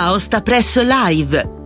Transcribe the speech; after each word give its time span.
Aosta 0.00 0.40
Press 0.40 0.76
Live 0.76 1.59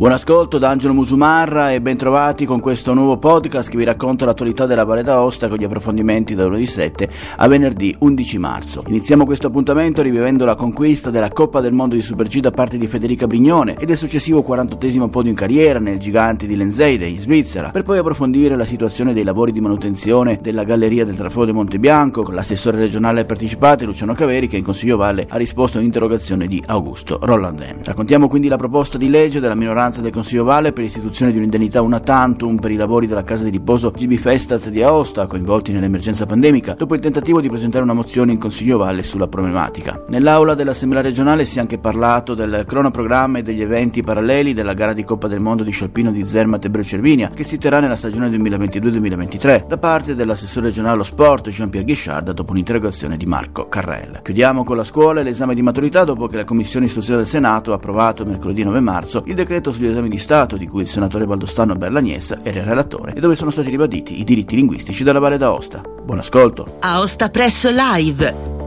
Buon 0.00 0.12
ascolto 0.12 0.56
da 0.56 0.70
Angelo 0.70 0.94
Musumarra 0.94 1.72
e 1.72 1.82
bentrovati 1.82 2.46
con 2.46 2.58
questo 2.58 2.94
nuovo 2.94 3.18
podcast 3.18 3.68
che 3.68 3.76
vi 3.76 3.84
racconta 3.84 4.24
l'attualità 4.24 4.64
della 4.64 4.84
Valle 4.84 5.02
d'Aosta 5.02 5.46
con 5.48 5.58
gli 5.58 5.64
approfondimenti 5.64 6.34
da 6.34 6.46
lunedì 6.46 6.64
7 6.64 7.10
a 7.36 7.46
venerdì 7.48 7.94
11 7.98 8.38
marzo. 8.38 8.82
Iniziamo 8.86 9.26
questo 9.26 9.48
appuntamento 9.48 10.00
rivivendo 10.00 10.46
la 10.46 10.54
conquista 10.54 11.10
della 11.10 11.28
Coppa 11.28 11.60
del 11.60 11.74
Mondo 11.74 11.96
di 11.96 12.00
Super 12.00 12.28
G 12.28 12.40
da 12.40 12.50
parte 12.50 12.78
di 12.78 12.86
Federica 12.86 13.26
Brignone 13.26 13.76
ed 13.78 13.90
il 13.90 13.98
successivo 13.98 14.42
48 14.42 15.08
podio 15.08 15.28
in 15.28 15.36
carriera 15.36 15.78
nel 15.78 15.98
gigante 15.98 16.46
di 16.46 16.56
Lenzeide 16.56 17.04
in 17.04 17.20
Svizzera, 17.20 17.68
per 17.68 17.82
poi 17.82 17.98
approfondire 17.98 18.56
la 18.56 18.64
situazione 18.64 19.12
dei 19.12 19.22
lavori 19.22 19.52
di 19.52 19.60
manutenzione 19.60 20.38
della 20.40 20.64
galleria 20.64 21.04
del 21.04 21.16
traforo 21.16 21.44
di 21.44 21.52
Montebianco 21.52 22.22
con 22.22 22.32
l'assessore 22.32 22.78
regionale 22.78 23.26
partecipato 23.26 23.84
Luciano 23.84 24.14
Caveri 24.14 24.48
che 24.48 24.56
in 24.56 24.64
Consiglio 24.64 24.96
Valle 24.96 25.26
ha 25.28 25.36
risposto 25.36 25.76
a 25.76 25.80
un'interrogazione 25.80 26.46
di 26.46 26.62
Augusto 26.64 27.18
Rollandem. 27.20 27.84
Raccontiamo 27.84 28.28
quindi 28.28 28.48
la 28.48 28.56
proposta 28.56 28.96
di 28.96 29.10
legge 29.10 29.40
della 29.40 29.54
minoranza 29.54 29.88
maggioranza 29.90 30.00
del 30.00 30.12
Consiglio 30.12 30.44
Valle 30.44 30.72
per 30.72 30.84
l'istituzione 30.84 31.32
di 31.32 31.38
un'indennità 31.38 31.82
una 31.82 32.00
tantum 32.00 32.58
per 32.58 32.70
i 32.70 32.76
lavori 32.76 33.06
della 33.06 33.24
casa 33.24 33.44
di 33.44 33.50
riposo 33.50 33.90
GB 33.90 34.14
Festaz 34.14 34.68
di 34.70 34.82
Aosta 34.82 35.26
coinvolti 35.26 35.72
nell'emergenza 35.72 36.26
pandemica, 36.26 36.74
dopo 36.74 36.94
il 36.94 37.00
tentativo 37.00 37.40
di 37.40 37.48
presentare 37.48 37.84
una 37.84 37.92
mozione 37.92 38.32
in 38.32 38.38
Consiglio 38.38 38.78
Valle 38.78 39.02
sulla 39.02 39.26
problematica. 39.26 40.04
Nell'aula 40.08 40.54
dell'Assemblea 40.54 41.02
regionale 41.02 41.44
si 41.44 41.58
è 41.58 41.60
anche 41.60 41.78
parlato 41.78 42.34
del 42.34 42.64
cronoprogramma 42.66 43.38
e 43.38 43.42
degli 43.42 43.60
eventi 43.60 44.02
paralleli 44.02 44.54
della 44.54 44.74
gara 44.74 44.92
di 44.92 45.04
Coppa 45.04 45.26
del 45.26 45.40
Mondo 45.40 45.64
di 45.64 45.72
Scialpino 45.72 46.12
di 46.12 46.24
Zermatt 46.24 46.64
e 46.64 46.82
Cervinia, 46.82 47.30
che 47.30 47.44
si 47.44 47.58
terrà 47.58 47.80
nella 47.80 47.96
stagione 47.96 48.28
2022-2023, 48.30 49.66
da 49.66 49.78
parte 49.78 50.14
dell'assessore 50.14 50.66
regionale 50.66 50.94
allo 50.94 51.02
sport 51.02 51.48
Jean-Pierre 51.50 51.86
Guichard 51.86 52.30
dopo 52.32 52.52
un'interrogazione 52.52 53.16
di 53.16 53.26
Marco 53.26 53.68
Carrel. 53.68 54.20
Chiudiamo 54.22 54.64
con 54.64 54.76
la 54.76 54.84
scuola 54.84 55.20
e 55.20 55.22
l'esame 55.24 55.54
di 55.54 55.62
maturità 55.62 56.04
dopo 56.04 56.26
che 56.26 56.36
la 56.36 56.44
Commissione 56.44 56.86
Istruzione 56.86 57.18
del 57.18 57.28
Senato 57.28 57.72
ha 57.72 57.76
approvato 57.76 58.24
mercoledì 58.24 58.62
9 58.62 58.80
marzo 58.80 59.22
il 59.26 59.34
decreto 59.34 59.72
sugli 59.80 59.88
esami 59.88 60.10
di 60.10 60.18
Stato 60.18 60.58
di 60.58 60.66
cui 60.66 60.82
il 60.82 60.88
senatore 60.88 61.24
Valdostano 61.24 61.74
Berlagnesa 61.74 62.40
era 62.42 62.60
il 62.60 62.66
relatore 62.66 63.14
e 63.14 63.20
dove 63.20 63.34
sono 63.34 63.50
stati 63.50 63.70
ribaditi 63.70 64.20
i 64.20 64.24
diritti 64.24 64.54
linguistici 64.54 65.02
della 65.02 65.18
Valle 65.18 65.38
d'Aosta. 65.38 65.80
Buon 65.80 66.18
ascolto! 66.18 66.76
Aosta 66.80 67.30
Press 67.30 67.66
Live 67.66 68.59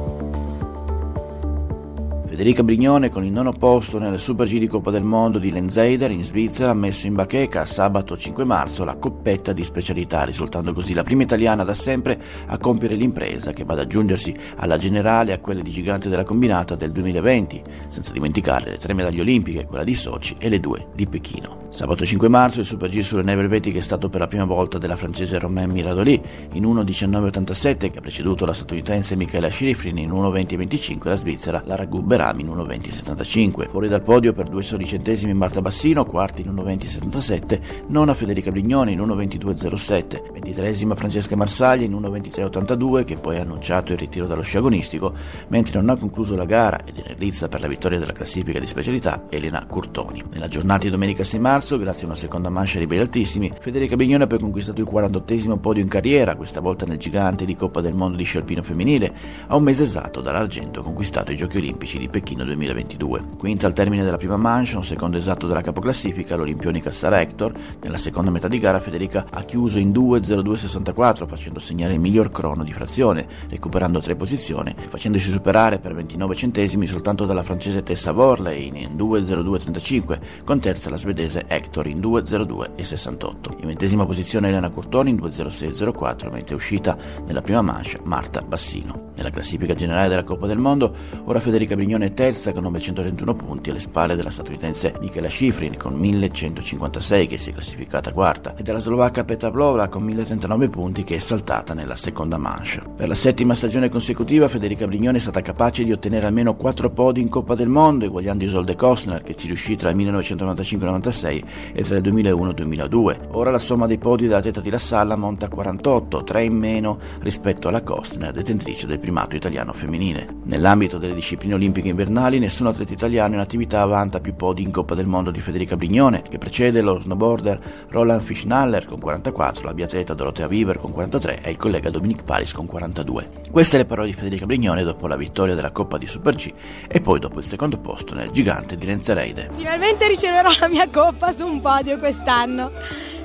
Federica 2.34 2.64
Brignone 2.64 3.09
con 3.09 3.23
il 3.23 3.31
nono 3.31 3.52
posto 3.52 4.00
nel 4.00 4.20
Super 4.20 4.48
G 4.48 4.58
di 4.58 4.66
Coppa 4.66 4.89
del 4.89 5.03
Mondo 5.03 5.38
di 5.38 5.52
Lenzeider 5.52 6.09
in 6.09 6.23
Svizzera 6.23 6.72
ha 6.72 6.73
messo 6.73 7.06
in 7.06 7.14
bacheca 7.14 7.64
sabato 7.64 8.17
5 8.17 8.44
marzo 8.44 8.84
la 8.84 8.95
coppetta 8.95 9.53
di 9.53 9.64
specialità, 9.64 10.23
risultando 10.23 10.73
così 10.73 10.95
la 10.95 11.04
prima 11.04 11.22
italiana 11.22 11.64
da 11.64 11.76
sempre 11.76 12.20
a 12.48 12.58
compiere 12.58 12.95
l'impresa 12.95 13.54
che 13.54 13.64
va 13.64 13.73
ad 13.73 13.81
aggiungersi 13.81 14.36
alla 14.56 14.80
generale 14.80 15.31
a 15.31 15.39
quelle 15.39 15.61
di 15.61 15.70
gigante 15.70 16.09
della 16.09 16.23
combinata 16.23 16.73
del 16.73 16.92
2020, 16.92 17.61
senza 17.89 18.11
dimenticare 18.11 18.72
le 18.72 18.78
tre 18.80 18.95
medaglie 18.95 19.22
olimpiche, 19.22 19.67
quella 19.67 19.84
di 19.84 19.94
Sochi 19.94 20.34
e 20.39 20.50
le 20.50 20.59
due 20.59 20.88
di 20.95 21.06
Pechino. 21.06 21.62
Sabato 21.74 22.06
5 22.06 22.28
marzo 22.28 22.60
il 22.60 22.68
Super 22.68 22.88
G 22.88 23.00
sulle 23.00 23.24
neve 23.24 23.42
elvetiche 23.42 23.80
è 23.80 23.82
stato 23.82 24.08
per 24.08 24.20
la 24.20 24.28
prima 24.28 24.46
volta 24.46 24.78
della 24.78 24.96
francese 24.96 25.40
Romain 25.40 25.72
Miradoli 25.72 26.22
in 26.52 26.66
1.19.87 26.66 27.90
che 27.90 27.98
ha 27.98 28.02
preceduto 28.02 28.46
la 28.46 28.54
statunitense 28.54 29.16
Michaela 29.16 29.50
Schifrin 29.50 29.98
in 29.98 30.12
1.20.25 30.12 31.00
e 31.04 31.10
la 31.10 31.16
svizzera 31.16 31.64
Lara 31.66 31.86
Gubera 31.86 32.26
Rami 32.26 32.44
in 32.44 32.50
1.20.75. 32.50 33.70
Fuori 33.72 33.88
dal 33.88 34.04
podio 34.04 34.34
per 34.34 34.50
due 34.50 34.62
soli 34.62 34.86
centesimi 34.86 35.34
Marta 35.34 35.62
Bassino, 35.62 36.06
quarti 36.06 36.44
in 36.44 36.54
1.20.77, 36.54 37.60
nona 37.88 38.14
Federica 38.14 38.52
Brignone 38.52 38.92
in 38.92 39.00
1.22.07, 39.00 40.32
ventitresima 40.32 40.94
Francesca 40.94 41.36
Marsaglia 41.36 41.86
in 41.86 41.94
1.23.82 41.94 43.04
che 43.04 43.18
poi 43.18 43.38
ha 43.38 43.42
annunciato 43.42 43.94
il 43.94 43.98
ritiro 43.98 44.28
dallo 44.28 44.44
sci 44.44 44.58
agonistico, 44.58 45.12
mentre 45.48 45.80
non 45.80 45.90
ha 45.90 45.96
concluso 45.98 46.36
la 46.36 46.46
gara 46.46 46.86
ed 46.86 46.98
in 46.98 47.16
lizza 47.18 47.48
per 47.48 47.62
la 47.62 47.68
vittoria 47.68 47.98
della 47.98 48.14
classifica 48.14 48.60
di 48.60 48.68
specialità 48.68 49.24
Elena 49.30 49.66
Curtoni. 49.66 50.24
Nella 50.32 50.48
giornata 50.48 50.84
di 50.84 50.92
domenica 50.92 51.24
6 51.24 51.40
marzo, 51.40 51.62
grazie 51.72 52.03
a 52.03 52.08
una 52.08 52.16
seconda 52.16 52.50
mancha 52.50 52.78
di 52.78 52.88
bei 52.88 53.00
altissimi, 53.00 53.50
Federica 53.59 53.95
Brignone 53.95 54.25
ha 54.25 54.28
conquistato 54.28 54.81
il 54.81 54.86
48 54.86 55.58
podio 55.58 55.81
in 55.81 55.89
carriera, 55.89 56.36
questa 56.36 56.60
volta 56.60 56.86
nel 56.86 56.98
gigante 56.98 57.45
di 57.45 57.55
Coppa 57.55 57.82
del 57.82 57.93
Mondo 57.93 58.17
di 58.17 58.23
sci 58.23 58.38
alpino 58.38 58.61
femminile, 58.61 59.14
a 59.48 59.55
un 59.55 59.64
mese 59.64 59.83
esatto 59.83 60.21
dall'argento 60.21 60.83
conquistato 60.83 61.32
ai 61.32 61.38
Giochi 61.38 61.58
Olimpici 61.58 61.98
di 61.98 62.10
Pechino 62.10 62.43
2022. 62.43 63.26
Quinta 63.38 63.65
al 63.65 63.73
termine 63.73 64.04
della 64.04 64.17
prima 64.17 64.38
manche, 64.38 64.76
un 64.76 64.83
secondo 64.83 65.17
esatto 65.17 65.48
della 65.48 65.61
capoclassifica, 65.61 66.36
l'olimpionica 66.36 66.92
Sara 66.92 67.21
Hector. 67.21 67.54
Nella 67.82 67.98
seconda 67.98 68.30
metà 68.30 68.48
di 68.48 68.59
gara 68.59 68.80
Federica 68.80 69.26
ha 69.30 69.43
chiuso 69.43 69.80
in 69.80 69.92
2.02.64 69.92 71.27
facendo 71.27 71.59
segnare 71.59 71.93
il 71.93 71.99
miglior 71.99 72.30
crono 72.32 72.64
di 72.64 72.73
frazione, 72.73 73.26
recuperando 73.49 73.99
tre 73.99 74.15
posizioni 74.15 74.76
facendosi 74.88 75.30
superare 75.32 75.80
per 75.80 75.93
29 75.93 76.36
centesimi 76.36 76.86
soltanto 76.86 77.26
dalla 77.26 77.43
francese 77.43 77.83
Tessa 77.83 78.11
Vorley 78.11 78.67
in 78.67 78.95
2.02.35 78.95 80.20
con 80.43 80.59
terza 80.59 80.89
la 80.89 80.98
svedese 80.98 81.45
Hector 81.53 81.87
in 81.87 81.99
2.02.68. 81.99 83.59
In 83.59 83.67
ventesima 83.67 84.05
posizione 84.05 84.47
Elena 84.49 84.69
Curtoni 84.69 85.11
in 85.11 85.17
2.06.04 85.17 86.31
mentre 86.31 86.53
è 86.53 86.58
uscita 86.58 86.97
nella 87.25 87.41
prima 87.41 87.61
manche 87.61 87.99
Marta 88.03 88.41
Bassino. 88.41 89.11
Nella 89.15 89.30
classifica 89.30 89.75
generale 89.75 90.09
della 90.09 90.23
Coppa 90.23 90.47
del 90.47 90.58
Mondo 90.58 90.93
ora 91.25 91.39
Federica 91.39 91.75
Brignone 91.75 92.08
è 92.08 92.14
terza 92.14 92.52
con 92.52 92.64
931 92.64 93.36
punti 93.36 93.69
alle 93.69 93.80
spalle 93.80 94.15
della 94.15 94.31
statunitense 94.31 94.95
Michela 94.99 95.30
Schifrin 95.30 95.77
con 95.77 95.93
1156 95.93 97.27
che 97.27 97.37
si 97.37 97.52
è 97.52 97.53
classificata 97.53 98.11
quarta 98.11 98.55
e 98.55 98.64
della 98.64 98.80
slovacca 98.80 99.23
Petra 99.23 99.49
Vlova 99.49 99.87
con 99.87 100.02
1039 100.03 100.70
punti 100.70 101.03
che 101.03 101.15
è 101.15 101.20
saltata 101.20 101.73
nella 101.75 101.95
seconda 101.95 102.37
manche. 102.37 102.81
Per 102.95 103.08
la 103.08 103.15
settima 103.15 103.53
stagione 103.55 103.89
consecutiva 103.89 104.47
Federica 104.47 104.87
Brignone 104.87 105.17
è 105.17 105.21
stata 105.21 105.41
capace 105.41 105.83
di 105.83 105.91
ottenere 105.91 106.25
almeno 106.25 106.55
4 106.55 106.89
podi 106.89 107.21
in 107.21 107.30
Coppa 107.30 107.53
del 107.53 107.70
Mondo 107.70 108.05
eguagliando 108.05 108.43
Isolde 108.43 108.75
Kostner 108.75 109.21
che 109.21 109.35
ci 109.35 109.47
riuscì 109.47 109.75
tra 109.75 109.89
il 109.89 109.97
1995-96 109.97 111.25
e 111.35 111.42
tra 111.83 111.98
il 111.98 112.04
2001-2002. 112.04 113.17
Ora 113.31 113.52
la 113.52 113.59
somma 113.59 113.87
dei 113.87 113.98
podi 113.98 114.27
della 114.27 114.42
teta 114.42 114.61
di 114.61 114.70
La 114.70 114.77
Salla 114.77 115.15
monta 115.15 115.45
a 115.45 115.49
48, 115.49 116.23
3 116.23 116.43
in 116.43 116.58
meno 116.58 116.99
rispetto 117.21 117.67
alla 117.67 117.81
Kostner, 117.81 118.31
detentrice 118.31 118.87
del 118.87 118.99
primato 118.99 119.36
italiano 119.36 119.73
femminile. 119.73 120.27
Nell'ambito 120.45 120.98
delle 120.98 121.14
discipline 121.14 121.53
olimpiche 121.53 121.89
invernali 121.89 122.39
nessun 122.39 122.67
atleta 122.67 122.93
italiano 122.93 123.36
in 123.36 123.39
attività 123.39 123.86
vanta 123.86 124.20
più 124.20 124.36
podi 124.36 124.64
in 124.64 124.71
Coppa 124.71 124.95
del 124.95 125.05
Mondo 125.05 125.32
di 125.32 125.39
Federica 125.39 125.76
Brignone, 125.76 126.21
che 126.21 126.37
precede 126.37 126.82
lo 126.82 126.99
snowboarder 126.99 127.59
Roland 127.89 128.21
Fischnaller 128.21 128.86
con 128.86 129.00
44, 129.00 129.65
la 129.65 129.74
biatleta 129.74 130.13
Dorotea 130.13 130.48
Bieber 130.48 130.77
con 130.77 130.92
43 130.92 131.42
e 131.42 131.51
il 131.51 131.57
collega 131.57 131.89
Dominic 131.89 132.24
Paris 132.24 132.53
con 132.53 132.65
42. 132.65 133.30
Queste 133.51 133.77
le 133.77 133.86
parole 133.86 134.07
di 134.07 134.13
Federica 134.13 134.45
Brignone 134.45 134.83
dopo 134.83 135.07
la 135.07 135.15
vittoria 135.15 135.56
della 135.56 135.71
Coppa 135.71 135.98
di 135.98 136.07
Super 136.07 136.36
G 136.36 136.51
e 136.88 137.01
poi 137.01 137.19
dopo 137.19 137.39
il 137.39 137.45
secondo 137.45 137.77
posto 137.77 138.15
nel 138.15 138.31
gigante 138.31 138.75
di 138.75 138.86
Lenzereide. 138.86 139.50
Finalmente 139.56 140.07
riceverò 140.07 140.50
la 140.59 140.69
mia 140.69 140.89
coppa 140.89 141.32
su 141.36 141.45
un 141.45 141.60
podio 141.60 141.98
quest'anno. 141.98 142.71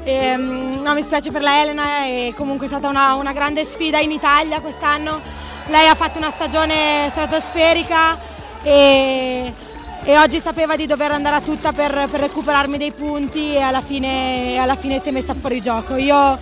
E, 0.04 0.12
ehm, 0.12 0.80
no, 0.82 0.94
mi 0.94 1.02
spiace 1.02 1.30
per 1.30 1.42
la 1.42 1.60
Elena, 1.60 2.04
è 2.04 2.32
comunque 2.34 2.66
stata 2.66 2.88
una, 2.88 3.14
una 3.14 3.32
grande 3.32 3.64
sfida 3.64 3.98
in 3.98 4.10
Italia 4.10 4.60
quest'anno. 4.60 5.20
Lei 5.66 5.86
ha 5.86 5.94
fatto 5.94 6.18
una 6.18 6.30
stagione 6.30 7.08
stratosferica, 7.10 8.18
e, 8.62 9.52
e, 10.02 10.18
oggi 10.18 10.40
sapeva 10.40 10.76
di 10.76 10.86
dover 10.86 11.12
andare 11.12 11.36
a 11.36 11.40
tutta 11.40 11.72
per, 11.72 12.06
per 12.10 12.20
recuperarmi 12.20 12.78
dei 12.78 12.92
punti 12.92 13.54
e 13.54 13.60
alla 13.60 13.82
fine, 13.82 14.58
alla 14.58 14.76
fine 14.76 15.00
si 15.00 15.08
è 15.08 15.12
messa 15.12 15.34
fuori 15.34 15.60
gioco. 15.60 15.96
Io 15.96 16.38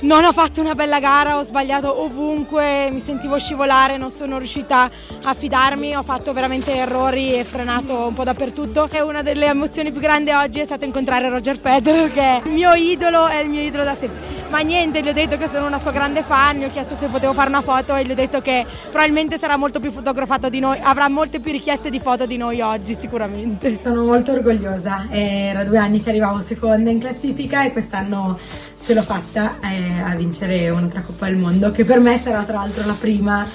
non 0.00 0.24
ho 0.24 0.32
fatto 0.32 0.60
una 0.60 0.74
bella 0.74 1.00
gara, 1.00 1.38
ho 1.38 1.42
sbagliato 1.42 2.02
ovunque, 2.02 2.88
mi 2.90 3.00
sentivo 3.00 3.38
scivolare, 3.38 3.96
non 3.96 4.10
sono 4.10 4.38
riuscita 4.38 4.90
a 5.22 5.34
fidarmi, 5.34 5.96
ho 5.96 6.02
fatto 6.02 6.32
veramente 6.32 6.72
errori 6.72 7.34
e 7.34 7.44
frenato 7.44 8.06
un 8.06 8.14
po' 8.14 8.24
dappertutto. 8.24 8.88
E 8.90 9.00
una 9.00 9.22
delle 9.22 9.46
emozioni 9.46 9.90
più 9.90 10.00
grandi 10.00 10.30
oggi 10.30 10.60
è 10.60 10.64
stato 10.64 10.84
incontrare 10.84 11.28
Roger 11.28 11.58
Federer 11.58 12.12
che 12.12 12.20
è 12.20 12.40
il 12.44 12.52
mio 12.52 12.74
idolo, 12.74 13.26
è 13.26 13.38
il 13.38 13.48
mio 13.48 13.60
idolo 13.60 13.84
da 13.84 13.96
sempre 13.96 14.37
ma 14.50 14.60
niente, 14.60 15.02
gli 15.02 15.08
ho 15.08 15.12
detto 15.12 15.36
che 15.36 15.46
sono 15.48 15.66
una 15.66 15.78
sua 15.78 15.90
grande 15.90 16.22
fan, 16.22 16.58
gli 16.58 16.64
ho 16.64 16.70
chiesto 16.70 16.94
se 16.94 17.06
potevo 17.06 17.32
fare 17.32 17.48
una 17.48 17.60
foto 17.60 17.94
e 17.94 18.04
gli 18.04 18.10
ho 18.10 18.14
detto 18.14 18.40
che 18.40 18.64
probabilmente 18.90 19.38
sarà 19.38 19.56
molto 19.56 19.78
più 19.80 19.90
fotografato 19.90 20.48
di 20.48 20.58
noi, 20.58 20.78
avrà 20.80 21.08
molte 21.08 21.40
più 21.40 21.52
richieste 21.52 21.90
di 21.90 22.00
foto 22.00 22.26
di 22.26 22.36
noi 22.36 22.60
oggi 22.60 22.96
sicuramente. 22.98 23.78
Sono 23.82 24.04
molto 24.04 24.32
orgogliosa, 24.32 25.06
era 25.10 25.64
due 25.64 25.78
anni 25.78 26.02
che 26.02 26.10
arrivavo 26.10 26.40
seconda 26.40 26.90
in 26.90 26.98
classifica 26.98 27.64
e 27.64 27.72
quest'anno 27.72 28.38
ce 28.80 28.94
l'ho 28.94 29.02
fatta 29.02 29.56
eh, 29.60 30.00
a 30.00 30.14
vincere 30.14 30.70
un'altra 30.70 31.02
Coppa 31.02 31.26
del 31.26 31.36
Mondo 31.36 31.70
che 31.70 31.84
per 31.84 32.00
me 32.00 32.18
sarà 32.18 32.42
tra 32.44 32.54
l'altro 32.54 32.86
la 32.86 32.96
prima 32.98 33.46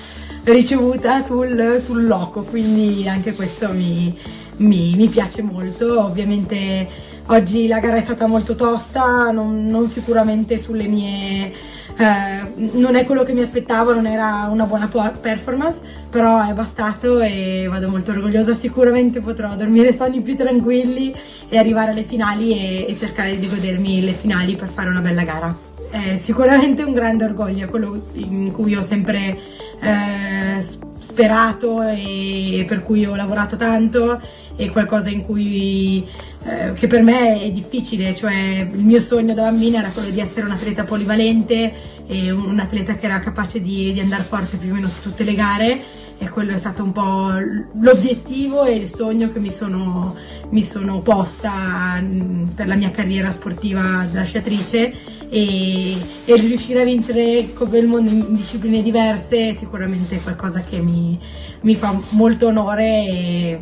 ricevuta 0.44 1.24
sul, 1.24 1.78
sul 1.80 2.06
loco, 2.06 2.44
quindi 2.44 3.08
anche 3.08 3.34
questo 3.34 3.72
mi, 3.72 4.16
mi, 4.58 4.94
mi 4.96 5.08
piace 5.08 5.42
molto, 5.42 6.04
ovviamente 6.04 7.12
Oggi 7.28 7.68
la 7.68 7.80
gara 7.80 7.96
è 7.96 8.02
stata 8.02 8.28
molto 8.28 8.54
tosta, 8.54 9.32
non, 9.32 9.66
non 9.68 9.88
sicuramente 9.88 10.58
sulle 10.58 10.88
mie... 10.88 11.52
Eh, 11.96 12.70
non 12.74 12.96
è 12.96 13.06
quello 13.06 13.24
che 13.24 13.34
mi 13.34 13.42
aspettavo, 13.42 13.94
non 13.94 14.08
era 14.08 14.50
una 14.52 14.66
buona 14.66 14.88
performance, 14.88 15.82
però 16.10 16.46
è 16.46 16.54
bastato 16.54 17.22
e 17.22 17.68
vado 17.70 17.88
molto 17.88 18.12
orgogliosa. 18.12 18.54
Sicuramente 18.54 19.22
potrò 19.22 19.56
dormire 19.56 19.94
sonni 19.94 20.22
più 20.22 20.36
tranquilli 20.36 21.16
e 21.48 21.58
arrivare 21.58 21.92
alle 21.92 22.04
finali 22.04 22.60
e, 22.60 22.86
e 22.90 22.96
cercare 22.96 23.40
di 23.40 23.48
godermi 23.48 24.04
le 24.04 24.12
finali 24.12 24.56
per 24.56 24.68
fare 24.68 24.90
una 24.90 25.00
bella 25.00 25.24
gara. 25.24 25.56
È 25.90 26.18
sicuramente 26.18 26.84
un 26.84 26.92
grande 26.92 27.24
orgoglio, 27.24 27.68
quello 27.68 28.02
in 28.14 28.52
cui 28.52 28.76
ho 28.76 28.84
sempre... 28.84 29.40
Eh, 29.80 30.92
sperato 31.04 31.82
e 31.82 32.64
per 32.66 32.82
cui 32.82 33.06
ho 33.06 33.16
lavorato 33.16 33.58
tanto 33.58 34.22
e 34.56 34.70
qualcosa 34.70 35.10
in 35.10 35.22
cui 35.22 36.08
eh, 36.46 36.74
che 36.74 36.88
per 36.88 37.02
me 37.02 37.42
è 37.42 37.52
difficile, 37.52 38.14
cioè 38.14 38.68
il 38.70 38.84
mio 38.84 39.00
sogno 39.00 39.34
da 39.34 39.44
bambina 39.44 39.80
era 39.80 39.90
quello 39.90 40.10
di 40.10 40.20
essere 40.20 40.46
un 40.46 40.52
atleta 40.52 40.84
polivalente 40.84 41.74
e 42.06 42.32
un 42.32 42.60
atleta 42.60 42.96
che 42.96 43.06
era 43.06 43.20
capace 43.20 43.62
di, 43.62 43.94
di 43.94 44.00
andare 44.00 44.24
forte 44.24 44.58
più 44.58 44.70
o 44.72 44.74
meno 44.74 44.90
su 44.90 45.02
tutte 45.02 45.24
le 45.24 45.36
gare 45.36 46.02
e 46.18 46.30
quello 46.30 46.52
è 46.54 46.58
stato 46.58 46.84
un 46.84 46.92
po' 46.92 47.32
l'obiettivo 47.80 48.66
e 48.66 48.76
il 48.76 48.88
sogno 48.88 49.32
che 49.32 49.40
mi 49.40 49.52
sono, 49.52 50.16
mi 50.50 50.64
sono 50.64 51.02
posta 51.02 52.00
mm, 52.00 52.50
per 52.50 52.68
la 52.68 52.76
mia 52.76 52.92
carriera 52.92 53.32
sportiva 53.32 54.06
da 54.12 54.24
sciatrice 54.24 54.94
e, 55.30 55.96
e 56.26 56.36
riuscire 56.36 56.82
a 56.82 56.86
vincere 56.86 57.54
Coppe 57.54 57.72
del 57.72 57.88
Mondo 57.88 58.10
in 58.10 58.36
discipline 58.36 58.82
diverse 58.82 59.54
sicuramente 59.54 60.18
è 60.18 60.22
qualcosa 60.22 60.62
che 60.62 60.80
mi, 60.80 61.20
mi 61.62 61.76
fa 61.76 61.98
molto 62.10 62.48
onore 62.48 62.86
e, 62.86 63.60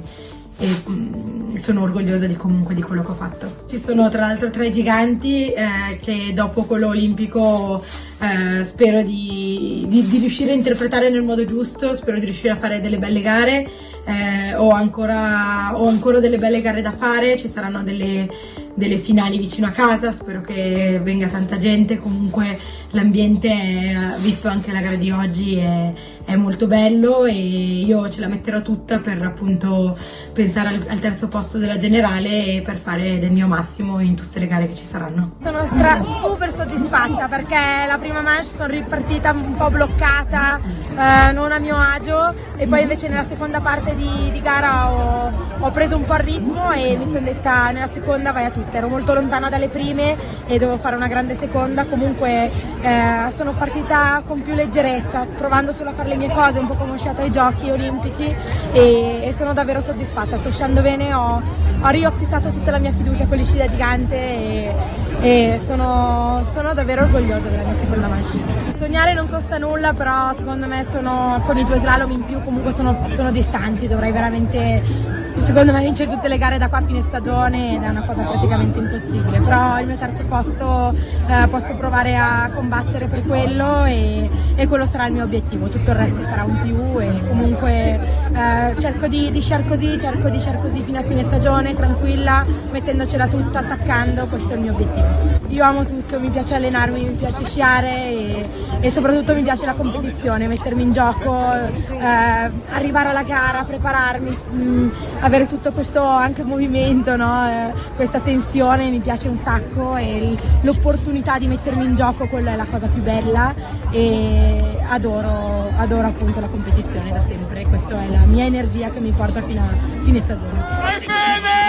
e 0.62 0.68
mm, 0.88 1.56
sono 1.56 1.82
orgogliosa 1.82 2.28
di 2.28 2.36
comunque 2.36 2.76
di 2.76 2.82
quello 2.84 3.02
che 3.02 3.12
ho 3.12 3.16
fatto. 3.16 3.66
Ci 3.68 3.80
sono 3.80 4.10
tra 4.10 4.22
l'altro 4.22 4.52
tre 4.52 4.70
giganti 4.70 5.52
eh, 5.52 6.00
che 6.02 6.32
dopo 6.34 6.64
quello 6.64 6.88
olimpico 6.88 7.84
eh, 8.20 8.64
spero 8.64 9.02
di, 9.02 9.86
di, 9.90 10.04
di, 10.04 10.18
riuscire 10.20 10.52
a 10.52 10.54
interpretare 10.54 11.10
nel 11.10 11.24
modo 11.24 11.44
giusto, 11.44 11.96
spero 11.96 12.20
di 12.20 12.26
riuscire 12.26 12.52
a 12.52 12.56
fare 12.56 12.80
delle 12.80 13.00
belle 13.00 13.22
gare, 13.22 13.70
eh, 14.06 14.56
ho, 14.56 14.70
ancora, 14.70 15.72
ho 15.76 15.88
ancora 15.88 16.20
delle 16.20 16.38
belle 16.38 16.62
gare 16.62 16.82
da 16.82 16.92
fare, 16.92 17.38
ci 17.38 17.48
saranno 17.48 17.82
delle 17.82 18.60
delle 18.74 18.98
finali 19.00 19.38
vicino 19.38 19.68
a 19.68 19.72
casa, 19.72 20.12
spero 20.12 20.42
che 20.42 21.00
venga 21.04 21.28
tanta 21.28 21.58
gente, 21.58 21.98
comunque 21.98 22.58
l'ambiente, 22.92 24.16
visto 24.20 24.48
anche 24.48 24.72
la 24.72 24.82
gara 24.82 24.96
di 24.96 25.12
oggi, 25.12 25.58
è, 25.58 25.94
è, 26.26 26.36
molto 26.36 26.68
bello 26.68 27.26
e 27.26 27.34
io 27.34 28.10
ce 28.10 28.20
la 28.20 28.28
metterò 28.28 28.62
tutta 28.62 29.00
per 29.00 29.22
appunto 29.22 29.98
pensare 30.34 30.70
al, 30.70 30.86
al, 30.88 31.00
terzo 31.00 31.28
posto 31.28 31.58
della 31.58 31.78
generale 31.78 32.46
e 32.46 32.62
per 32.62 32.78
fare 32.78 33.20
del 33.20 33.32
mio 33.32 33.48
massimo 33.48 34.00
in 34.00 34.16
tutte 34.16 34.40
le 34.40 34.48
gare 34.48 34.68
che 34.68 34.76
ci 34.76 34.86
saranno. 34.86 35.36
Sono 35.42 35.64
stra- 35.66 36.02
super 36.02 36.54
soddisfatta 36.54 37.28
perché 37.28 37.58
la 37.88 37.98
prima 37.98 38.22
manche 38.22 38.44
sono 38.44 38.68
ripartita 38.68 39.32
un 39.32 39.56
po' 39.56 39.70
bloccata, 39.70 40.60
eh, 40.60 41.32
non 41.32 41.52
a 41.52 41.60
mio 41.60 41.78
agio 41.78 42.34
e 42.58 42.68
poi 42.68 42.82
invece 42.82 43.08
nella 43.08 43.26
seconda 43.26 43.60
parte 43.60 43.96
di, 43.96 44.32
di 44.32 44.42
gara 44.42 44.92
ho, 44.92 45.32
ho 45.60 45.72
preso 45.72 45.96
un 45.96 46.04
po' 46.04 46.16
il 46.16 46.20
ritmo 46.20 46.72
e 46.72 46.96
mi 46.98 47.06
sono 47.06 47.22
detta 47.22 47.72
nella 47.72 47.88
seconda 47.88 48.32
vai 48.32 48.46
a 48.46 48.52
tutte, 48.52 48.78
ero 48.78 48.88
molto 48.88 49.14
lontana 49.14 49.50
dalle 49.50 49.68
prime 49.70 50.16
e 50.48 50.58
dovevo 50.58 50.78
fare 50.78 50.96
una 50.96 51.08
grande 51.08 51.36
seconda, 51.36 51.86
comunque 51.86 52.52
eh, 52.82 53.32
sono 53.36 53.54
partita 53.54 54.22
con 54.26 54.42
più 54.42 54.54
leggerezza, 54.54 55.26
provando 55.38 55.72
solo 55.72 55.90
a 55.90 55.94
fare 55.94 56.10
le 56.10 56.16
mie 56.16 56.30
cose, 56.30 56.60
un 56.60 56.68
po' 56.68 56.74
come 56.76 56.94
ho 56.94 56.98
sciato 56.98 57.22
ai 57.22 57.32
giochi 57.32 57.70
olimpici 57.70 58.36
e, 58.72 59.22
e, 59.24 59.34
sono 59.34 59.54
davvero 59.54 59.82
soddisfatta, 59.82 60.38
sto 60.38 60.52
sciando 60.52 60.82
bene, 60.82 61.14
ho, 61.14 61.42
ho 61.82 61.90
riacquistato 61.90 62.50
tutta 62.50 62.72
la 62.72 62.80
mia 62.80 62.92
fiducia 62.92 63.26
con 63.26 63.38
l'isci 63.38 63.58
da 63.58 63.68
gigante 63.68 64.16
e, 64.16 64.76
e 65.22 65.62
sono, 65.66 66.44
sono, 66.52 66.74
davvero 66.74 67.04
orgogliosa 67.04 67.48
della 67.48 67.64
mia 67.64 67.76
seconda 67.76 68.08
manche. 68.08 68.40
Sognare 68.76 69.14
non 69.14 69.28
costa 69.28 69.58
nulla, 69.60 69.94
però 69.94 70.34
secondo 70.34 70.66
me 70.66 70.84
sono, 70.84 71.42
con 71.46 71.58
i 71.58 71.66
due 71.66 71.78
slalom 71.78 72.12
in 72.12 72.26
più 72.26 72.44
comunque 72.44 72.72
sono, 72.72 73.08
sono 73.12 73.32
distanti, 73.32 73.88
dovrei 73.88 74.12
veramente 74.12 75.22
secondo 75.42 75.72
me 75.72 75.82
vincere 75.82 76.10
tutte 76.10 76.28
le 76.28 76.38
gare 76.38 76.58
da 76.58 76.70
qua 76.70 76.80
a 76.80 76.82
fine 76.82 77.02
stagione 77.02 77.76
ed 77.76 77.84
è 77.84 77.90
una 77.90 78.04
cosa 78.04 78.24
praticamente 78.24 78.80
impossibile, 78.80 79.40
però 79.40 79.80
il 79.80 79.88
mio 79.88 79.96
terzo 79.98 80.24
posto 80.26 80.96
eh, 81.28 81.48
posso 81.48 81.74
provare 81.76 82.16
a 82.16 82.50
combattere 82.54 83.06
per 83.06 83.24
quello 83.24 83.86
e, 83.86 84.30
e, 84.56 84.68
quello 84.68 84.86
sarà 84.86 85.08
il 85.08 85.14
mio 85.14 85.24
obiettivo, 85.24 85.68
tutto 85.68 85.92
il 85.92 85.98
resto 85.98 86.24
sarà 86.24 86.44
un 86.44 86.60
più 86.62 87.00
e 87.00 87.28
comunque 87.28 88.21
eh, 88.34 88.76
cerco 88.80 89.08
di, 89.08 89.32
di 89.32 89.42
sciare 89.42 89.66
così, 89.66 89.98
cerco 89.98 90.30
di 90.30 90.40
sciare 90.40 90.60
così 90.60 90.82
fino 90.82 91.00
a 91.00 91.04
fine 91.04 91.24
stagione, 91.24 91.74
tranquilla, 91.74 92.46
mettendocela 92.72 93.28
tutta, 93.28 93.60
attaccando, 93.60 94.28
questo 94.28 94.52
è 94.52 94.56
il 94.56 94.62
mio 94.62 94.74
obiettivo. 94.74 95.41
Io 95.52 95.66
amo 95.66 95.84
tutto, 95.84 96.18
mi 96.18 96.30
piace 96.30 96.56
allenarmi, 96.56 97.02
mi 97.02 97.16
piace 97.16 97.44
sciare 97.44 97.90
e, 97.90 98.50
e 98.80 98.90
soprattutto 98.90 99.34
mi 99.34 99.42
piace 99.42 99.66
la 99.66 99.74
competizione, 99.74 100.48
mettermi 100.48 100.82
in 100.82 100.94
gioco, 100.94 101.54
eh, 101.54 102.50
arrivare 102.70 103.10
alla 103.10 103.24
gara, 103.24 103.66
prepararmi, 103.66 104.30
mh, 104.30 104.62
mm, 104.62 104.90
avere 105.20 105.48
tutto 105.48 105.74
questo 105.74 106.02
anche 106.02 106.44
movimento, 106.44 107.18
no? 107.18 107.50
eh, 107.50 107.74
questa 107.98 108.22
tensione 108.22 108.90
mi 108.90 109.00
piace 109.00 109.28
un 109.28 109.36
sacco 109.36 109.98
e 109.98 110.38
l'opportunità 110.62 111.38
di 111.38 111.48
mettermi 111.48 111.84
in 111.84 111.96
gioco, 111.96 112.28
quella 112.28 112.54
è 112.54 112.56
la 112.56 112.66
cosa 112.66 112.88
più 112.88 113.02
bella 113.02 113.54
e 113.90 114.78
adoro, 114.88 115.70
adoro 115.76 116.08
appunto 116.08 116.40
la 116.40 116.48
competizione 116.48 117.12
da 117.12 117.22
sempre, 117.22 117.66
questa 117.68 118.02
è 118.02 118.08
la 118.08 118.26
mia 118.26 118.46
energia 118.46 118.90
che 118.90 119.02
mi 119.02 119.12
porta 119.12 119.42
fino 119.42 119.60
a 119.60 120.02
fine 120.02 120.22
stagione. 120.22 121.61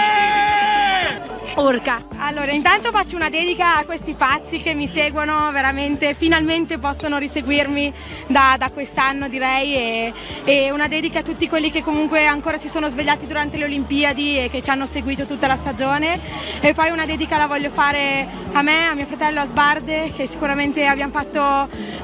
Urca. 1.55 2.03
Allora, 2.17 2.51
intanto 2.51 2.89
faccio 2.89 3.15
una 3.15 3.29
dedica 3.29 3.77
a 3.77 3.85
questi 3.85 4.13
pazzi 4.13 4.59
che 4.59 4.73
mi 4.73 4.87
seguono, 4.87 5.51
veramente, 5.51 6.15
finalmente 6.15 6.79
possono 6.79 7.17
riseguirmi 7.17 7.93
da, 8.27 8.55
da 8.57 8.69
quest'anno 8.69 9.27
direi 9.27 9.75
e, 9.75 10.13
e, 10.45 10.71
una 10.71 10.87
dedica 10.87 11.19
a 11.19 11.21
tutti 11.21 11.47
quelli 11.47 11.69
che 11.69 11.83
comunque 11.83 12.25
ancora 12.25 12.57
si 12.57 12.69
sono 12.69 12.89
svegliati 12.89 13.27
durante 13.27 13.57
le 13.57 13.65
Olimpiadi 13.65 14.39
e 14.39 14.49
che 14.49 14.63
ci 14.63 14.69
hanno 14.71 14.87
seguito 14.87 15.25
tutta 15.25 15.45
la 15.45 15.55
stagione 15.55 16.19
e 16.59 16.73
poi 16.73 16.89
una 16.89 17.05
dedica 17.05 17.37
la 17.37 17.45
voglio 17.45 17.69
fare 17.69 18.27
a 18.53 18.61
me, 18.61 18.87
a 18.87 18.95
mio 18.95 19.05
fratello 19.05 19.41
Asbarde 19.41 20.11
che 20.15 20.25
sicuramente 20.25 20.85
abbiamo 20.85 21.11
fatto, 21.11 21.39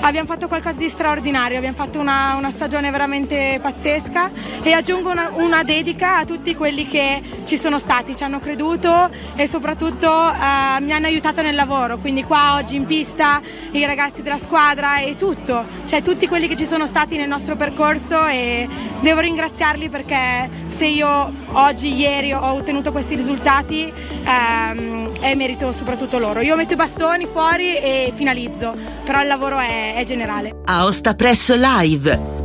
abbiamo 0.02 0.28
fatto 0.28 0.48
qualcosa 0.48 0.78
di 0.78 0.90
straordinario, 0.90 1.58
abbiamo 1.58 1.76
fatto 1.76 2.00
una, 2.00 2.36
una 2.36 2.52
stagione 2.52 2.92
veramente 2.92 3.58
pazzesca 3.62 4.30
e 4.62 4.74
aggiungo 4.74 5.10
una, 5.10 5.32
una 5.34 5.64
dedica 5.64 6.18
a 6.18 6.26
tutti 6.26 6.54
quelli 6.56 6.86
che 6.86 7.22
ci 7.46 7.58
sono 7.58 7.80
stati, 7.80 8.16
ci 8.16 8.24
hanno 8.24 8.40
creduto 8.40 9.10
e 9.40 9.48
soprattutto 9.48 10.08
eh, 10.10 10.82
mi 10.82 10.92
hanno 10.92 11.06
aiutato 11.06 11.42
nel 11.42 11.56
lavoro, 11.56 11.98
quindi 11.98 12.26
qua 12.26 12.56
oggi 12.56 12.76
in 12.76 12.86
pista 12.86 13.42
i 13.72 13.86
ragazzi 13.86 14.22
della 14.22 14.38
squadra 14.38 15.00
e 15.00 15.16
tutto, 15.18 15.66
cioè 15.86 16.02
tutti 16.02 16.28
quelli 16.28 16.50
che 16.50 16.58
ci 16.58 16.66
sono 16.66 16.88
stati 16.88 17.16
nel 17.16 17.30
nostro 17.30 17.56
percorso 17.56 18.26
e 18.26 18.68
devo 19.00 19.22
ringraziarli 19.22 19.88
perché 19.88 20.50
se 20.68 20.88
io 20.88 21.32
oggi, 21.54 21.96
ieri 21.96 22.34
ho 22.34 22.52
ottenuto 22.52 22.92
questi 22.92 23.16
risultati 23.16 23.92
ehm, 24.24 25.18
è 25.22 25.34
merito 25.36 25.72
soprattutto 25.72 26.20
loro. 26.20 26.42
Io 26.42 26.58
metto 26.58 26.74
i 26.74 26.78
bastoni 26.78 27.26
fuori 27.26 27.78
e 27.78 28.12
finalizzo, 28.14 28.76
però 29.06 29.22
il 29.22 29.28
lavoro 29.28 29.58
è, 29.58 29.96
è 29.96 30.04
generale. 30.04 30.54
Aosta 30.66 31.14
Press 31.16 31.54
Live 31.56 32.39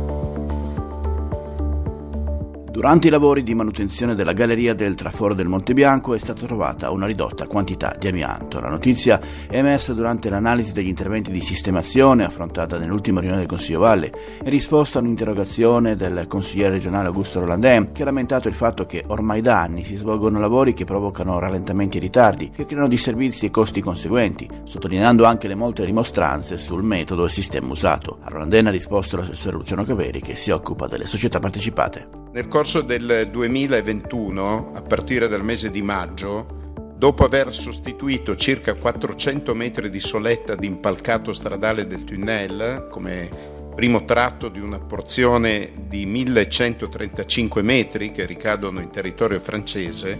Durante 2.75 3.07
i 3.07 3.09
lavori 3.09 3.41
di 3.41 3.55
manutenzione 3.55 4.15
della 4.15 4.33
galleria 4.33 4.73
del 4.73 4.95
traforo 4.95 5.33
del 5.33 5.47
Monte 5.47 5.73
Bianco 5.73 6.13
è 6.13 6.17
stata 6.17 6.45
trovata 6.45 6.91
una 6.91 7.05
ridotta 7.05 7.47
quantità 7.47 7.95
di 7.97 8.09
amianto. 8.09 8.59
La 8.59 8.67
notizia 8.67 9.17
è 9.47 9.55
emersa 9.55 9.93
durante 9.93 10.29
l'analisi 10.29 10.73
degli 10.73 10.89
interventi 10.89 11.31
di 11.31 11.39
sistemazione 11.39 12.25
affrontata 12.25 12.77
nell'ultima 12.77 13.21
riunione 13.21 13.43
del 13.43 13.49
Consiglio 13.49 13.79
Valle 13.79 14.11
in 14.43 14.49
risposta 14.49 14.99
a 14.99 15.01
un'interrogazione 15.03 15.95
del 15.95 16.25
consigliere 16.27 16.71
regionale 16.71 17.07
Augusto 17.07 17.39
Rolandin 17.39 17.93
che 17.93 18.01
ha 18.01 18.05
lamentato 18.05 18.49
il 18.49 18.55
fatto 18.55 18.85
che 18.85 19.05
ormai 19.07 19.39
da 19.39 19.61
anni 19.61 19.85
si 19.85 19.95
svolgono 19.95 20.37
lavori 20.37 20.73
che 20.73 20.83
provocano 20.83 21.39
rallentamenti 21.39 21.95
e 21.95 22.01
ritardi, 22.01 22.49
che 22.49 22.65
creano 22.65 22.89
disservizi 22.89 23.45
e 23.45 23.51
costi 23.51 23.79
conseguenti, 23.79 24.49
sottolineando 24.65 25.23
anche 25.23 25.47
le 25.47 25.55
molte 25.55 25.85
rimostranze 25.85 26.57
sul 26.57 26.83
metodo 26.83 27.23
e 27.23 27.29
sistema 27.29 27.71
usato. 27.71 28.17
A 28.23 28.27
Rolandin 28.27 28.67
ha 28.67 28.71
risposto 28.71 29.15
l'assessore 29.15 29.55
Luciano 29.55 29.85
Caveri 29.85 30.19
che 30.19 30.35
si 30.35 30.51
occupa 30.51 30.87
delle 30.87 31.05
società 31.05 31.39
partecipate. 31.39 32.24
Nel 32.35 32.49
corso 32.49 32.81
del 32.81 33.29
2021, 33.31 34.73
a 34.73 34.81
partire 34.81 35.29
dal 35.29 35.45
mese 35.45 35.71
di 35.71 35.81
maggio, 35.81 36.73
dopo 36.97 37.23
aver 37.23 37.53
sostituito 37.53 38.35
circa 38.35 38.73
400 38.73 39.55
metri 39.55 39.89
di 39.89 40.01
soletta 40.01 40.53
di 40.53 40.67
impalcato 40.67 41.31
stradale 41.31 41.87
del 41.87 42.03
tunnel 42.03 42.89
come 42.91 43.29
primo 43.73 44.03
tratto 44.03 44.49
di 44.49 44.59
una 44.59 44.79
porzione 44.79 45.71
di 45.87 46.05
1135 46.05 47.61
metri 47.61 48.11
che 48.11 48.25
ricadono 48.25 48.81
in 48.81 48.89
territorio 48.89 49.39
francese, 49.39 50.19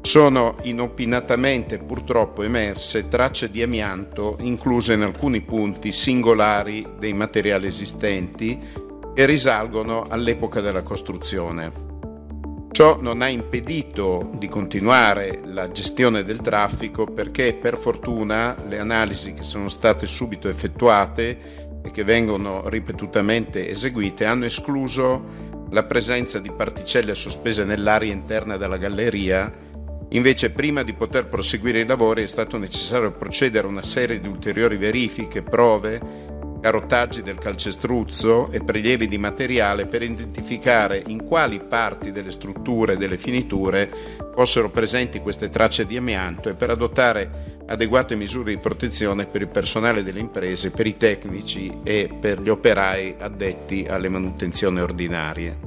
sono 0.00 0.56
inopinatamente 0.62 1.78
purtroppo 1.78 2.42
emerse 2.42 3.08
tracce 3.08 3.50
di 3.50 3.60
amianto 3.60 4.38
incluse 4.40 4.94
in 4.94 5.02
alcuni 5.02 5.42
punti 5.42 5.92
singolari 5.92 6.86
dei 6.98 7.12
materiali 7.12 7.66
esistenti 7.66 8.58
e 9.14 9.24
risalgono 9.24 10.04
all'epoca 10.08 10.60
della 10.60 10.82
costruzione. 10.82 11.92
Ciò 12.72 13.00
non 13.00 13.22
ha 13.22 13.28
impedito 13.28 14.32
di 14.34 14.48
continuare 14.48 15.40
la 15.44 15.70
gestione 15.70 16.24
del 16.24 16.40
traffico 16.40 17.06
perché 17.06 17.54
per 17.54 17.76
fortuna 17.76 18.56
le 18.66 18.80
analisi 18.80 19.32
che 19.32 19.44
sono 19.44 19.68
state 19.68 20.06
subito 20.06 20.48
effettuate 20.48 21.62
e 21.84 21.90
che 21.92 22.02
vengono 22.02 22.68
ripetutamente 22.68 23.68
eseguite 23.68 24.24
hanno 24.24 24.46
escluso 24.46 25.52
la 25.70 25.84
presenza 25.84 26.40
di 26.40 26.50
particelle 26.50 27.14
sospese 27.14 27.62
nell'aria 27.64 28.12
interna 28.12 28.56
della 28.56 28.76
galleria. 28.76 29.52
Invece 30.08 30.50
prima 30.50 30.82
di 30.82 30.94
poter 30.94 31.28
proseguire 31.28 31.80
i 31.80 31.86
lavori 31.86 32.24
è 32.24 32.26
stato 32.26 32.58
necessario 32.58 33.12
procedere 33.12 33.68
a 33.68 33.70
una 33.70 33.82
serie 33.82 34.18
di 34.18 34.26
ulteriori 34.26 34.76
verifiche, 34.76 35.42
prove 35.42 36.00
carottaggi 36.64 37.20
del 37.20 37.36
calcestruzzo 37.36 38.50
e 38.50 38.64
prelievi 38.64 39.06
di 39.06 39.18
materiale 39.18 39.84
per 39.84 40.00
identificare 40.00 41.02
in 41.08 41.22
quali 41.22 41.60
parti 41.60 42.10
delle 42.10 42.30
strutture 42.30 42.94
e 42.94 42.96
delle 42.96 43.18
finiture 43.18 43.90
fossero 44.34 44.70
presenti 44.70 45.20
queste 45.20 45.50
tracce 45.50 45.84
di 45.84 45.98
amianto 45.98 46.48
e 46.48 46.54
per 46.54 46.70
adottare 46.70 47.58
adeguate 47.66 48.16
misure 48.16 48.52
di 48.52 48.56
protezione 48.56 49.26
per 49.26 49.42
il 49.42 49.48
personale 49.48 50.02
delle 50.02 50.20
imprese, 50.20 50.70
per 50.70 50.86
i 50.86 50.96
tecnici 50.96 51.80
e 51.82 52.08
per 52.18 52.40
gli 52.40 52.48
operai 52.48 53.16
addetti 53.18 53.84
alle 53.86 54.08
manutenzioni 54.08 54.80
ordinarie. 54.80 55.58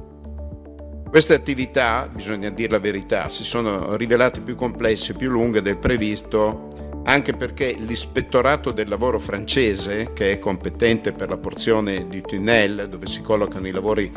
Queste 1.08 1.34
attività, 1.34 2.10
bisogna 2.12 2.50
dire 2.50 2.72
la 2.72 2.80
verità, 2.80 3.28
si 3.28 3.44
sono 3.44 3.94
rivelate 3.94 4.40
più 4.40 4.56
complesse 4.56 5.12
e 5.12 5.14
più 5.14 5.30
lunghe 5.30 5.62
del 5.62 5.76
previsto 5.76 6.87
anche 7.08 7.32
perché 7.32 7.72
l'ispettorato 7.72 8.70
del 8.70 8.86
lavoro 8.86 9.18
francese, 9.18 10.12
che 10.12 10.32
è 10.32 10.38
competente 10.38 11.12
per 11.12 11.30
la 11.30 11.38
porzione 11.38 12.06
di 12.06 12.20
tunnel 12.20 12.86
dove 12.90 13.06
si 13.06 13.22
collocano 13.22 13.66
i 13.66 13.70
lavori 13.70 14.12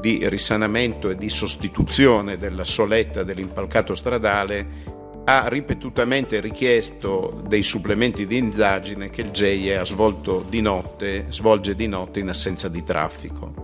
di 0.00 0.28
risanamento 0.28 1.10
e 1.10 1.16
di 1.16 1.30
sostituzione 1.30 2.36
della 2.36 2.64
soletta 2.64 3.22
dell'impalcato 3.22 3.94
stradale, 3.94 4.92
ha 5.26 5.46
ripetutamente 5.46 6.40
richiesto 6.40 7.40
dei 7.46 7.62
supplementi 7.62 8.26
di 8.26 8.36
indagine 8.36 9.10
che 9.10 9.20
il 9.20 9.30
GEIE 9.30 9.78
ha 9.78 9.84
svolto 9.84 10.44
di 10.46 10.60
notte, 10.60 11.26
svolge 11.28 11.76
di 11.76 11.86
notte 11.86 12.18
in 12.18 12.28
assenza 12.28 12.68
di 12.68 12.82
traffico. 12.82 13.63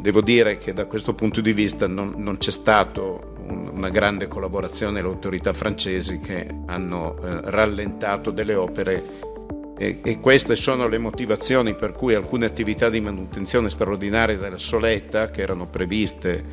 Devo 0.00 0.22
dire 0.22 0.56
che 0.56 0.72
da 0.72 0.86
questo 0.86 1.14
punto 1.14 1.42
di 1.42 1.52
vista 1.52 1.86
non, 1.86 2.14
non 2.16 2.38
c'è 2.38 2.50
stato 2.50 3.34
una 3.46 3.90
grande 3.90 4.28
collaborazione 4.28 5.00
alle 5.00 5.08
autorità 5.08 5.52
francesi 5.52 6.20
che 6.20 6.46
hanno 6.66 7.16
eh, 7.16 7.40
rallentato 7.50 8.30
delle 8.30 8.54
opere 8.54 9.28
e, 9.76 10.00
e, 10.02 10.20
queste 10.20 10.56
sono 10.56 10.88
le 10.88 10.98
motivazioni 10.98 11.74
per 11.74 11.92
cui 11.92 12.14
alcune 12.14 12.46
attività 12.46 12.88
di 12.88 13.00
manutenzione 13.00 13.68
straordinaria 13.68 14.38
della 14.38 14.58
Soletta 14.58 15.30
che 15.30 15.42
erano 15.42 15.66
previste 15.66 16.44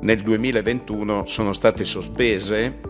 nel 0.00 0.22
2021 0.22 1.26
sono 1.26 1.52
state 1.52 1.84
sospese 1.84 2.80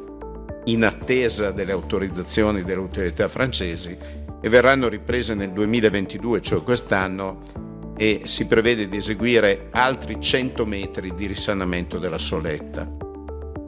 in 0.64 0.84
attesa 0.84 1.50
delle 1.50 1.72
autorizzazioni 1.72 2.62
delle 2.62 2.80
autorità 2.80 3.28
francesi 3.28 3.96
e 4.40 4.48
verranno 4.48 4.88
riprese 4.88 5.34
nel 5.34 5.50
2022, 5.50 6.40
cioè 6.42 6.62
quest'anno, 6.62 7.42
e 7.98 8.22
si 8.24 8.46
prevede 8.46 8.88
di 8.88 8.96
eseguire 8.96 9.68
altri 9.72 10.20
100 10.20 10.64
metri 10.64 11.14
di 11.16 11.26
risanamento 11.26 11.98
della 11.98 12.16
soletta. 12.16 12.88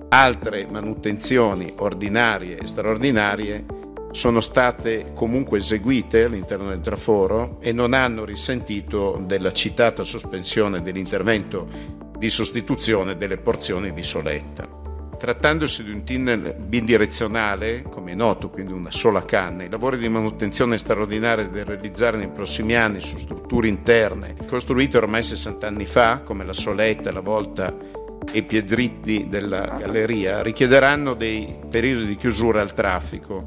Altre 0.08 0.66
manutenzioni 0.70 1.74
ordinarie 1.78 2.56
e 2.56 2.66
straordinarie 2.66 3.66
sono 4.12 4.40
state 4.40 5.12
comunque 5.14 5.58
eseguite 5.58 6.24
all'interno 6.24 6.68
del 6.68 6.80
traforo 6.80 7.58
e 7.60 7.72
non 7.72 7.92
hanno 7.92 8.24
risentito 8.24 9.20
della 9.24 9.52
citata 9.52 10.04
sospensione 10.04 10.80
dell'intervento 10.80 11.68
di 12.16 12.30
sostituzione 12.30 13.16
delle 13.16 13.36
porzioni 13.36 13.92
di 13.92 14.02
soletta. 14.02 14.79
Trattandosi 15.20 15.84
di 15.84 15.90
un 15.90 16.02
tunnel 16.02 16.54
bidirezionale, 16.58 17.82
come 17.82 18.12
è 18.12 18.14
noto, 18.14 18.48
quindi 18.48 18.72
una 18.72 18.90
sola 18.90 19.22
canna, 19.26 19.64
i 19.64 19.68
lavori 19.68 19.98
di 19.98 20.08
manutenzione 20.08 20.78
straordinaria 20.78 21.46
da 21.46 21.62
realizzare 21.62 22.16
nei 22.16 22.30
prossimi 22.30 22.74
anni 22.74 23.02
su 23.02 23.18
strutture 23.18 23.68
interne, 23.68 24.34
costruite 24.46 24.96
ormai 24.96 25.22
60 25.22 25.66
anni 25.66 25.84
fa, 25.84 26.20
come 26.20 26.42
la 26.46 26.54
soletta, 26.54 27.12
la 27.12 27.20
volta 27.20 27.76
e 28.32 28.38
i 28.38 28.42
piedritti 28.44 29.26
della 29.28 29.76
galleria 29.78 30.40
richiederanno 30.40 31.12
dei 31.12 31.54
periodi 31.68 32.06
di 32.06 32.16
chiusura 32.16 32.62
al 32.62 32.72
traffico, 32.72 33.44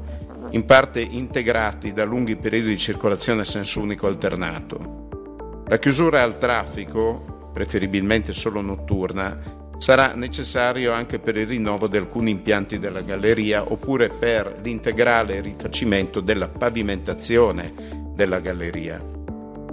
in 0.50 0.64
parte 0.66 1.00
integrati 1.00 1.92
da 1.92 2.04
lunghi 2.04 2.36
periodi 2.36 2.68
di 2.68 2.78
circolazione 2.78 3.40
a 3.40 3.44
senso 3.44 3.80
unico 3.80 4.06
alternato. 4.06 5.08
La 5.66 5.80
chiusura 5.80 6.22
al 6.22 6.38
traffico, 6.38 7.50
preferibilmente 7.52 8.30
solo 8.30 8.60
notturna, 8.60 9.62
sarà 9.78 10.14
necessario 10.14 10.92
anche 10.92 11.18
per 11.18 11.36
il 11.36 11.46
rinnovo 11.46 11.86
di 11.86 11.96
alcuni 11.96 12.30
impianti 12.30 12.78
della 12.78 13.02
galleria 13.02 13.70
oppure 13.70 14.08
per 14.08 14.60
l'integrale 14.62 15.40
rifacimento 15.40 16.20
della 16.20 16.48
pavimentazione 16.48 17.72
della 18.14 18.40
galleria. 18.40 19.00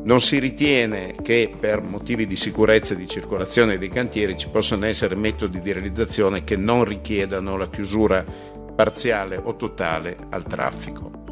Non 0.04 0.20
si 0.20 0.40
ritiene 0.40 1.16
che 1.22 1.54
per 1.60 1.82
motivi 1.82 2.26
di 2.26 2.36
sicurezza 2.36 2.94
e 2.94 2.98
di 2.98 3.08
circolazione 3.08 3.78
dei 3.78 3.90
cantieri 3.90 4.36
ci 4.36 4.50
possano 4.50 4.88
essere 4.88 5.16
metodi 5.16 5.62
di 5.62 5.72
realizzazione 5.72 6.44
che 6.44 6.56
non 6.56 6.84
richiedano 6.84 7.56
la 7.56 7.70
chiusura 7.70 8.26
parziale 8.76 9.40
o 9.42 9.56
totale 9.56 10.18
al 10.30 10.44
traffico. 10.44 11.31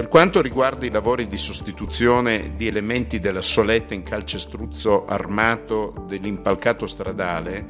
Per 0.00 0.08
quanto 0.08 0.40
riguarda 0.40 0.86
i 0.86 0.90
lavori 0.90 1.28
di 1.28 1.36
sostituzione 1.36 2.52
di 2.56 2.66
elementi 2.66 3.20
della 3.20 3.42
soletta 3.42 3.92
in 3.92 4.02
calcestruzzo 4.02 5.04
armato 5.04 6.06
dell'impalcato 6.08 6.86
stradale, 6.86 7.66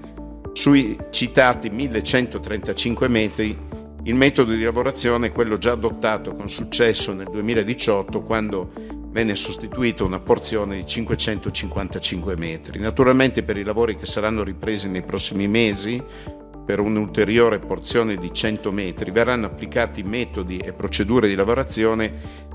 sui 0.52 0.96
citati 1.10 1.70
1135 1.70 3.08
metri 3.08 3.58
il 4.04 4.14
metodo 4.14 4.52
di 4.52 4.62
lavorazione 4.62 5.26
è 5.26 5.32
quello 5.32 5.58
già 5.58 5.72
adottato 5.72 6.32
con 6.32 6.49
successo 6.49 7.12
nel 7.12 7.26
2018 7.32 8.22
quando 8.22 8.70
venne 9.08 9.34
sostituita 9.34 10.04
una 10.04 10.20
porzione 10.20 10.76
di 10.76 10.87
555 10.87 12.37
metri. 12.37 12.78
Naturalmente 12.78 13.42
per 13.42 13.56
i 13.56 13.64
lavori 13.64 13.96
che 13.96 14.06
saranno 14.06 14.44
ripresi 14.44 14.88
nei 14.88 15.02
prossimi 15.02 15.49
mesi, 15.49 16.00
per 16.71 16.79
un'ulteriore 16.79 17.59
porzione 17.59 18.15
di 18.15 18.33
100 18.33 18.71
metri, 18.71 19.11
verranno 19.11 19.47
applicati 19.47 20.05
metodi 20.05 20.59
e 20.59 20.73
procedure 20.73 21.27
di 21.27 21.35
lavorazione 21.35 22.12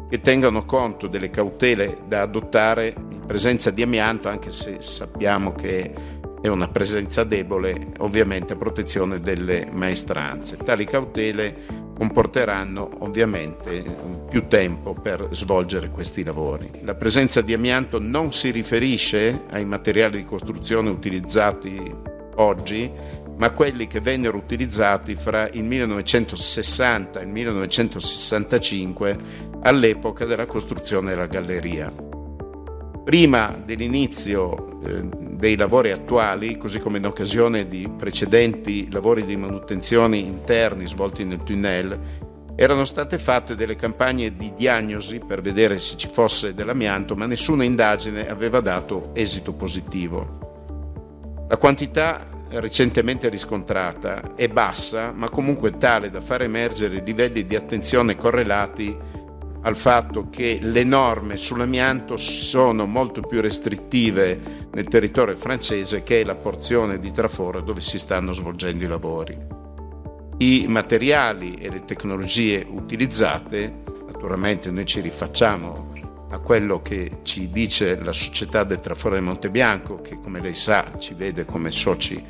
che 0.10 0.22
tengano 0.22 0.64
conto 0.64 1.08
delle 1.08 1.30
cautele 1.30 1.98
da 2.08 2.22
adottare 2.22 2.96
in 3.10 3.26
presenza 3.26 3.72
di 3.72 3.82
amianto, 3.82 4.30
anche 4.30 4.52
se 4.52 4.78
sappiamo 4.80 5.52
che 5.52 5.94
è 6.42 6.48
una 6.48 6.70
presenza 6.70 7.26
debole, 7.26 7.88
ovviamente 7.98 8.54
a 8.54 8.56
protezione 8.56 9.20
delle 9.20 9.68
maestranze. 9.70 10.56
Tali 10.56 10.86
cautele 10.86 11.84
comporteranno 11.94 12.90
ovviamente 13.00 13.84
più 14.30 14.48
tempo 14.48 14.94
per 14.94 15.28
svolgere 15.32 15.90
questi 15.90 16.24
lavori. 16.24 16.72
La 16.84 16.96
presenza 16.96 17.42
di 17.42 17.52
amianto 17.52 18.00
non 18.00 18.32
si 18.32 18.50
riferisce 18.52 19.42
ai 19.50 19.66
materiali 19.66 20.20
di 20.20 20.24
costruzione 20.24 20.90
utilizzati 20.90 22.14
oggi, 22.38 22.92
ma 23.38 23.52
quelli 23.52 23.88
che 23.88 24.00
vennero 24.00 24.38
utilizzati 24.38 25.16
fra 25.16 25.50
il 25.50 25.64
1960 25.64 27.20
e 27.20 27.24
il 27.24 27.30
1965 27.30 29.18
all'epoca 29.62 30.26
della 30.26 30.46
costruzione 30.46 31.10
della 31.10 31.28
galleria. 31.28 31.92
Prima 33.04 33.62
dell'inizio 33.64 34.82
eh, 34.82 35.02
dei 35.36 35.56
lavori 35.56 35.92
attuali, 35.92 36.58
così 36.58 36.80
come 36.80 36.98
in 36.98 37.06
occasione 37.06 37.68
di 37.68 37.90
precedenti 37.96 38.90
lavori 38.92 39.26
di 39.26 39.36
manutenzione 39.36 40.18
interni 40.18 40.88
svolti 40.88 41.24
nel 41.24 41.44
tunnel, 41.44 42.00
erano 42.56 42.86
state 42.86 43.18
fatte 43.18 43.56
delle 43.56 43.76
campagne 43.76 44.36
di 44.36 44.54
diagnosi 44.56 45.20
per 45.20 45.42
vedere 45.42 45.78
se 45.78 45.98
ci 45.98 46.08
fosse 46.08 46.54
dell'amianto, 46.54 47.16
ma 47.16 47.26
nessuna 47.26 47.66
indagine 47.66 48.30
aveva 48.30 48.62
dato 48.62 49.10
esito 49.14 49.52
positivo. 49.52 51.46
La 51.50 51.58
quantità 51.58 52.35
recentemente 52.50 53.30
riscontrata 53.30 54.36
è 54.36 54.48
bassa, 54.48 55.12
ma 55.12 55.30
comunque 55.30 55.78
tale 55.78 56.10
da 56.10 56.22
far 56.22 56.44
emergere 56.44 57.02
livelli 57.04 57.46
di 57.46 57.56
attenzione 57.56 58.16
correlati 58.16 58.98
al 59.62 59.76
fatto 59.76 60.30
che 60.30 60.60
le 60.62 60.84
norme 60.84 61.38
sull'amianto 61.38 62.18
sono 62.18 62.86
molto 62.86 63.22
più 63.22 63.42
restrittive 63.42 64.68
nel 64.72 64.88
territorio 64.88 65.36
francese 65.36 66.04
che 66.04 66.22
è 66.22 66.24
la 66.24 66.36
porzione 66.36 67.00
di 67.00 67.12
traforo 67.12 67.62
dove 67.62 67.82
si 67.82 67.98
stanno 67.98 68.32
svolgendo 68.32 68.84
i 68.84 68.88
lavori. 68.88 69.38
I 70.38 70.66
materiali 70.68 71.56
e 71.56 71.70
le 71.70 71.84
tecnologie 71.86 72.64
utilizzate, 72.70 73.84
naturalmente 74.06 74.70
noi 74.70 74.86
ci 74.86 75.00
rifacciamo 75.00 75.94
a 76.36 76.40
quello 76.40 76.82
che 76.82 77.20
ci 77.24 77.50
dice 77.50 77.98
la 77.98 78.12
società 78.12 78.64
del 78.66 78.82
traforo 78.82 79.16
di 79.16 79.22
Montebianco, 79.22 80.02
che 80.02 80.20
come 80.22 80.42
lei 80.42 80.54
sa 80.54 80.92
ci 80.98 81.14
vede 81.14 81.46
come 81.46 81.72
soci 81.72 82.22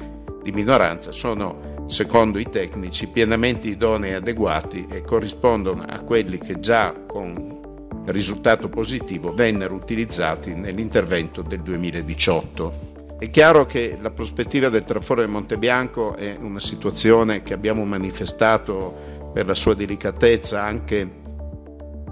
di 0.43 0.51
minoranza, 0.51 1.11
sono 1.11 1.83
secondo 1.87 2.37
i 2.37 2.47
tecnici, 2.47 3.07
pienamente 3.07 3.67
idonei 3.67 4.11
e 4.11 4.15
adeguati 4.15 4.85
e 4.89 5.01
corrispondono 5.01 5.83
a 5.87 5.99
quelli 6.01 6.37
che 6.37 6.59
già 6.59 6.93
con 7.07 8.03
risultato 8.05 8.69
positivo 8.69 9.33
vennero 9.33 9.73
utilizzati 9.73 10.53
nell'intervento 10.53 11.41
del 11.41 11.61
2018. 11.61 12.93
È 13.17 13.29
chiaro 13.31 13.65
che 13.65 13.97
la 13.99 14.11
prospettiva 14.11 14.69
del 14.69 14.83
traforo 14.83 15.25
di 15.25 15.31
Montebianco 15.31 16.15
è 16.15 16.37
una 16.39 16.59
situazione 16.59 17.41
che 17.41 17.53
abbiamo 17.53 17.83
manifestato 17.85 19.31
per 19.33 19.47
la 19.47 19.55
sua 19.55 19.73
delicatezza 19.73 20.61
anche 20.61 21.23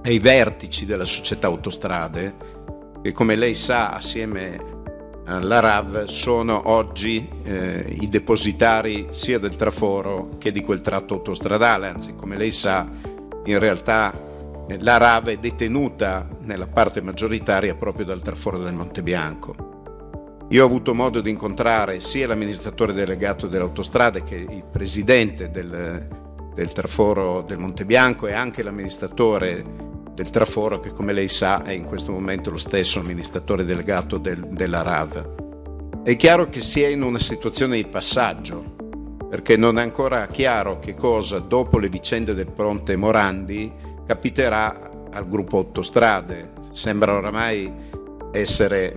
ai 0.04 0.20
vertici 0.20 0.86
della 0.86 1.06
società 1.06 1.48
autostrade, 1.48 2.36
che 3.02 3.12
come 3.12 3.36
lei 3.36 3.56
sa 3.56 3.92
assieme 3.92 4.72
la 5.26 5.60
RAV 5.62 6.04
sono 6.04 6.64
oggi 6.66 7.30
eh, 7.44 7.96
i 8.02 8.10
depositari 8.10 9.08
sia 9.12 9.40
del 9.40 9.56
traforo 9.56 10.32
che 10.38 10.52
di 10.52 10.62
quel 10.62 10.82
tratto 10.82 11.14
autostradale, 11.14 11.88
anzi 11.88 12.14
come 12.14 12.36
lei 12.36 12.52
sa 12.52 12.90
in 13.46 13.58
realtà 13.58 14.12
eh, 14.68 14.78
la 14.82 14.98
RAV 14.98 15.30
è 15.30 15.38
detenuta 15.38 16.28
nella 16.40 16.68
parte 16.68 17.02
maggioritaria 17.02 17.76
proprio 17.76 18.06
dal 18.06 18.22
traforo 18.22 18.58
del 18.58 18.74
Monte 18.74 19.02
Bianco. 19.02 19.72
Io 20.50 20.62
ho 20.62 20.68
avuto 20.68 20.94
modo 20.94 21.22
di 21.22 21.30
incontrare 21.30 22.02
sia 22.02 22.28
l'amministratore 22.28 22.92
delegato 22.92 23.48
delle 23.48 23.64
autostrade 23.64 24.24
che 24.24 24.36
il 24.36 24.66
presidente 24.70 25.50
del, 25.50 26.06
del 26.54 26.72
traforo 26.74 27.42
del 27.42 27.58
Monte 27.58 27.86
Bianco 27.86 28.28
e 28.28 28.34
anche 28.34 28.62
l'amministratore 28.62 29.92
del 30.14 30.30
traforo 30.30 30.80
che 30.80 30.92
come 30.92 31.14
lei 31.14 31.28
sa 31.28 31.64
è 31.64 31.72
in 31.72 31.86
questo 31.86 32.12
momento 32.12 32.52
lo 32.52 32.58
stesso 32.58 33.00
amministratore 33.00 33.66
delegato 33.66 34.18
del, 34.18 34.48
della 34.50 34.82
RAV. 34.82 36.04
È 36.04 36.16
chiaro 36.16 36.50
che 36.50 36.62
si 36.62 36.82
è 36.82 36.88
in 36.88 37.02
una 37.02 37.20
situazione 37.20 37.78
di 37.78 37.86
passaggio 37.86 38.76
perché 39.30 39.58
non 39.58 39.80
è 39.80 39.82
ancora 39.82 40.28
chiaro 40.28 40.78
che 40.78 40.94
cosa 40.94 41.40
dopo 41.40 41.80
le 41.80 41.90
vicende 41.90 42.36
del 42.36 42.52
Ponte 42.52 42.96
Morandi 42.96 43.72
capiterà 44.06 44.92
al 45.12 45.28
gruppo 45.28 45.58
autostrade. 45.58 46.52
Sembra 46.70 47.16
oramai 47.16 47.72
essere 48.32 48.96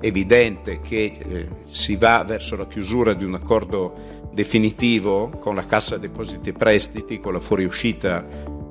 evidente 0.00 0.80
che 0.80 1.16
eh, 1.18 1.48
si 1.68 1.96
va 1.96 2.22
verso 2.24 2.54
la 2.54 2.68
chiusura 2.68 3.12
di 3.14 3.24
un 3.24 3.34
accordo 3.34 4.28
definitivo 4.32 5.30
con 5.30 5.54
la 5.56 5.66
Cassa 5.66 5.96
Depositi 5.96 6.50
e 6.50 6.52
Prestiti, 6.52 7.18
con 7.18 7.32
la 7.32 7.40
fuoriuscita 7.40 8.24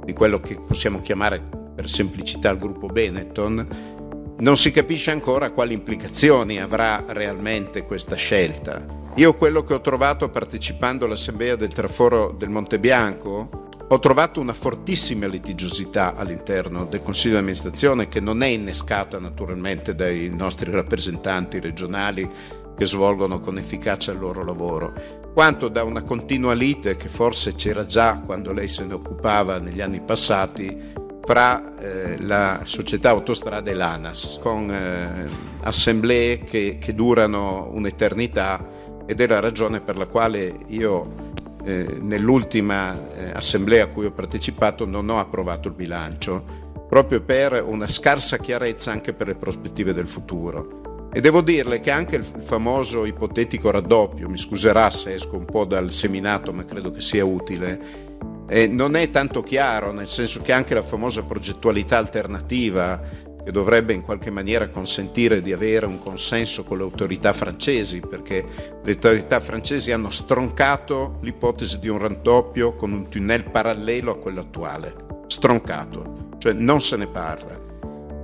di 0.06 0.14
quello 0.14 0.40
che 0.40 0.56
possiamo 0.56 1.02
chiamare 1.02 1.65
per 1.76 1.90
semplicità 1.90 2.50
il 2.50 2.58
gruppo 2.58 2.88
Benetton, 2.88 3.94
non 4.38 4.58
si 4.58 4.72
capisce 4.72 5.12
ancora 5.12 5.52
quali 5.52 5.74
implicazioni 5.74 6.60
avrà 6.60 7.04
realmente 7.08 7.84
questa 7.84 8.16
scelta. 8.16 9.04
Io 9.16 9.36
quello 9.36 9.64
che 9.64 9.74
ho 9.74 9.82
trovato 9.82 10.30
partecipando 10.30 11.06
all'assemblea 11.06 11.56
del 11.56 11.74
traforo 11.74 12.36
del 12.38 12.50
Monte 12.50 12.80
Bianco 12.80 13.64
ho 13.88 14.00
trovato 14.00 14.42
una 14.42 14.54
fortissima 14.54 15.28
litigiosità 15.28 16.16
all'interno 16.16 16.86
del 16.86 17.04
Consiglio 17.04 17.36
di 17.36 17.40
amministrazione 17.42 18.08
che 18.08 18.20
non 18.20 18.42
è 18.42 18.48
innescata 18.48 19.20
naturalmente 19.20 19.94
dai 19.94 20.28
nostri 20.30 20.72
rappresentanti 20.72 21.60
regionali 21.60 22.28
che 22.76 22.86
svolgono 22.86 23.40
con 23.40 23.58
efficacia 23.58 24.12
il 24.12 24.20
loro 24.20 24.44
lavoro, 24.44 24.92
quanto 25.34 25.68
da 25.68 25.84
una 25.84 26.02
continua 26.02 26.54
lite 26.54 26.98
che 26.98 27.08
forse 27.08 27.54
c'era 27.54 27.86
già 27.86 28.20
quando 28.26 28.52
lei 28.52 28.68
se 28.68 28.86
ne 28.86 28.96
occupava 28.96 29.60
negli 29.60 29.82
anni 29.82 30.02
passati 30.02 30.95
fra 31.26 31.76
eh, 31.80 32.22
la 32.22 32.62
società 32.64 33.10
autostrade 33.10 33.72
e 33.72 33.74
l'ANAS, 33.74 34.38
con 34.40 34.70
eh, 34.70 35.28
assemblee 35.64 36.44
che, 36.44 36.78
che 36.80 36.94
durano 36.94 37.70
un'eternità 37.74 39.04
ed 39.08 39.20
è 39.20 39.28
la 39.28 39.40
ragione 39.40 39.82
per 39.82 39.98
la 39.98 40.06
quale 40.06 40.56
io 40.68 41.34
eh, 41.64 41.98
nell'ultima 42.00 42.96
eh, 43.16 43.32
assemblea 43.34 43.86
a 43.86 43.88
cui 43.88 44.06
ho 44.06 44.12
partecipato 44.12 44.86
non 44.86 45.10
ho 45.10 45.20
approvato 45.20 45.68
il 45.68 45.74
bilancio, 45.74 46.64
proprio 46.88 47.22
per 47.22 47.64
una 47.66 47.88
scarsa 47.88 48.38
chiarezza 48.38 48.92
anche 48.92 49.14
per 49.14 49.28
le 49.28 49.36
prospettive 49.36 49.94
del 49.94 50.08
futuro. 50.08 51.10
E 51.12 51.22
devo 51.22 51.42
dirle 51.42 51.80
che 51.80 51.92
anche 51.92 52.18
il 52.18 52.24
famoso 52.24 53.06
ipotetico 53.06 53.72
raddoppio, 53.72 54.30
mi 54.30 54.38
scuserà 54.38 54.92
se 54.92 55.14
esco 55.14 55.38
un 55.38 55.46
po' 55.46 55.66
dal 55.66 55.92
seminato, 55.92 56.52
ma 56.52 56.66
credo 56.66 56.92
che 56.92 57.02
sia 57.02 57.24
utile, 57.24 58.05
eh, 58.48 58.68
non 58.68 58.96
è 58.96 59.10
tanto 59.10 59.42
chiaro, 59.42 59.92
nel 59.92 60.08
senso 60.08 60.42
che 60.42 60.54
anche 60.54 60.74
la 60.74 60.82
famosa 60.82 61.24
progettualità 61.24 61.98
alternativa 61.98 63.24
che 63.46 63.52
dovrebbe 63.52 63.94
in 63.94 64.02
qualche 64.02 64.32
maniera 64.32 64.70
consentire 64.70 65.40
di 65.40 65.54
avere 65.54 65.86
un 65.86 66.00
consenso 66.00 66.64
con 66.64 66.78
le 66.78 66.84
autorità 66.84 67.32
francesi, 67.32 68.00
perché 68.00 68.44
le 68.84 68.92
autorità 68.92 69.40
francesi 69.40 69.92
hanno 69.92 70.10
stroncato 70.10 71.20
l'ipotesi 71.22 71.78
di 71.78 71.88
un 71.88 72.00
raddoppio 72.00 72.74
con 72.74 72.92
un 72.92 73.08
tunnel 73.08 73.44
parallelo 73.44 74.14
a 74.14 74.18
quello 74.18 74.40
attuale. 74.40 74.96
Stroncato, 75.28 76.30
cioè 76.40 76.54
non 76.54 76.82
se 76.82 76.98
ne 76.98 77.06
parla. 77.06 77.64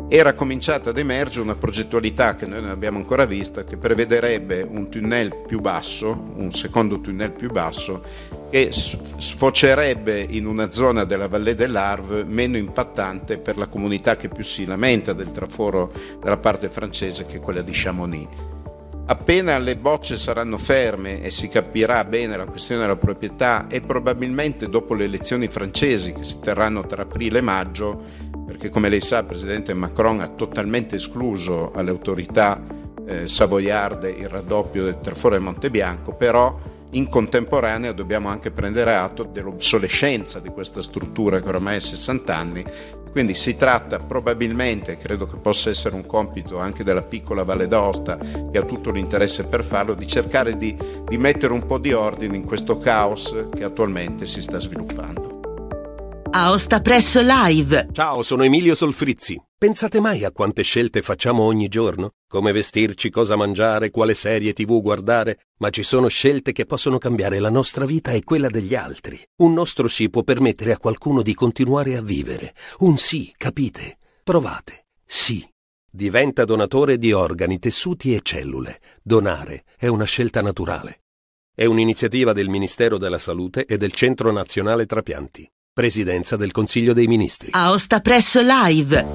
Era 0.07 0.33
cominciata 0.33 0.89
ad 0.89 0.97
emergere 0.97 1.43
una 1.43 1.55
progettualità 1.55 2.33
che 2.35 2.47
noi 2.47 2.61
non 2.61 2.71
abbiamo 2.71 2.97
ancora 2.97 3.25
vista, 3.25 3.63
che 3.63 3.77
prevederebbe 3.77 4.63
un 4.63 4.89
tunnel 4.89 5.43
più 5.47 5.59
basso, 5.61 6.31
un 6.35 6.51
secondo 6.51 6.99
tunnel 6.99 7.31
più 7.31 7.51
basso, 7.51 8.03
che 8.51 8.69
sfocerebbe 8.71 10.19
in 10.19 10.45
una 10.45 10.69
zona 10.69 11.05
della 11.05 11.29
Valle 11.29 11.55
dell'Arve 11.55 12.25
meno 12.25 12.57
impattante 12.57 13.37
per 13.37 13.57
la 13.57 13.67
comunità 13.67 14.17
che 14.17 14.27
più 14.27 14.43
si 14.43 14.65
lamenta 14.65 15.13
del 15.13 15.31
traforo 15.31 15.93
della 16.21 16.35
parte 16.35 16.67
francese 16.67 17.25
che 17.25 17.37
è 17.37 17.39
quella 17.39 17.61
di 17.61 17.71
Chamonix. 17.73 18.27
Appena 19.05 19.57
le 19.57 19.77
bocce 19.77 20.17
saranno 20.17 20.57
ferme 20.57 21.21
e 21.21 21.31
si 21.31 21.47
capirà 21.47 22.03
bene 22.03 22.35
la 22.35 22.45
questione 22.45 22.81
della 22.81 22.97
proprietà 22.97 23.67
e 23.69 23.79
probabilmente 23.79 24.67
dopo 24.67 24.95
le 24.95 25.05
elezioni 25.05 25.47
francesi 25.47 26.11
che 26.11 26.25
si 26.25 26.39
terranno 26.39 26.85
tra 26.85 27.03
aprile 27.03 27.39
e 27.39 27.41
maggio, 27.41 28.01
perché 28.45 28.67
come 28.67 28.89
lei 28.89 29.01
sa 29.01 29.19
il 29.19 29.25
presidente 29.25 29.73
Macron 29.73 30.19
ha 30.19 30.27
totalmente 30.27 30.97
escluso 30.97 31.71
alle 31.73 31.89
autorità 31.89 32.61
eh, 33.05 33.27
savoiarde 33.27 34.09
il 34.09 34.27
raddoppio 34.27 34.83
del 34.83 34.99
traforo 35.01 35.35
del 35.35 35.43
Monte 35.43 35.69
Bianco, 35.69 36.13
però 36.13 36.70
in 36.91 37.07
contemporanea 37.07 37.91
dobbiamo 37.91 38.29
anche 38.29 38.51
prendere 38.51 38.95
atto 38.95 39.23
dell'obsolescenza 39.23 40.39
di 40.39 40.49
questa 40.49 40.81
struttura 40.81 41.39
che 41.39 41.47
ormai 41.47 41.77
ha 41.77 41.79
60 41.79 42.35
anni, 42.35 42.65
quindi 43.11 43.33
si 43.33 43.55
tratta 43.55 43.99
probabilmente, 43.99 44.97
credo 44.97 45.25
che 45.25 45.37
possa 45.37 45.69
essere 45.69 45.95
un 45.95 46.05
compito 46.05 46.59
anche 46.59 46.83
della 46.83 47.01
piccola 47.01 47.43
Valle 47.43 47.67
d'Aosta, 47.67 48.17
che 48.51 48.57
ha 48.57 48.63
tutto 48.63 48.91
l'interesse 48.91 49.43
per 49.43 49.63
farlo, 49.63 49.93
di 49.93 50.07
cercare 50.07 50.57
di, 50.57 50.77
di 51.05 51.17
mettere 51.17 51.53
un 51.53 51.65
po' 51.65 51.77
di 51.77 51.93
ordine 51.93 52.37
in 52.37 52.45
questo 52.45 52.77
caos 52.77 53.47
che 53.53 53.63
attualmente 53.63 54.25
si 54.25 54.41
sta 54.41 54.59
sviluppando. 54.59 55.30
Aosta 56.33 56.79
Press 56.79 57.19
Live. 57.19 57.89
Ciao, 57.91 58.21
sono 58.21 58.43
Emilio 58.43 58.73
Solfrizzi. 58.73 59.37
Pensate 59.57 59.99
mai 59.99 60.23
a 60.23 60.31
quante 60.31 60.63
scelte 60.63 61.01
facciamo 61.01 61.43
ogni 61.43 61.67
giorno? 61.67 62.11
Come 62.25 62.53
vestirci, 62.53 63.09
cosa 63.09 63.35
mangiare, 63.35 63.89
quale 63.89 64.13
serie 64.13 64.53
tv 64.53 64.81
guardare? 64.81 65.47
Ma 65.57 65.69
ci 65.71 65.83
sono 65.83 66.07
scelte 66.07 66.53
che 66.53 66.65
possono 66.65 66.97
cambiare 66.99 67.39
la 67.39 67.49
nostra 67.49 67.83
vita 67.83 68.11
e 68.11 68.23
quella 68.23 68.47
degli 68.47 68.75
altri. 68.75 69.21
Un 69.41 69.51
nostro 69.51 69.89
sì 69.89 70.09
può 70.09 70.23
permettere 70.23 70.71
a 70.71 70.77
qualcuno 70.77 71.21
di 71.21 71.33
continuare 71.33 71.97
a 71.97 72.01
vivere. 72.01 72.55
Un 72.77 72.97
sì, 72.97 73.33
capite? 73.35 73.97
Provate. 74.23 74.85
Sì. 75.05 75.45
Diventa 75.91 76.45
donatore 76.45 76.97
di 76.97 77.11
organi, 77.11 77.59
tessuti 77.59 78.15
e 78.15 78.21
cellule. 78.23 78.79
Donare 79.03 79.65
è 79.75 79.87
una 79.87 80.05
scelta 80.05 80.41
naturale. 80.41 81.01
È 81.53 81.65
un'iniziativa 81.65 82.31
del 82.31 82.47
Ministero 82.47 82.97
della 82.97 83.19
Salute 83.19 83.65
e 83.65 83.75
del 83.75 83.91
Centro 83.91 84.31
Nazionale 84.31 84.85
Trapianti. 84.85 85.51
Presidenza 85.73 86.35
del 86.35 86.51
Consiglio 86.51 86.91
dei 86.91 87.07
Ministri. 87.07 87.51
Aosta 87.53 88.01
Press 88.01 88.37
Live. 88.41 89.05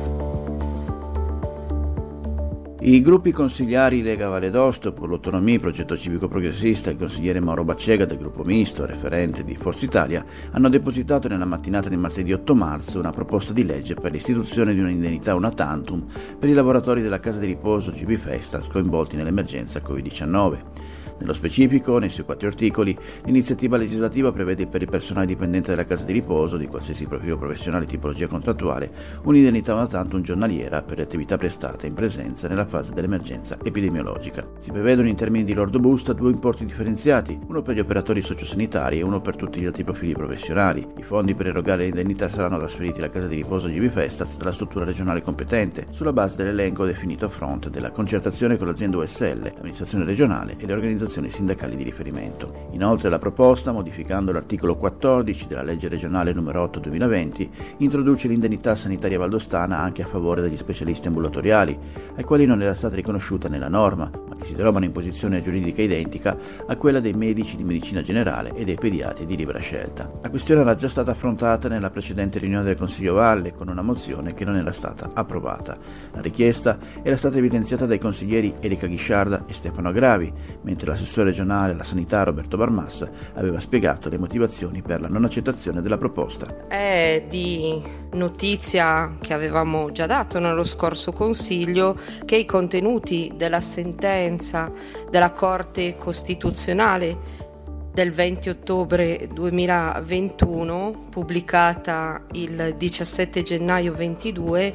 I 2.81 3.03
gruppi 3.03 3.31
consigliari 3.31 4.01
Lega 4.01 4.29
Valle 4.29 4.49
d'Osto, 4.49 4.95
per 4.95 5.07
l'autonomia, 5.07 5.61
Progetto 5.61 5.99
Civico 5.99 6.29
Progressista 6.29 6.89
e 6.89 6.95
il 6.95 6.99
consigliere 6.99 7.41
Mauro 7.41 7.63
Baccega 7.63 8.07
del 8.07 8.17
gruppo 8.17 8.43
misto, 8.43 8.87
referente 8.87 9.45
di 9.45 9.55
Forza 9.55 9.85
Italia, 9.85 10.25
hanno 10.53 10.71
depositato 10.71 11.29
nella 11.29 11.45
mattinata 11.45 11.91
di 11.91 11.97
martedì 11.99 12.33
8 12.33 12.55
marzo 12.55 13.01
una 13.01 13.13
proposta 13.13 13.53
di 13.53 13.67
legge 13.67 13.95
per 13.95 14.13
l'istituzione 14.13 14.73
di 14.73 14.81
un'indennità 14.81 15.35
una 15.35 15.51
tantum 15.51 16.07
per 16.39 16.49
i 16.49 16.55
lavoratori 16.55 17.03
della 17.03 17.21
casa 17.21 17.39
di 17.39 17.49
riposo 17.49 17.91
GB 17.91 18.15
Festas 18.15 18.69
coinvolti 18.69 19.17
nell'emergenza 19.17 19.83
Covid-19. 19.87 21.05
Nello 21.19 21.33
specifico, 21.33 21.99
nei 21.99 22.11
suoi 22.11 22.27
quattro 22.27 22.47
articoli, 22.47 22.97
l'iniziativa 23.25 23.79
legislativa 23.79 24.33
prevede 24.33 24.67
per 24.67 24.83
il 24.83 24.91
personale 24.91 25.25
dipendente 25.25 25.71
della 25.71 25.87
casa 25.87 26.05
di 26.05 26.13
riposo, 26.13 26.59
di 26.59 26.67
qualsiasi 26.67 27.07
profilo 27.07 27.39
professionale 27.39 27.85
e 27.85 27.89
tipologia 27.89 28.27
contrattuale, 28.27 28.91
un'indennità 29.23 29.73
una 29.73 29.87
tantum 29.87 30.21
giornaliera 30.21 30.83
per 30.83 30.99
le 30.99 31.05
attività 31.05 31.39
prestate 31.39 31.87
in 31.87 31.95
presenza 31.95 32.49
nella 32.49 32.67
fase 32.67 32.93
dell'emergenza 32.93 33.57
epidemiologica. 33.63 34.47
Si 34.59 34.71
prevedono 34.71 35.09
in 35.09 35.17
termini 35.17 35.45
di 35.45 35.55
lordo 35.55 35.79
busta 35.79 36.13
due 36.13 36.31
importi 36.31 36.67
differenziati, 36.67 37.39
uno 37.47 37.63
per 37.63 37.77
gli 37.77 37.81
operatori 37.81 38.21
sociosanitari 38.21 38.99
e 38.99 39.03
uno 39.03 39.23
per 39.23 39.37
tutti 39.37 39.59
gli 39.59 39.67
altri 39.67 39.85
profili 39.85 40.13
professionali. 40.13 40.87
I 40.99 41.03
fondi 41.03 41.35
per 41.35 41.47
erogare 41.47 41.85
l'indennità 41.85 42.29
saranno 42.29 42.59
trasferiti 42.59 42.99
alla 42.99 43.11
casa 43.11 43.27
di 43.27 43.37
riposo 43.37 43.69
GB 43.69 43.89
Festas 43.89 44.37
dalla 44.37 44.53
struttura 44.53 44.85
regionale 44.85 45.23
competente, 45.23 45.87
sulla 45.91 46.13
base 46.13 46.37
dell'elenco 46.37 46.85
definito 46.85 47.25
a 47.25 47.31
fronte 47.31 47.71
della 47.71 47.91
concertazione 47.91 48.59
con 48.59 48.67
l'azienda 48.67 48.99
USL, 48.99 49.53
l'amministrazione 49.55 50.05
regionale 50.05 50.57
e 50.59 50.67
le 50.67 50.73
organizzazioni 50.75 51.05
organizzazioni 51.07 51.31
sindacali 51.31 51.77
di 51.77 51.83
riferimento. 51.83 52.69
Inoltre 52.73 53.09
la 53.09 53.19
proposta, 53.19 53.73
modificando 53.73 54.33
l'articolo 54.33 54.77
14 54.77 55.47
della 55.47 55.63
legge 55.63 55.89
regionale 55.89 56.33
n. 56.33 56.45
8 56.47 56.81
2020, 56.81 57.51
introduce 57.79 58.29
l'indennità 58.29 58.75
sanitaria 58.75 59.19
valdostana 59.19 59.79
anche 59.79 60.03
a 60.03 60.07
favore 60.07 60.43
degli 60.43 60.57
specialisti 60.57 61.09
ambulatoriali, 61.09 61.79
ai 62.17 62.25
quali 62.25 62.45
non 62.45 62.63
era 62.63 62.75
stata 62.75 62.95
riconosciuta 62.95 63.49
nella 63.49 63.69
norma, 63.69 64.11
ma 64.29 64.35
che 64.37 64.45
si 64.45 64.55
trovano 64.55 64.85
in 64.85 64.93
posizione 64.93 65.43
giuridica 65.43 65.83
identica 65.83 66.37
a 66.67 66.77
quella 66.77 67.01
dei 67.01 67.15
medici 67.15 67.57
di 67.57 67.65
medicina 67.65 68.03
generale 68.03 68.55
e 68.55 68.65
dei 68.65 68.77
pediatri 68.77 69.27
di 69.27 69.37
libera 69.37 69.59
scelta. 69.59 70.11
La 70.23 70.31
questione 70.31 70.61
era 70.63 70.75
già 70.75 70.89
stata 70.89 71.13
affrontata 71.13 71.69
nella 71.69 71.91
precedente 71.91 72.39
riunione 72.39 72.65
del 72.65 72.77
Consiglio 72.77 73.15
Valle 73.15 73.55
con 73.55 73.69
una 73.69 73.83
mozione 73.83 74.35
che 74.35 74.45
non 74.45 74.57
era 74.57 74.73
stata 74.73 75.11
approvata. 75.13 75.77
La 76.13 76.21
richiesta 76.21 76.79
era 77.03 77.17
stata 77.17 77.39
evidenziata 77.39 77.87
dai 77.87 77.99
consiglieri 77.99 78.55
Erika 78.61 78.87
Ghisciarda 78.87 79.45
e 79.47 79.53
Stefano 79.53 79.89
Agravi, 79.89 80.33
mentre 80.63 80.89
la 80.89 80.96
l'assessore 80.97 81.29
regionale 81.29 81.73
alla 81.73 81.85
sanità 81.85 82.23
Roberto 82.23 82.57
Barmassa 82.57 83.11
aveva 83.35 83.61
spiegato 83.61 84.09
le 84.09 84.19
motivazioni 84.19 84.81
per 84.81 85.03
la 85.03 85.09
non 85.09 85.25
accettazione 85.25 85.83
della 85.83 85.99
proposta. 85.99 86.67
È 86.69 87.25
di 87.29 87.81
notizia 88.13 89.15
che 89.21 89.35
avevamo 89.35 89.93
già 89.93 90.07
dato 90.07 90.39
nello 90.39 90.65
scorso 90.65 91.13
Consiglio 91.13 91.97
che 92.25 92.37
i 92.37 92.47
contenuti 92.47 93.33
della 93.37 93.61
sentenza 93.61 94.73
della 95.11 95.33
Corte 95.33 95.97
Costituzionale 95.97 97.45
del 97.93 98.13
20 98.13 98.49
ottobre 98.49 99.29
2021, 99.33 101.07
pubblicata 101.11 102.25
il 102.33 102.75
17 102.77 103.43
gennaio 103.43 103.95
22, 103.95 104.75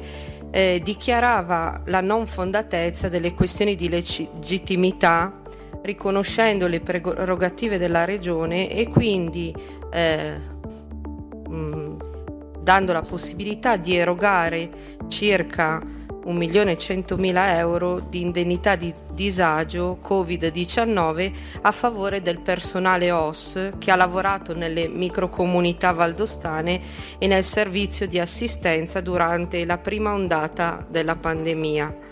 eh, 0.50 0.80
dichiarava 0.82 1.82
la 1.86 2.00
non 2.00 2.26
fondatezza 2.26 3.08
delle 3.08 3.32
questioni 3.32 3.76
di 3.76 3.88
legittimità 3.88 5.41
riconoscendo 5.82 6.66
le 6.66 6.80
prerogative 6.80 7.78
della 7.78 8.04
regione 8.04 8.70
e 8.70 8.88
quindi 8.88 9.54
eh, 9.92 10.36
mh, 11.48 11.54
mm, 11.54 12.00
dando 12.60 12.92
la 12.92 13.02
possibilità 13.02 13.76
di 13.76 13.94
erogare 13.96 14.70
circa 15.08 15.82
1.100.000 16.24 17.56
euro 17.56 17.98
di 17.98 18.20
indennità 18.20 18.76
di 18.76 18.94
disagio 19.12 19.98
Covid-19 20.02 21.32
a 21.62 21.72
favore 21.72 22.22
del 22.22 22.40
personale 22.40 23.10
OS 23.10 23.72
che 23.78 23.90
ha 23.90 23.96
lavorato 23.96 24.54
nelle 24.54 24.88
microcomunità 24.88 25.92
valdostane 25.92 26.80
e 27.18 27.26
nel 27.26 27.44
servizio 27.44 28.06
di 28.06 28.20
assistenza 28.20 29.00
durante 29.00 29.64
la 29.64 29.78
prima 29.78 30.12
ondata 30.12 30.84
della 30.88 31.16
pandemia. 31.16 32.11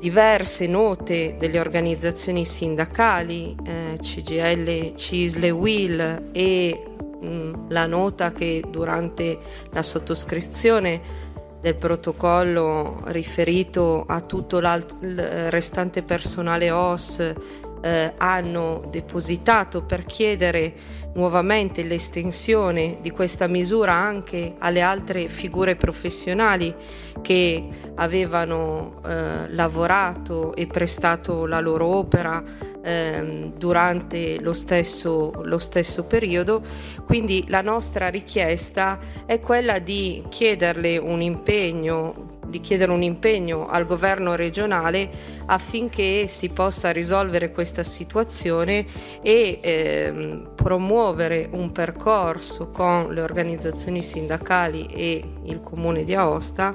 Diverse 0.00 0.66
note 0.66 1.36
delle 1.38 1.60
organizzazioni 1.60 2.46
sindacali, 2.46 3.54
eh, 3.62 3.98
CGL, 4.00 4.94
CISLE, 4.96 5.50
WIL 5.50 6.30
e 6.32 6.82
mh, 7.20 7.26
mm, 7.26 7.54
la 7.68 7.86
nota 7.86 8.32
che 8.32 8.64
durante 8.66 9.38
la 9.70 9.82
sottoscrizione 9.82 11.28
del 11.60 11.74
protocollo 11.74 13.02
riferito 13.08 14.06
a 14.06 14.22
tutto 14.22 14.56
il 14.56 15.50
restante 15.50 16.02
personale 16.02 16.70
OS 16.70 17.34
eh, 17.82 18.12
hanno 18.16 18.86
depositato 18.90 19.82
per 19.82 20.06
chiedere 20.06 20.72
nuovamente 21.14 21.82
l'estensione 21.82 22.98
di 23.00 23.10
questa 23.10 23.46
misura 23.46 23.92
anche 23.92 24.54
alle 24.58 24.80
altre 24.80 25.28
figure 25.28 25.76
professionali 25.76 26.74
che 27.20 27.66
avevano 27.96 29.00
eh, 29.04 29.48
lavorato 29.48 30.54
e 30.54 30.66
prestato 30.66 31.46
la 31.46 31.60
loro 31.60 31.86
opera 31.86 32.42
eh, 32.82 33.52
durante 33.56 34.40
lo 34.40 34.52
stesso, 34.52 35.32
lo 35.42 35.58
stesso 35.58 36.04
periodo. 36.04 36.62
Quindi 37.04 37.44
la 37.48 37.60
nostra 37.60 38.08
richiesta 38.08 38.98
è 39.26 39.40
quella 39.40 39.78
di 39.78 40.24
chiederle 40.28 40.96
un 40.96 41.20
impegno 41.20 42.29
di 42.50 42.60
chiedere 42.60 42.92
un 42.92 43.02
impegno 43.02 43.68
al 43.68 43.86
governo 43.86 44.34
regionale 44.34 45.08
affinché 45.46 46.26
si 46.26 46.50
possa 46.50 46.90
risolvere 46.90 47.52
questa 47.52 47.82
situazione 47.82 48.84
e 49.22 49.60
ehm, 49.62 50.50
promuovere 50.54 51.48
un 51.52 51.72
percorso 51.72 52.68
con 52.68 53.14
le 53.14 53.22
organizzazioni 53.22 54.02
sindacali 54.02 54.86
e 54.86 55.24
il 55.44 55.60
comune 55.62 56.04
di 56.04 56.14
Aosta 56.14 56.74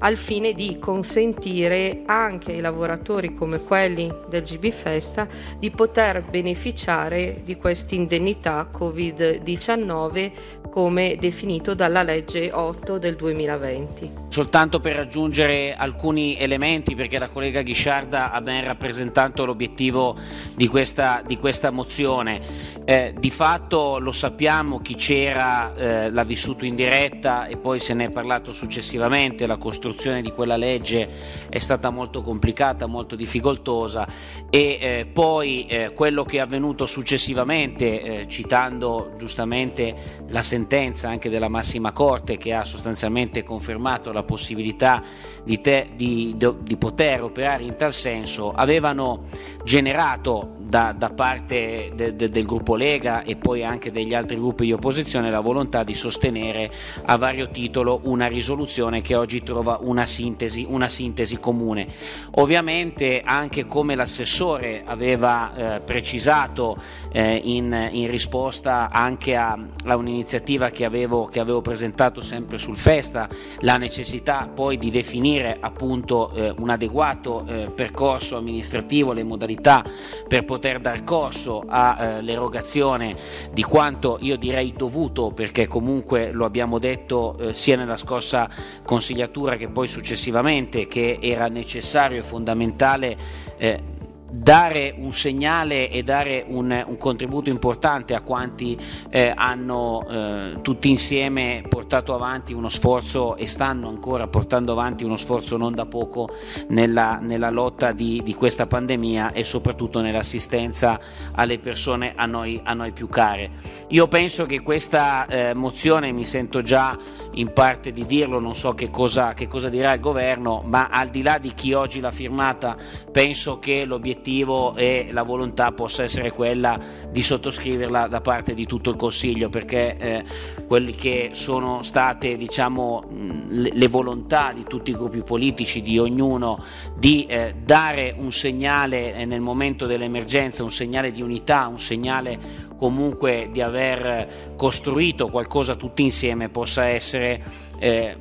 al 0.00 0.16
fine 0.16 0.52
di 0.52 0.78
consentire 0.78 2.02
anche 2.06 2.52
ai 2.52 2.60
lavoratori 2.60 3.34
come 3.34 3.62
quelli 3.62 4.10
del 4.28 4.42
GB 4.42 4.70
Festa 4.70 5.26
di 5.58 5.70
poter 5.70 6.22
beneficiare 6.22 7.42
di 7.44 7.56
questa 7.56 7.94
indennità 7.94 8.70
Covid-19 8.72 10.32
come 10.70 11.16
definito 11.18 11.74
dalla 11.74 12.02
legge 12.02 12.50
8 12.52 12.98
del 12.98 13.16
2020. 13.16 14.28
Soltanto 14.28 14.78
per 14.78 14.96
aggiungere 14.96 15.74
alcuni 15.74 16.38
elementi, 16.38 16.94
perché 16.94 17.18
la 17.18 17.28
collega 17.28 17.62
Ghisciarda 17.62 18.30
ha 18.30 18.40
ben 18.40 18.64
rappresentato 18.64 19.44
l'obiettivo 19.44 20.16
di 20.54 20.68
questa, 20.68 21.22
di 21.26 21.36
questa 21.36 21.70
mozione. 21.70 22.78
Eh, 22.84 23.12
di 23.18 23.30
fatto 23.30 23.98
lo 23.98 24.12
sappiamo, 24.12 24.80
chi 24.80 24.94
c'era 24.94 25.74
eh, 25.74 26.10
l'ha 26.10 26.22
vissuto 26.22 26.64
in 26.64 26.76
diretta 26.76 27.46
e 27.46 27.56
poi 27.56 27.80
se 27.80 27.92
ne 27.92 28.06
è 28.06 28.10
parlato 28.10 28.52
successivamente, 28.52 29.46
la 29.46 29.56
costruzione 29.56 30.22
di 30.22 30.30
quella 30.30 30.56
legge 30.56 31.08
è 31.48 31.58
stata 31.58 31.90
molto 31.90 32.22
complicata, 32.22 32.86
molto 32.86 33.16
difficoltosa 33.16 34.06
e 34.48 34.78
eh, 34.80 35.06
poi 35.12 35.66
eh, 35.66 35.92
quello 35.92 36.24
che 36.24 36.36
è 36.36 36.40
avvenuto 36.40 36.86
successivamente, 36.86 38.02
eh, 38.02 38.28
citando 38.28 39.12
giustamente 39.18 40.22
la 40.28 40.42
sentenza 40.42 40.58
sentenza 40.60 41.08
anche 41.08 41.30
della 41.30 41.48
massima 41.48 41.92
corte 41.92 42.36
che 42.36 42.52
ha 42.52 42.66
sostanzialmente 42.66 43.42
confermato 43.42 44.12
la 44.12 44.22
possibilità 44.24 45.02
di, 45.42 45.58
te, 45.60 45.88
di, 45.94 46.36
di 46.36 46.76
poter 46.76 47.22
operare 47.22 47.62
in 47.64 47.76
tal 47.76 47.94
senso, 47.94 48.52
avevano 48.52 49.24
generato 49.64 50.58
da, 50.70 50.92
da 50.96 51.10
parte 51.10 51.90
de, 51.94 52.14
de, 52.14 52.28
del 52.28 52.46
gruppo 52.46 52.76
Lega 52.76 53.22
e 53.22 53.36
poi 53.36 53.64
anche 53.64 53.90
degli 53.90 54.14
altri 54.14 54.36
gruppi 54.36 54.64
di 54.64 54.72
opposizione 54.72 55.30
la 55.30 55.40
volontà 55.40 55.82
di 55.82 55.94
sostenere 55.94 56.70
a 57.04 57.16
vario 57.16 57.50
titolo 57.50 58.00
una 58.04 58.28
risoluzione 58.28 59.02
che 59.02 59.16
oggi 59.16 59.42
trova 59.42 59.78
una 59.82 60.06
sintesi, 60.06 60.64
una 60.68 60.88
sintesi 60.88 61.38
comune. 61.38 61.88
Ovviamente 62.36 63.20
anche 63.24 63.66
come 63.66 63.96
l'assessore 63.96 64.82
aveva 64.84 65.76
eh, 65.76 65.80
precisato 65.80 66.76
eh, 67.10 67.40
in, 67.42 67.88
in, 67.90 68.08
risposta 68.08 68.90
anche 68.90 69.34
a, 69.34 69.58
a 69.86 69.96
un'iniziativa 69.96 70.49
che 70.70 70.84
avevo, 70.84 71.26
che 71.26 71.40
avevo, 71.40 71.60
presentato 71.60 72.20
sempre 72.20 72.58
sul 72.58 72.76
Festa, 72.76 73.28
la 73.60 73.76
necessità 73.76 74.48
poi 74.52 74.78
di 74.78 74.90
definire 74.90 75.58
appunto 75.60 76.32
eh, 76.32 76.54
un 76.56 76.70
adeguato 76.70 77.44
eh, 77.46 77.70
percorso 77.74 78.36
amministrativo, 78.36 79.12
le 79.12 79.24
modalità 79.24 79.84
per 80.26 80.44
poter 80.44 80.60
poter 80.60 80.78
dar 80.78 81.04
corso 81.04 81.64
all'erogazione 81.66 83.10
eh, 83.10 83.16
di 83.52 83.62
quanto 83.62 84.18
io 84.20 84.36
direi 84.36 84.74
dovuto, 84.76 85.30
perché 85.30 85.66
comunque 85.66 86.32
lo 86.32 86.44
abbiamo 86.44 86.78
detto 86.78 87.36
eh, 87.38 87.54
sia 87.54 87.76
nella 87.76 87.96
scorsa 87.96 88.48
consigliatura 88.84 89.56
che 89.56 89.68
poi 89.68 89.88
successivamente, 89.88 90.86
che 90.86 91.18
era 91.20 91.48
necessario 91.48 92.18
e 92.18 92.22
fondamentale 92.22 93.16
eh, 93.56 93.82
dare 94.30 94.94
un 94.96 95.12
segnale 95.12 95.90
e 95.90 96.02
dare 96.02 96.44
un, 96.46 96.84
un 96.86 96.96
contributo 96.96 97.50
importante 97.50 98.14
a 98.14 98.20
quanti 98.20 98.78
eh, 99.10 99.32
hanno 99.34 100.06
eh, 100.08 100.58
tutti 100.62 100.88
insieme 100.88 101.64
portato 101.68 102.14
avanti 102.14 102.52
uno 102.52 102.68
sforzo 102.68 103.36
e 103.36 103.48
stanno 103.48 103.88
ancora 103.88 104.28
portando 104.28 104.72
avanti 104.72 105.02
uno 105.02 105.16
sforzo 105.16 105.56
non 105.56 105.74
da 105.74 105.86
poco 105.86 106.30
nella, 106.68 107.18
nella 107.20 107.50
lotta 107.50 107.90
di, 107.90 108.22
di, 108.22 108.34
questa 108.34 108.66
pandemia 108.66 109.32
e 109.32 109.42
soprattutto 109.42 110.00
nell'assistenza 110.00 111.00
alle 111.32 111.58
persone 111.58 112.12
a 112.14 112.26
noi, 112.26 112.60
a 112.62 112.72
noi 112.72 112.92
più 112.92 113.08
care. 113.08 113.50
Io 113.88 114.06
penso 114.06 114.46
che 114.46 114.60
questa 114.60 115.26
eh, 115.26 115.54
mozione, 115.54 116.12
mi 116.12 116.24
sento 116.24 116.62
già 116.62 116.96
in 117.32 117.52
parte 117.52 117.92
di 117.92 118.06
dirlo, 118.06 118.38
non 118.38 118.54
so 118.54 118.74
che 118.74 118.90
cosa, 118.90 119.34
che 119.34 119.48
cosa 119.48 119.68
dirà 119.68 119.92
il 119.92 120.00
governo, 120.00 120.62
ma 120.64 120.88
al 120.90 121.08
di 121.08 121.22
là 121.22 121.38
di 121.38 121.52
chi 121.52 121.72
oggi 121.72 122.00
l'ha 122.00 122.10
firmata, 122.10 122.76
penso 123.10 123.58
che 123.58 123.84
l'obiettivo 123.84 124.19
l'obiettivo 124.20 124.76
e 124.76 125.08
la 125.10 125.22
volontà 125.22 125.72
possa 125.72 126.02
essere 126.02 126.30
quella 126.30 126.78
di 127.10 127.22
sottoscriverla 127.22 128.06
da 128.06 128.20
parte 128.20 128.54
di 128.54 128.66
tutto 128.66 128.90
il 128.90 128.96
Consiglio, 128.96 129.48
perché 129.48 129.96
eh, 129.96 130.24
quelli 130.66 130.94
che 130.94 131.30
sono 131.32 131.82
state 131.82 132.36
diciamo, 132.36 133.04
le, 133.48 133.70
le, 133.72 133.88
volontà 133.88 134.52
di 134.54 134.64
tutti 134.68 134.90
i 134.90 134.94
gruppi 134.94 135.22
politici, 135.22 135.82
di 135.82 135.98
ognuno, 135.98 136.62
di 136.96 137.24
eh, 137.26 137.54
dare 137.64 138.14
un 138.16 138.30
segnale 138.30 139.14
eh, 139.14 139.24
nel 139.24 139.40
momento 139.40 139.86
dell'emergenza, 139.86 140.62
un 140.62 140.70
segnale 140.70 141.10
di 141.10 141.22
unità, 141.22 141.66
un 141.66 141.80
segnale 141.80 142.68
comunque 142.76 143.48
di 143.50 143.60
aver 143.60 144.54
costruito 144.56 145.28
qualcosa 145.28 145.74
tutti 145.74 146.02
insieme, 146.02 146.48
possa 146.48 146.84
essere 146.84 147.42
eh, 147.78 148.16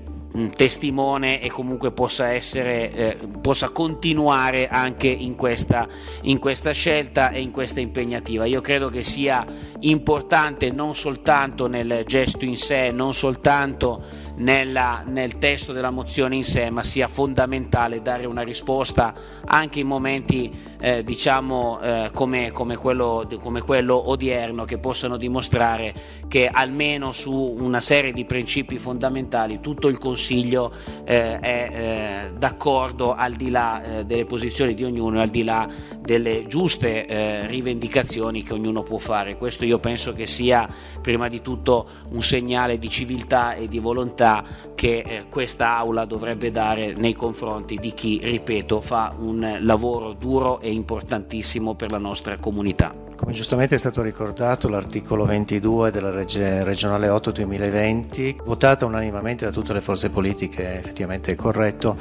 testimone 0.56 1.42
e 1.42 1.50
comunque 1.50 1.92
possa, 1.92 2.30
essere, 2.30 2.92
eh, 2.92 3.18
possa 3.42 3.70
continuare 3.70 4.68
anche 4.68 5.08
in 5.08 5.36
questa, 5.36 5.88
in 6.24 6.38
questa, 6.39 6.72
scelta 6.72 7.32
e 7.32 7.42
in 7.42 7.52
questa 7.52 7.80
impegnativa. 7.80 8.46
Io 8.46 8.62
credo 8.62 8.89
che 8.89 9.04
sia 9.04 9.46
importante 9.80 10.72
non 10.72 10.96
soltanto 10.96 11.68
nel 11.68 12.04
gesto 12.06 12.46
in 12.46 12.58
sé, 12.58 12.92
non 12.92 13.13
soltanto 13.13 14.04
nella, 14.36 15.04
nel 15.06 15.38
testo 15.39 15.74
della 15.74 15.89
mozione 15.89 16.36
in 16.36 16.44
sé, 16.44 16.70
ma 16.70 16.84
sia 16.84 17.08
fondamentale 17.08 18.02
dare 18.02 18.26
una 18.26 18.44
risposta 18.44 19.13
anche 19.46 19.80
in 19.80 19.88
momenti 19.88 20.69
eh, 20.80 21.04
diciamo 21.04 21.80
eh, 21.82 22.12
come, 22.13 22.52
come, 22.52 22.78
quello, 22.78 23.28
come, 23.39 23.62
quello, 23.62 24.10
odierno 24.10 24.63
che 24.63 24.78
possano 24.78 25.18
dimostrare 25.18 25.94
che 26.28 26.50
almeno 26.52 27.12
su 27.12 27.34
una 27.34 27.82
serie 27.82 28.13
di 28.13 28.24
principi 28.24 28.80
fondamentali 28.80 29.60
tutto 29.60 29.88
il 29.88 29.98
Consiglio 29.98 30.72
eh, 31.04 31.39
è 31.39 31.70
eh, 31.72 32.32
d'accordo 32.38 33.13
al 33.13 33.34
di 33.34 33.50
là 33.50 33.84
eh, 33.84 34.06
delle 34.06 34.26
posizioni 34.26 34.74
di 34.74 34.84
ognuno, 34.84 35.20
al 35.20 35.30
di 35.30 35.44
là 35.44 35.68
delle 36.00 36.48
giuste 36.48 37.06
eh, 37.06 37.48
rivendicazioni 37.48 38.44
che 38.44 38.54
ognuno 38.54 38.84
può 38.84 38.98
fare. 38.98 39.38
Questo 39.38 39.65
io 39.65 39.80
penso 39.80 40.13
che 40.13 40.26
sia 40.26 40.68
prima 41.02 41.28
di 41.28 41.42
tutto 41.42 41.88
un 42.12 42.22
segnale 42.22 42.78
di 42.78 42.89
civiltà 42.89 43.54
e 43.54 43.68
di 43.68 43.80
volontà 43.80 44.44
che 44.76 45.26
questa 45.30 45.76
Aula 45.76 46.06
dovrebbe 46.06 46.52
dare 46.52 46.94
nei 46.94 47.13
confronti 47.13 47.76
di 47.78 47.94
chi, 47.94 48.20
ripeto, 48.24 48.82
fa 48.82 49.13
un 49.18 49.58
lavoro 49.60 50.13
duro 50.13 50.60
e 50.62 50.69
importantissimo 50.70 51.76
per 51.76 51.92
la 51.92 51.98
nostra 51.98 52.38
comunità. 52.38 53.08
Come 53.20 53.34
giustamente 53.34 53.76
è 53.76 53.78
stato 53.78 54.02
ricordato, 54.02 54.70
l'articolo 54.70 55.26
22 55.26 55.92
della 55.92 56.10
legge 56.10 56.64
regionale 56.64 57.10
8 57.10 57.32
2020, 57.32 58.38
votata 58.46 58.86
unanimamente 58.86 59.44
da 59.44 59.52
tutte 59.52 59.74
le 59.74 59.82
forze 59.82 60.10
politiche, 60.10 60.78
effettivamente 60.78 61.34
è 61.34 61.36
corretto, 61.36 61.98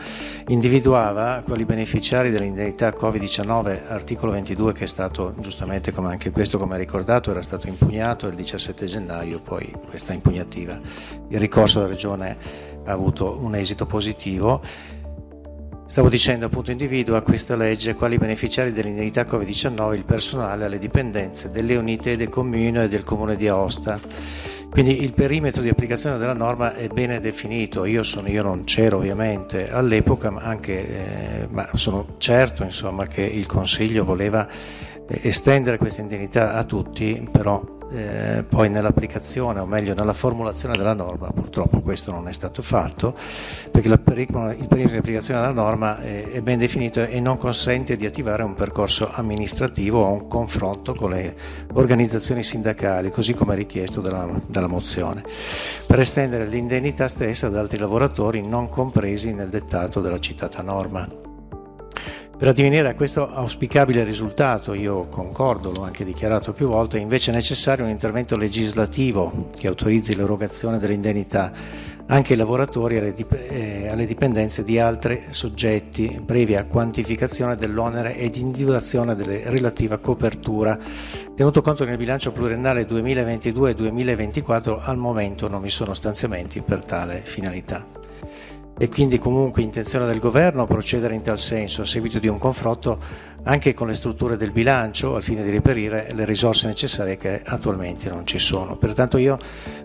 individuava 0.47 1.43
quali 1.45 1.65
beneficiari 1.65 2.31
dell'indennità 2.31 2.91
Covid-19, 2.91 3.89
articolo 3.89 4.31
22 4.31 4.73
che 4.73 4.85
è 4.85 4.87
stato 4.87 5.35
giustamente, 5.41 5.91
come 5.91 6.11
anche 6.11 6.31
questo 6.31 6.57
come 6.57 6.79
ricordato, 6.79 7.33
era 7.33 7.43
stato 7.43 7.67
impugnato 7.67 8.29
il 8.29 8.37
17 8.37 8.87
gennaio, 8.87 9.41
poi 9.41 9.75
questa 9.89 10.13
impugnativa. 10.13 10.79
Il 11.31 11.41
ricorso 11.41 11.81
della 11.81 11.91
regione 11.91 12.37
ha 12.85 12.93
avuto 12.93 13.37
un 13.41 13.57
esito 13.57 13.87
positivo 13.87 14.63
Stavo 15.89 16.11
dicendo 16.11 16.45
appunto 16.45 16.71
individua 16.71 17.23
questa 17.23 17.57
legge 17.57 17.95
quali 17.95 18.19
beneficiari 18.19 18.73
dell'indennità 18.73 19.23
Covid-19 19.23 19.95
il 19.95 20.05
personale 20.05 20.67
alle 20.67 20.79
dipendenze 20.79 21.51
delle 21.51 21.77
unità 21.77 22.15
del 22.15 22.29
comune 22.29 22.85
e 22.85 22.89
del 22.89 23.03
comune 23.03 23.37
di 23.37 23.49
Aosta. 23.49 23.99
Quindi 24.69 25.03
il 25.03 25.15
perimetro 25.15 25.63
di 25.63 25.71
applicazione 25.71 26.19
della 26.19 26.35
norma 26.35 26.75
è 26.75 26.89
bene 26.89 27.21
definito, 27.21 27.87
io, 27.87 28.03
sono, 28.03 28.29
io 28.29 28.43
non 28.43 28.65
c'ero 28.65 28.99
ovviamente 28.99 29.71
all'epoca, 29.71 30.31
ma, 30.31 30.43
anche, 30.43 31.41
eh, 31.41 31.49
ma 31.49 31.71
sono 31.73 32.17
certo 32.19 32.65
insomma, 32.65 33.07
che 33.07 33.23
il 33.23 33.47
Consiglio 33.47 34.05
voleva 34.05 34.47
eh, 34.47 35.21
estendere 35.23 35.79
questa 35.79 36.03
indennità 36.03 36.53
a 36.53 36.65
tutti, 36.65 37.27
però 37.33 37.78
eh, 37.91 38.45
poi 38.49 38.69
nell'applicazione, 38.69 39.61
o 39.61 39.67
meglio 39.67 39.95
nella 39.95 40.13
formulazione 40.13 40.77
della 40.77 40.95
norma, 40.95 41.31
purtroppo 41.31 41.81
questo 41.81 42.11
non 42.11 42.29
è 42.29 42.33
stato 42.33 42.63
fatto, 42.63 43.15
perché 43.71 43.89
il 43.89 44.01
perimetro 44.01 44.89
di 44.89 44.97
applicazione 44.97 45.41
della 45.41 45.53
norma 45.53 46.01
è, 46.01 46.31
è, 46.31 46.41
ben 46.43 46.59
definito 46.59 47.03
e 47.03 47.21
non 47.21 47.37
consente 47.37 47.97
di 47.97 48.07
attivare 48.07 48.43
un 48.43 48.55
percorso 48.55 49.11
amministrativo 49.11 50.03
o 50.03 50.13
un 50.13 50.29
confronto 50.29 50.95
con 50.95 51.11
le 51.11 51.37
organizzazioni 51.73 52.43
sindacali, 52.43 53.11
così 53.11 53.33
come 53.33 53.55
richiesto 53.55 54.01
dalla, 54.01 54.29
dalla 54.47 54.69
mozione, 54.69 55.23
per 55.87 56.01
estendere 56.01 56.47
l'indennità 56.47 57.09
stessa 57.09 57.47
ad 57.47 57.57
altri 57.57 57.79
lavoratori 57.79 58.47
non 58.47 58.69
compresi 58.69 59.33
nel 59.33 59.49
dettato 59.49 60.01
della 60.01 60.19
citata 60.19 60.63
norma. 60.63 61.28
Per 62.39 62.47
addivenire 62.47 62.89
a 62.89 62.95
questo 62.95 63.29
auspicabile 63.35 64.05
risultato, 64.05 64.73
io 64.73 65.09
concordo, 65.09 65.73
l'ho 65.73 65.83
anche 65.83 66.05
dichiarato 66.05 66.53
più 66.53 66.69
volte, 66.69 66.97
è 66.97 67.01
invece 67.01 67.33
necessario 67.33 67.85
un 67.85 67.91
intervento 67.91 68.37
legislativo 68.37 69.51
che 69.57 69.67
autorizzi 69.67 70.15
l'erogazione 70.15 70.79
dell'indennità 70.79 71.53
anche 72.07 72.35
ai 72.35 72.39
lavoratori 72.39 72.95
e 72.95 72.99
alle, 73.01 73.13
dip- 73.13 73.51
eh, 73.51 73.89
alle 73.89 74.07
dipendenze 74.07 74.63
di 74.63 74.79
altri 74.79 75.25
soggetti, 75.31 76.23
previa 76.25 76.65
quantificazione 76.67 77.57
dell'onere 77.57 78.17
ed 78.17 78.37
individuazione 78.37 79.17
della 79.17 79.51
relativa 79.51 79.99
copertura. 79.99 80.79
Tenuto 81.35 81.61
conto 81.61 81.83
che 81.83 81.91
nel 81.91 81.99
bilancio 81.99 82.31
pluriennale 82.31 82.87
2022-2024 82.87 84.79
al 84.81 84.97
momento 84.97 85.49
non 85.49 85.61
vi 85.61 85.71
sono 85.71 85.93
stanziamenti 85.93 86.61
per 86.61 86.85
tale 86.85 87.21
finalità 87.25 88.08
e 88.79 88.89
quindi 88.89 89.19
comunque 89.19 89.63
intenzione 89.63 90.07
del 90.07 90.21
governo 90.21 90.67
procedere 90.67 91.15
in 91.15 91.23
tal 91.23 91.39
senso 91.39 91.83
a 91.83 91.87
seguito 91.87 92.19
di 92.21 92.29
un 92.29 92.39
confronto 92.39 92.99
anche 93.49 93.73
con 93.73 93.87
le 93.87 93.95
strutture 93.95 94.37
del 94.37 94.51
bilancio 94.51 95.17
al 95.17 95.23
fine 95.23 95.43
di 95.43 95.51
reperire 95.51 96.09
le 96.13 96.27
risorse 96.27 96.67
necessarie 96.67 97.17
che 97.17 97.41
attualmente 97.43 98.11
non 98.11 98.27
ci 98.27 98.39
sono. 98.39 98.77
Pertanto 98.77 99.17
io 99.17 99.39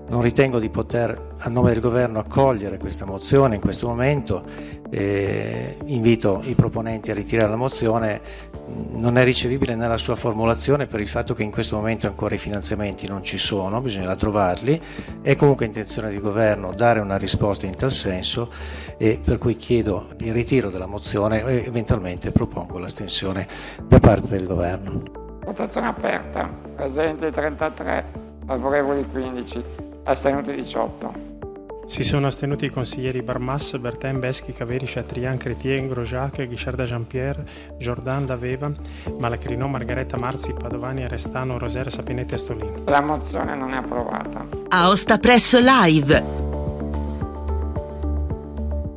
non 0.10 0.21
ritengo 0.21 0.60
di 0.60 0.69
poter 0.69 1.32
a 1.38 1.49
nome 1.49 1.71
del 1.71 1.80
governo 1.80 2.19
accogliere 2.19 2.78
questa 2.78 3.06
mozione 3.06 3.56
in 3.56 3.62
questo 3.62 3.88
momento, 3.88 4.43
eh, 4.89 5.78
invito 5.86 6.41
i 6.43 6.56
proponenti 6.56 7.12
a 7.12 7.13
ritirare 7.13 7.49
la 7.49 7.56
mozione, 7.56 8.21
non 8.91 9.17
è 9.17 9.23
ricevibile 9.23 9.76
nella 9.76 9.97
sua 9.97 10.15
formulazione 10.15 10.86
per 10.86 11.02
il 11.02 11.08
fatto 11.08 11.34
che 11.34 11.43
in 11.43 11.52
questo 11.52 11.76
momento 11.76 12.08
ancora 12.08 12.36
i 12.36 12.38
finanziamenti 12.38 13.08
non 13.08 13.23
ci 13.23 13.38
sono, 13.38 13.82
bisognerà 13.82 14.15
trovarli, 14.15 14.80
è 15.21 15.36
comunque 15.36 15.65
intenzione 15.65 16.10
del 16.10 16.19
governo 16.19 16.73
dare 16.73 16.99
una 16.99 17.17
risposta 17.17 17.65
in 17.65 17.76
tal 17.76 17.91
senso 17.91 18.52
e 18.97 19.19
per 19.21 19.38
cui 19.38 19.58
chiedo 19.58 20.10
il 20.19 20.32
ritiro 20.32 20.69
della 20.69 20.86
mozione 20.86 21.43
e 21.43 21.63
eventualmente 21.65 22.32
propongo 22.32 22.78
l'astensione 22.78 23.47
da 23.83 23.99
parte 23.99 24.27
del 24.35 24.47
governo. 24.47 25.01
Votazione 25.45 25.87
aperta, 25.87 26.49
presenti 26.75 27.29
33, 27.29 28.05
favorevoli 28.45 29.05
15, 29.09 29.63
astenuti 30.03 30.53
18. 30.53 31.31
Si 31.85 32.01
sono 32.03 32.27
astenuti 32.27 32.65
i 32.65 32.69
consiglieri 32.69 33.21
Barmas, 33.21 33.75
Bertin, 33.77 34.19
Beschi, 34.19 34.53
Caveri, 34.53 34.85
Chatrian, 34.87 35.37
Chrétien, 35.37 35.87
Grojac, 35.87 36.45
Guicharda 36.47 36.85
Jean-Pierre, 36.85 37.45
Jordan 37.77 38.25
D'Aveva, 38.25 38.71
Malacrino, 39.17 39.67
Margaretta 39.67 40.17
Marzi, 40.17 40.53
Padovani, 40.53 41.07
Restano, 41.07 41.57
Roser, 41.57 41.91
Sapinetti 41.91 42.35
e 42.35 42.37
Stolino. 42.37 42.83
La 42.85 43.01
mozione 43.01 43.53
non 43.55 43.73
è 43.73 43.77
approvata. 43.77 44.45
Aosta 44.69 45.17
Press 45.17 45.59
Live 45.59 46.52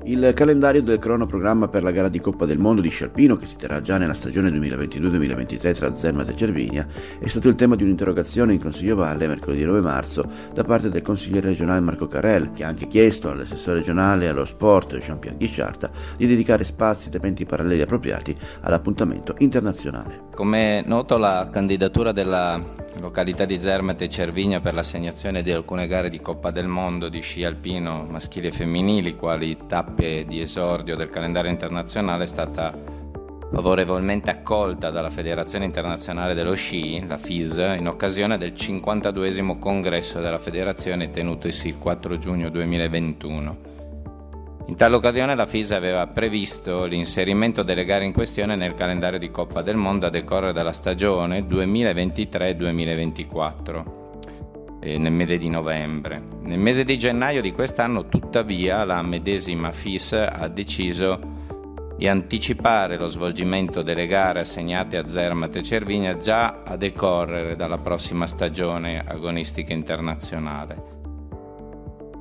il 0.06 0.32
calendario 0.34 0.82
del 0.82 1.00
cronoprogramma 1.00 1.66
per 1.66 1.82
la 1.82 1.90
gara 1.90 2.08
di 2.08 2.20
Coppa 2.20 2.46
del 2.46 2.58
Mondo 2.58 2.80
di 2.80 2.90
Scialpino, 2.90 3.36
che 3.36 3.46
si 3.46 3.56
terrà 3.56 3.80
già 3.80 3.98
nella 3.98 4.14
stagione 4.14 4.50
2022-2023 4.50 5.74
tra 5.74 5.96
Zermatt 5.96 6.28
e 6.28 6.36
Cervinia, 6.36 6.86
è 7.18 7.26
stato 7.26 7.48
il 7.48 7.56
tema 7.56 7.74
di 7.74 7.82
un'interrogazione 7.82 8.52
in 8.52 8.60
Consiglio 8.60 8.94
Valle 8.94 9.26
mercoledì 9.26 9.64
9 9.64 9.80
marzo 9.80 10.24
da 10.54 10.62
parte 10.62 10.90
del 10.90 11.02
consigliere 11.02 11.48
regionale 11.48 11.80
Marco 11.80 12.06
Carrel, 12.06 12.52
che 12.52 12.62
ha 12.62 12.68
anche 12.68 12.86
chiesto 12.86 13.30
all'assessore 13.30 13.78
regionale 13.78 14.28
allo 14.28 14.44
sport 14.44 14.96
Jean-Pierre 14.98 15.38
Ghisciarta 15.38 15.90
di 16.16 16.26
dedicare 16.26 16.62
spazi 16.62 17.08
ed 17.08 17.16
eventi 17.16 17.44
paralleli 17.44 17.82
appropriati 17.82 18.36
all'appuntamento 18.60 19.34
internazionale. 19.38 20.26
Come 20.34 20.84
noto 20.86 21.18
la 21.18 21.48
candidatura 21.50 22.12
della 22.12 22.84
località 22.98 23.44
di 23.44 23.60
Zermatt 23.60 24.00
e 24.02 24.08
Cervigna 24.08 24.60
per 24.60 24.74
l'assegnazione 24.74 25.42
di 25.42 25.50
alcune 25.50 25.86
gare 25.86 26.08
di 26.08 26.20
Coppa 26.20 26.50
del 26.50 26.66
Mondo 26.66 27.08
di 27.08 27.20
sci 27.20 27.44
alpino 27.44 28.06
maschili 28.08 28.48
e 28.48 28.52
femminili, 28.52 29.16
quali 29.16 29.56
tappe 29.66 30.24
di 30.26 30.40
esordio 30.40 30.96
del 30.96 31.10
calendario 31.10 31.50
internazionale, 31.50 32.24
è 32.24 32.26
stata 32.26 32.72
favorevolmente 33.52 34.30
accolta 34.30 34.90
dalla 34.90 35.10
Federazione 35.10 35.64
Internazionale 35.64 36.34
dello 36.34 36.54
Sci, 36.54 37.06
la 37.06 37.16
FIS, 37.16 37.76
in 37.78 37.88
occasione 37.88 38.38
del 38.38 38.54
52 38.54 39.58
congresso 39.58 40.20
della 40.20 40.38
federazione 40.38 41.10
tenutosi 41.10 41.68
il 41.68 41.78
4 41.78 42.18
giugno 42.18 42.50
2021. 42.50 43.75
In 44.68 44.74
tale 44.74 44.96
occasione 44.96 45.36
la 45.36 45.46
FISA 45.46 45.76
aveva 45.76 46.08
previsto 46.08 46.86
l'inserimento 46.86 47.62
delle 47.62 47.84
gare 47.84 48.04
in 48.04 48.12
questione 48.12 48.56
nel 48.56 48.74
calendario 48.74 49.16
di 49.16 49.30
Coppa 49.30 49.62
del 49.62 49.76
Mondo 49.76 50.06
a 50.06 50.10
decorrere 50.10 50.52
dalla 50.52 50.72
stagione 50.72 51.46
2023-2024 51.46 53.84
eh, 54.80 54.98
nel 54.98 55.12
mese 55.12 55.38
di 55.38 55.48
novembre. 55.48 56.20
Nel 56.40 56.58
mese 56.58 56.82
di 56.82 56.98
gennaio 56.98 57.42
di 57.42 57.52
quest'anno, 57.52 58.08
tuttavia, 58.08 58.84
la 58.84 59.00
medesima 59.02 59.70
FIS 59.70 60.14
ha 60.14 60.48
deciso 60.48 61.34
di 61.96 62.08
anticipare 62.08 62.96
lo 62.96 63.06
svolgimento 63.06 63.82
delle 63.82 64.08
gare 64.08 64.40
assegnate 64.40 64.96
a 64.96 65.06
Zermatt 65.06 65.54
e 65.54 65.62
Cervinia 65.62 66.16
già 66.16 66.64
a 66.64 66.76
decorrere 66.76 67.54
dalla 67.54 67.78
prossima 67.78 68.26
stagione 68.26 69.00
agonistica 69.06 69.72
internazionale. 69.72 70.95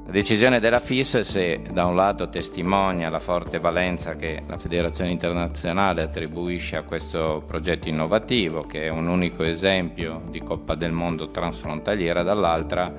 La 0.05 0.11
decisione 0.11 0.59
della 0.59 0.79
FIS, 0.79 1.21
se 1.21 1.63
da 1.71 1.85
un 1.85 1.95
lato 1.95 2.29
testimonia 2.29 3.09
la 3.09 3.19
forte 3.19 3.57
valenza 3.57 4.15
che 4.15 4.43
la 4.45 4.59
Federazione 4.59 5.09
internazionale 5.09 6.03
attribuisce 6.03 6.75
a 6.75 6.83
questo 6.83 7.43
progetto 7.45 7.89
innovativo, 7.89 8.61
che 8.61 8.83
è 8.83 8.89
un 8.89 9.07
unico 9.07 9.41
esempio 9.41 10.21
di 10.29 10.43
Coppa 10.43 10.75
del 10.75 10.91
Mondo 10.91 11.31
transfrontaliera, 11.31 12.21
dall'altra 12.21 12.93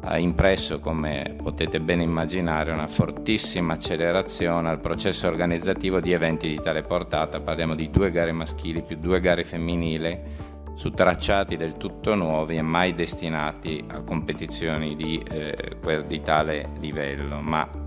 ha 0.00 0.18
impresso, 0.18 0.80
come 0.80 1.36
potete 1.40 1.80
ben 1.80 2.00
immaginare, 2.00 2.72
una 2.72 2.88
fortissima 2.88 3.74
accelerazione 3.74 4.68
al 4.68 4.80
processo 4.80 5.28
organizzativo 5.28 6.00
di 6.00 6.12
eventi 6.12 6.48
di 6.48 6.60
tale 6.60 6.82
portata. 6.82 7.40
Parliamo 7.40 7.76
di 7.76 7.88
due 7.88 8.10
gare 8.10 8.32
maschili 8.32 8.82
più 8.82 8.96
due 8.96 9.20
gare 9.20 9.44
femminili 9.44 10.45
su 10.76 10.90
tracciati 10.90 11.56
del 11.56 11.76
tutto 11.76 12.14
nuovi 12.14 12.56
e 12.56 12.62
mai 12.62 12.94
destinati 12.94 13.84
a 13.88 14.02
competizioni 14.02 14.94
di, 14.94 15.20
eh, 15.28 15.76
di 16.06 16.22
tale 16.22 16.68
livello, 16.78 17.40
ma 17.40 17.84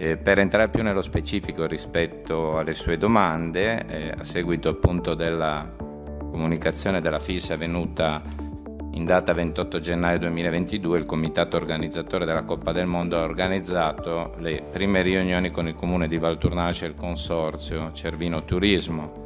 Eh, 0.00 0.16
per 0.16 0.38
entrare 0.38 0.70
più 0.70 0.82
nello 0.82 1.02
specifico 1.02 1.66
rispetto 1.66 2.56
alle 2.56 2.72
sue 2.72 2.96
domande, 2.96 3.84
eh, 3.86 4.14
a 4.18 4.24
seguito 4.24 4.70
appunto 4.70 5.14
della 5.14 5.70
comunicazione 5.76 7.02
della 7.02 7.18
FIS 7.18 7.50
avvenuta 7.50 8.22
in 8.92 9.04
data 9.04 9.34
28 9.34 9.78
gennaio 9.78 10.18
2022 10.20 11.00
il 11.00 11.04
comitato 11.04 11.58
organizzatore 11.58 12.24
della 12.24 12.44
Coppa 12.44 12.72
del 12.72 12.86
Mondo 12.86 13.18
ha 13.18 13.24
organizzato 13.24 14.36
le 14.38 14.62
prime 14.72 15.02
riunioni 15.02 15.50
con 15.50 15.68
il 15.68 15.74
comune 15.74 16.08
di 16.08 16.16
Valturnace 16.16 16.86
e 16.86 16.88
il 16.88 16.94
consorzio 16.94 17.92
Cervino 17.92 18.42
Turismo. 18.46 19.19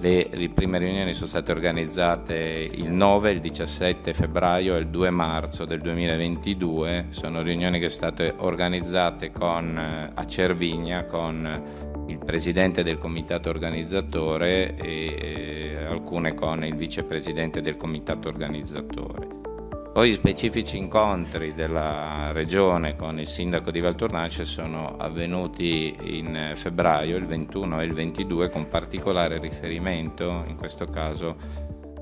Le, 0.00 0.50
prime 0.54 0.78
riunioni 0.78 1.12
sono 1.12 1.26
state 1.26 1.50
organizzate 1.50 2.70
il 2.72 2.92
9, 2.92 3.32
il 3.32 3.40
17 3.40 4.14
febbraio 4.14 4.76
e 4.76 4.78
il 4.78 4.88
2 4.88 5.10
marzo 5.10 5.64
del 5.64 5.80
2022. 5.80 7.06
Sono 7.10 7.42
riunioni 7.42 7.80
che 7.80 7.88
sono 7.88 8.12
state 8.12 8.34
organizzate 8.36 9.32
con, 9.32 9.76
eh, 9.76 10.10
a 10.14 10.26
Cervigna 10.26 11.04
con 11.04 12.04
il 12.06 12.18
presidente 12.18 12.84
del 12.84 12.98
comitato 12.98 13.48
organizzatore 13.48 14.76
e 14.76 15.84
alcune 15.88 16.32
con 16.32 16.64
il 16.64 16.76
vicepresidente 16.76 17.60
del 17.60 17.76
comitato 17.76 18.28
organizzatore. 18.28 19.47
Poi 19.92 20.12
specifici 20.12 20.76
incontri 20.76 21.54
della 21.54 22.30
regione 22.30 22.94
con 22.94 23.18
il 23.18 23.26
sindaco 23.26 23.72
di 23.72 23.80
Valtornace 23.80 24.44
sono 24.44 24.94
avvenuti 24.96 25.96
in 26.00 26.52
febbraio, 26.54 27.16
il 27.16 27.26
21 27.26 27.80
e 27.80 27.84
il 27.84 27.94
22, 27.94 28.48
con 28.48 28.68
particolare 28.68 29.40
riferimento, 29.40 30.44
in 30.46 30.56
questo 30.56 30.86
caso, 30.86 31.36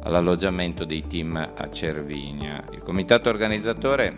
all'alloggiamento 0.02 0.84
dei 0.84 1.06
team 1.06 1.36
a 1.36 1.70
Cervigna. 1.70 2.64
Il 2.70 2.82
comitato 2.82 3.30
organizzatore 3.30 4.14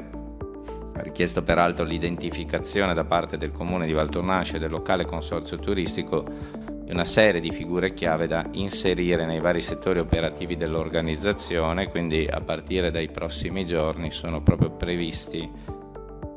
ha 0.95 1.03
richiesto 1.03 1.43
peraltro 1.43 1.85
l'identificazione 1.85 2.95
da 2.95 3.05
parte 3.05 3.39
del 3.39 3.53
comune 3.53 3.87
di 3.87 3.93
Valtornace 3.93 4.57
e 4.57 4.59
del 4.59 4.71
locale 4.71 5.05
consorzio 5.05 5.57
turistico 5.59 6.67
di 6.89 6.95
una 6.95 7.05
serie 7.05 7.39
di 7.39 7.53
figure 7.53 7.93
chiave 7.93 8.27
da 8.27 8.47
inserire 8.53 9.27
nei 9.27 9.41
vari 9.41 9.61
settori 9.61 9.99
operativi 9.99 10.57
dell'organizzazione, 10.57 11.91
quindi 11.91 12.27
a 12.27 12.41
partire 12.41 12.91
dai 12.91 13.11
prossimi 13.11 13.67
giorni 13.67 14.11
sono 14.11 14.41
proprio 14.41 14.71
previsti 14.71 15.51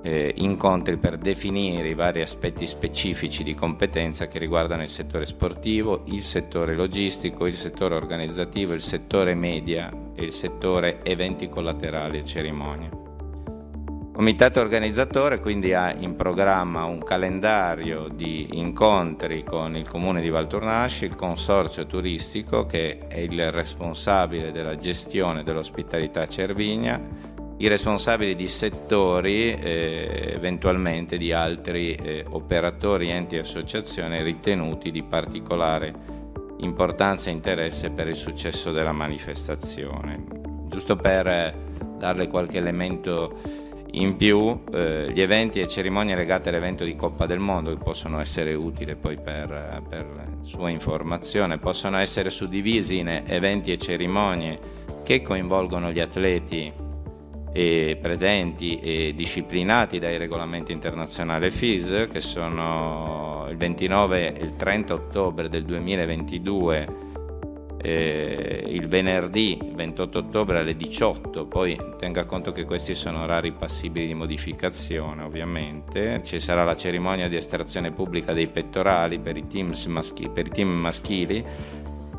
eh, 0.03 0.33
incontri 0.35 0.97
per 0.97 1.17
definire 1.17 1.87
i 1.87 1.93
vari 1.93 2.21
aspetti 2.21 2.67
specifici 2.67 3.43
di 3.43 3.55
competenza 3.55 4.27
che 4.27 4.39
riguardano 4.39 4.83
il 4.83 4.89
settore 4.89 5.25
sportivo, 5.25 6.03
il 6.07 6.21
settore 6.21 6.75
logistico, 6.75 7.45
il 7.45 7.55
settore 7.55 7.95
organizzativo, 7.95 8.73
il 8.73 8.81
settore 8.81 9.35
media 9.35 9.89
e 10.13 10.25
il 10.25 10.33
settore 10.33 10.99
eventi 11.03 11.47
collaterali 11.47 12.17
e 12.17 12.25
cerimonie. 12.25 13.00
Comitato 14.21 14.59
organizzatore 14.59 15.39
quindi 15.39 15.73
ha 15.73 15.91
in 15.97 16.15
programma 16.15 16.83
un 16.83 16.99
calendario 16.99 18.07
di 18.07 18.49
incontri 18.51 19.43
con 19.43 19.75
il 19.75 19.89
comune 19.89 20.21
di 20.21 20.29
Valtournasci, 20.29 21.05
il 21.05 21.15
consorzio 21.15 21.87
turistico 21.87 22.67
che 22.67 22.99
è 23.07 23.17
il 23.17 23.51
responsabile 23.51 24.51
della 24.51 24.77
gestione 24.77 25.41
dell'ospitalità 25.41 26.27
Cervigna, 26.27 27.01
i 27.57 27.67
responsabili 27.67 28.35
di 28.35 28.47
settori, 28.47 29.55
eh, 29.55 30.33
eventualmente 30.35 31.17
di 31.17 31.33
altri 31.33 31.95
eh, 31.95 32.23
operatori, 32.29 33.09
enti 33.09 33.37
e 33.37 33.39
associazioni 33.39 34.21
ritenuti 34.21 34.91
di 34.91 35.01
particolare 35.01 35.91
importanza 36.59 37.31
e 37.31 37.33
interesse 37.33 37.89
per 37.89 38.07
il 38.07 38.15
successo 38.15 38.71
della 38.71 38.91
manifestazione. 38.91 40.23
Giusto 40.67 40.95
per 40.95 41.25
eh, 41.25 41.55
darle 41.97 42.27
qualche 42.27 42.57
elemento 42.57 43.69
in 43.91 44.15
più 44.15 44.63
eh, 44.71 45.11
gli 45.13 45.21
eventi 45.21 45.59
e 45.59 45.67
cerimonie 45.67 46.15
legate 46.15 46.49
all'evento 46.49 46.83
di 46.83 46.95
Coppa 46.95 47.25
del 47.25 47.39
Mondo 47.39 47.71
che 47.71 47.83
possono 47.83 48.19
essere 48.19 48.53
utili 48.53 48.95
poi 48.95 49.17
per, 49.17 49.83
per 49.87 50.27
sua 50.43 50.69
informazione, 50.69 51.57
possono 51.57 51.97
essere 51.97 52.29
suddivisi 52.29 52.99
in 52.99 53.23
eventi 53.25 53.71
e 53.71 53.77
cerimonie 53.77 54.59
che 55.03 55.21
coinvolgono 55.21 55.91
gli 55.91 55.99
atleti 55.99 56.71
e 57.53 57.97
presenti 58.01 58.79
e 58.79 59.13
disciplinati 59.13 59.99
dai 59.99 60.17
regolamenti 60.17 60.71
internazionali 60.71 61.51
FIS 61.51 62.07
che 62.09 62.21
sono 62.21 63.45
il 63.49 63.57
29 63.57 64.33
e 64.33 64.43
il 64.43 64.55
30 64.55 64.93
ottobre 64.93 65.49
del 65.49 65.65
2022 65.65 67.00
eh, 67.81 68.63
il 68.67 68.87
venerdì 68.87 69.59
28 69.73 70.17
ottobre 70.19 70.59
alle 70.59 70.75
18, 70.75 71.45
poi 71.45 71.79
tenga 71.97 72.25
conto 72.25 72.51
che 72.51 72.65
questi 72.65 72.93
sono 72.93 73.23
orari 73.23 73.51
passibili 73.51 74.07
di 74.07 74.13
modificazione 74.13 75.23
ovviamente, 75.23 76.21
ci 76.23 76.39
sarà 76.39 76.63
la 76.63 76.75
cerimonia 76.75 77.27
di 77.27 77.35
estrazione 77.35 77.91
pubblica 77.91 78.33
dei 78.33 78.47
pettorali 78.47 79.19
per 79.19 79.37
i, 79.37 79.45
maschi, 79.87 80.29
per 80.29 80.47
i 80.47 80.49
team 80.49 80.69
maschili 80.69 81.45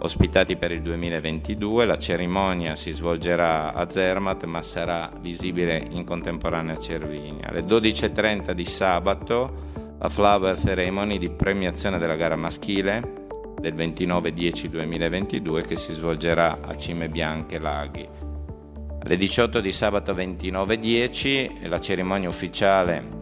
ospitati 0.02 0.56
per 0.56 0.72
il 0.72 0.82
2022, 0.82 1.86
la 1.86 1.96
cerimonia 1.96 2.74
si 2.74 2.90
svolgerà 2.90 3.72
a 3.72 3.88
Zermatt 3.88 4.44
ma 4.44 4.60
sarà 4.60 5.10
visibile 5.20 5.86
in 5.90 6.04
contemporanea 6.04 6.74
a 6.74 6.78
Cervinia. 6.78 7.48
Alle 7.48 7.60
12.30 7.60 8.50
di 8.50 8.64
sabato 8.64 9.70
la 9.98 10.08
Flower 10.08 10.58
Ceremony 10.58 11.18
di 11.18 11.30
premiazione 11.30 11.98
della 11.98 12.16
gara 12.16 12.34
maschile 12.34 13.21
del 13.62 13.74
29-10-2022 13.74 15.64
che 15.64 15.76
si 15.76 15.92
svolgerà 15.92 16.58
a 16.60 16.76
Cime 16.76 17.08
Bianche 17.08 17.60
Laghi. 17.60 18.06
Alle 19.04 19.16
18 19.16 19.60
di 19.60 19.72
sabato 19.72 20.12
29-10 20.12 21.68
la 21.68 21.80
cerimonia 21.80 22.28
ufficiale 22.28 23.20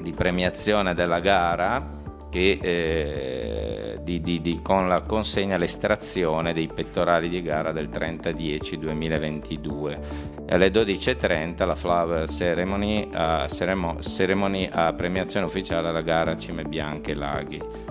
di 0.00 0.12
premiazione 0.12 0.94
della 0.94 1.18
gara 1.18 1.96
che, 2.30 2.58
eh, 2.60 3.98
di, 4.02 4.20
di, 4.20 4.40
di, 4.40 4.60
con 4.62 4.86
la 4.86 5.00
consegna 5.00 5.56
all'estrazione 5.56 6.52
dei 6.52 6.68
pettorali 6.68 7.28
di 7.28 7.42
gara 7.42 7.72
del 7.72 7.88
30-10-2022 7.88 9.98
e 10.46 10.54
alle 10.54 10.68
12.30 10.68 11.66
la 11.66 11.74
Flower 11.74 12.28
Ceremony, 12.28 13.10
uh, 13.12 13.48
ceremony 14.00 14.68
a 14.70 14.92
premiazione 14.92 15.46
ufficiale 15.46 15.88
alla 15.88 16.02
gara 16.02 16.36
Cime 16.36 16.62
Bianche 16.64 17.14
Laghi. 17.14 17.87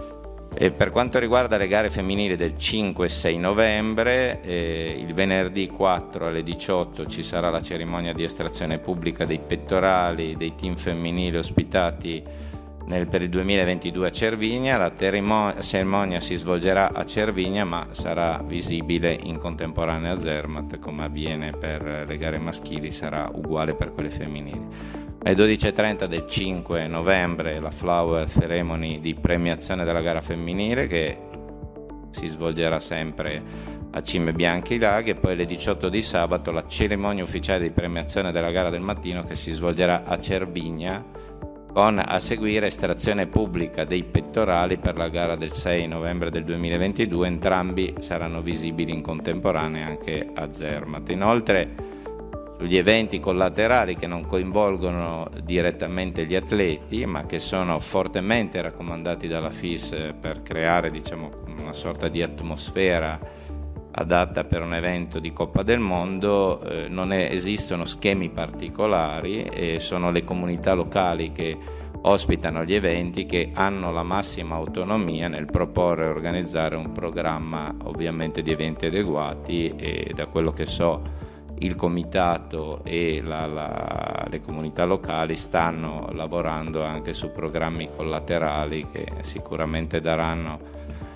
E 0.60 0.72
per 0.72 0.90
quanto 0.90 1.20
riguarda 1.20 1.56
le 1.56 1.68
gare 1.68 1.92
femminili 1.92 2.36
del 2.36 2.58
5 2.58 3.06
e 3.06 3.10
6 3.10 3.38
novembre, 3.38 4.42
eh, 4.42 4.98
il 4.98 5.14
venerdì 5.14 5.68
4 5.68 6.26
alle 6.26 6.42
18 6.42 7.06
ci 7.06 7.22
sarà 7.22 7.52
la 7.52 7.62
cerimonia 7.62 8.12
di 8.12 8.24
estrazione 8.24 8.80
pubblica 8.80 9.24
dei 9.24 9.38
pettorali 9.38 10.36
dei 10.36 10.56
team 10.56 10.76
femminili 10.76 11.38
ospitati 11.38 12.24
nel, 12.86 13.06
per 13.06 13.22
il 13.22 13.30
2022 13.30 14.08
a 14.08 14.10
Cervigna. 14.10 14.78
La 14.78 14.90
terimo- 14.90 15.54
cerimonia 15.62 16.20
si 16.20 16.34
svolgerà 16.34 16.92
a 16.92 17.06
Cervigna 17.06 17.64
ma 17.64 17.90
sarà 17.92 18.42
visibile 18.44 19.14
in 19.14 19.38
contemporanea 19.38 20.14
a 20.14 20.20
Zermatt 20.20 20.80
come 20.80 21.04
avviene 21.04 21.52
per 21.52 22.06
le 22.08 22.18
gare 22.18 22.40
maschili, 22.40 22.92
sarà 22.92 23.30
uguale 23.32 23.76
per 23.76 23.94
quelle 23.94 24.10
femminili. 24.10 25.07
Alle 25.28 25.36
12.30 25.36 26.06
del 26.06 26.26
5 26.26 26.88
novembre 26.88 27.60
la 27.60 27.70
Flower 27.70 28.30
Ceremony 28.30 29.02
di 29.02 29.14
premiazione 29.14 29.84
della 29.84 30.00
gara 30.00 30.22
femminile 30.22 30.88
che 30.88 31.18
si 32.12 32.28
svolgerà 32.28 32.80
sempre 32.80 33.44
a 33.92 34.02
Cime 34.02 34.32
Bianchi 34.32 34.80
Laghi 34.80 35.10
e 35.10 35.16
poi 35.16 35.34
alle 35.34 35.46
18 35.46 35.90
di 35.90 36.02
sabato 36.02 36.52
la 36.52 36.66
cerimonia 36.66 37.26
ufficiale 37.26 37.64
di 37.64 37.72
premiazione 37.72 38.32
della 38.32 38.52
gara 38.52 38.70
del 38.70 38.80
mattino 38.80 39.26
che 39.26 39.36
si 39.36 39.52
svolgerà 39.52 40.06
a 40.06 40.18
Cervigna 40.18 41.04
con 41.74 42.02
a 42.02 42.20
seguire 42.20 42.68
estrazione 42.68 43.28
pubblica 43.28 43.84
dei 43.84 44.06
pettorali 44.06 44.78
per 44.78 44.96
la 44.96 45.10
gara 45.10 45.36
del 45.36 45.52
6 45.52 45.88
novembre 45.88 46.32
del 46.32 46.46
2022, 46.46 47.28
entrambi 47.28 47.96
saranno 48.00 48.42
visibili 48.42 48.94
in 48.94 49.02
contemporanea 49.02 49.88
anche 49.88 50.26
a 50.34 50.54
Zermatt. 50.54 51.10
Inoltre 51.10 51.96
sugli 52.58 52.76
eventi 52.76 53.20
collaterali 53.20 53.96
che 53.96 54.08
non 54.08 54.26
coinvolgono 54.26 55.30
direttamente 55.44 56.26
gli 56.26 56.36
atleti 56.36 57.06
ma 57.06 57.26
che 57.26 57.38
sono 57.38 57.80
fortemente 57.80 58.62
raccomandati 58.62 59.28
dalla 59.28 59.52
FIS 59.52 60.14
per 60.20 60.42
creare 60.42 60.90
diciamo, 60.90 61.30
una 61.60 61.74
sorta 61.74 62.08
di 62.08 62.24
atmosfera 62.24 63.20
adatta 63.92 64.44
per 64.44 64.62
un 64.62 64.74
evento 64.74 65.20
di 65.20 65.34
Coppa 65.34 65.64
del 65.64 65.80
Mondo, 65.80 66.62
eh, 66.62 66.88
non 66.88 67.12
è, 67.12 67.30
esistono 67.32 67.86
schemi 67.86 68.30
particolari 68.30 69.44
e 69.44 69.80
sono 69.80 70.12
le 70.12 70.24
comunità 70.24 70.74
locali 70.74 71.32
che 71.32 71.58
ospitano 72.02 72.64
gli 72.64 72.76
eventi 72.76 73.26
che 73.26 73.50
hanno 73.54 73.92
la 73.92 74.04
massima 74.04 74.56
autonomia 74.56 75.28
nel 75.28 75.46
proporre 75.46 76.06
e 76.06 76.10
organizzare 76.10 76.76
un 76.76 76.92
programma 76.92 77.74
ovviamente 77.86 78.42
di 78.42 78.52
eventi 78.52 78.86
adeguati 78.86 79.74
e 79.76 80.12
da 80.16 80.28
quello 80.28 80.54
che 80.54 80.68
so 80.68 81.26
il 81.60 81.76
comitato 81.76 82.82
e 82.84 83.22
la, 83.24 83.46
la, 83.46 84.26
le 84.30 84.42
comunità 84.42 84.86
locali 84.86 85.36
stanno 85.36 86.10
lavorando 86.12 86.84
anche 86.84 87.14
su 87.14 87.32
programmi 87.32 87.90
collaterali 87.96 88.88
che 88.92 89.08
sicuramente 89.22 90.02
daranno 90.02 90.60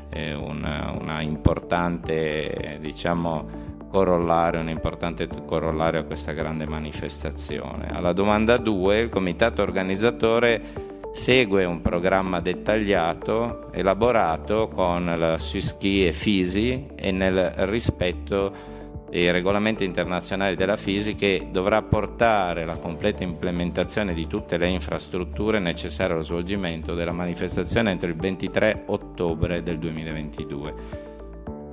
eh, 0.09 0.33
una, 0.33 0.95
una, 0.99 1.21
importante 1.21 2.77
diciamo, 2.81 3.69
corollario, 3.89 4.59
un 4.59 4.69
importante 4.69 5.27
corollario 5.45 6.01
a 6.01 6.03
questa 6.03 6.31
grande 6.31 6.65
manifestazione. 6.65 7.89
Alla 7.91 8.13
domanda 8.13 8.57
2, 8.57 8.97
il 8.97 9.09
comitato 9.09 9.61
organizzatore 9.61 10.89
segue 11.13 11.65
un 11.65 11.81
programma 11.81 12.39
dettagliato, 12.39 13.71
elaborato 13.71 14.69
con 14.69 15.13
la 15.17 15.37
Swisski 15.37 16.07
e 16.07 16.13
Fisi 16.13 16.87
e 16.95 17.11
nel 17.11 17.51
rispetto 17.67 18.79
dei 19.11 19.29
regolamenti 19.29 19.83
internazionali 19.83 20.55
della 20.55 20.77
FISI 20.77 21.15
che 21.15 21.49
dovrà 21.51 21.81
portare 21.81 22.63
la 22.63 22.77
completa 22.77 23.23
implementazione 23.23 24.13
di 24.13 24.25
tutte 24.25 24.55
le 24.55 24.67
infrastrutture 24.67 25.59
necessarie 25.59 26.13
allo 26.13 26.23
svolgimento 26.23 26.95
della 26.95 27.11
manifestazione 27.11 27.91
entro 27.91 28.07
il 28.07 28.15
23 28.15 28.83
ottobre 28.85 29.63
del 29.63 29.79
2022. 29.79 30.73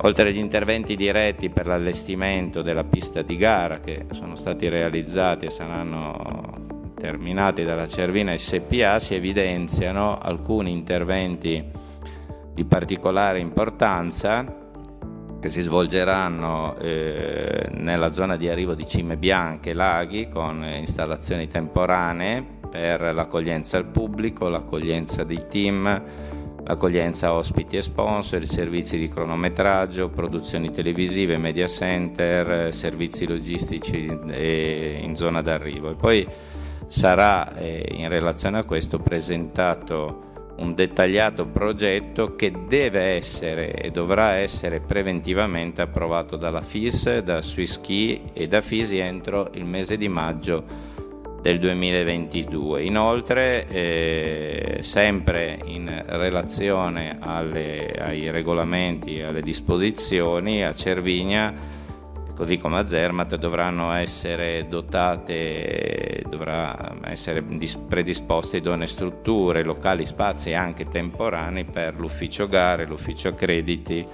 Oltre 0.01 0.29
agli 0.29 0.37
interventi 0.37 0.97
diretti 0.97 1.49
per 1.49 1.65
l'allestimento 1.65 2.61
della 2.61 2.83
pista 2.83 3.21
di 3.21 3.37
gara 3.37 3.79
che 3.79 4.05
sono 4.11 4.35
stati 4.35 4.67
realizzati 4.67 5.45
e 5.45 5.49
saranno 5.49 6.91
terminati 6.99 7.63
dalla 7.63 7.87
Cervina 7.87 8.35
SPA, 8.37 8.99
si 8.99 9.15
evidenziano 9.15 10.17
alcuni 10.17 10.71
interventi 10.71 11.63
di 12.53 12.65
particolare 12.65 13.39
importanza 13.39 14.58
che 15.39 15.49
si 15.49 15.61
svolgeranno 15.61 16.77
eh, 16.79 17.69
nella 17.71 18.11
zona 18.11 18.35
di 18.35 18.49
arrivo 18.49 18.75
di 18.75 18.85
Cime 18.85 19.15
Bianche 19.15 19.69
e 19.69 19.73
Laghi 19.73 20.27
con 20.27 20.63
installazioni 20.63 21.47
temporanee 21.47 22.57
per 22.69 23.13
l'accoglienza 23.13 23.77
al 23.77 23.85
pubblico, 23.85 24.49
l'accoglienza 24.49 25.23
dei 25.23 25.45
team, 25.47 26.03
l'accoglienza 26.63 27.33
ospiti 27.33 27.77
e 27.77 27.81
sponsor, 27.81 28.45
servizi 28.45 28.97
di 28.97 29.07
cronometraggio, 29.07 30.09
produzioni 30.09 30.71
televisive, 30.71 31.37
media 31.37 31.67
center, 31.67 32.73
servizi 32.73 33.25
logistici 33.25 34.05
in 34.05 35.13
zona 35.15 35.41
d'arrivo. 35.41 35.91
E 35.91 35.95
poi 35.95 36.27
sarà 36.87 37.55
eh, 37.55 37.93
in 37.95 38.09
relazione 38.09 38.59
a 38.59 38.63
questo 38.63 38.99
presentato 38.99 40.27
un 40.59 40.75
dettagliato 40.75 41.45
progetto 41.45 42.35
che 42.35 42.51
deve 42.67 43.15
essere 43.15 43.73
e 43.73 43.91
dovrà 43.91 44.33
essere 44.33 44.79
preventivamente 44.79 45.81
approvato 45.81 46.35
dalla 46.35 46.61
FIS, 46.61 47.19
da 47.19 47.41
Swisski 47.41 48.31
e 48.33 48.47
da 48.47 48.61
FISI 48.61 48.97
entro 48.97 49.49
il 49.53 49.65
mese 49.65 49.97
di 49.97 50.07
maggio 50.07 50.87
del 51.41 51.59
2022. 51.59 52.83
Inoltre, 52.83 53.65
eh, 53.67 54.79
sempre 54.81 55.59
in 55.65 56.03
relazione 56.07 57.17
alle, 57.19 57.93
ai 57.97 58.29
regolamenti 58.29 59.17
e 59.17 59.23
alle 59.23 59.41
disposizioni, 59.41 60.63
a 60.63 60.73
Cervigna 60.73 61.77
così 62.39 62.55
come 62.55 62.79
a 62.79 62.85
Zermatt 62.85 63.35
dovranno 63.35 63.91
essere 63.91 64.65
dotate, 64.69 66.23
dovrà 66.29 66.95
essere 67.03 67.43
predisposte 67.43 68.57
idonee 68.57 68.87
strutture, 68.87 69.61
locali, 69.61 70.05
spazi 70.05 70.53
anche 70.53 70.87
temporanei 70.87 71.65
per 71.65 71.95
l'ufficio 71.99 72.47
gare, 72.47 72.85
l'ufficio 72.85 73.33
crediti, 73.35 74.05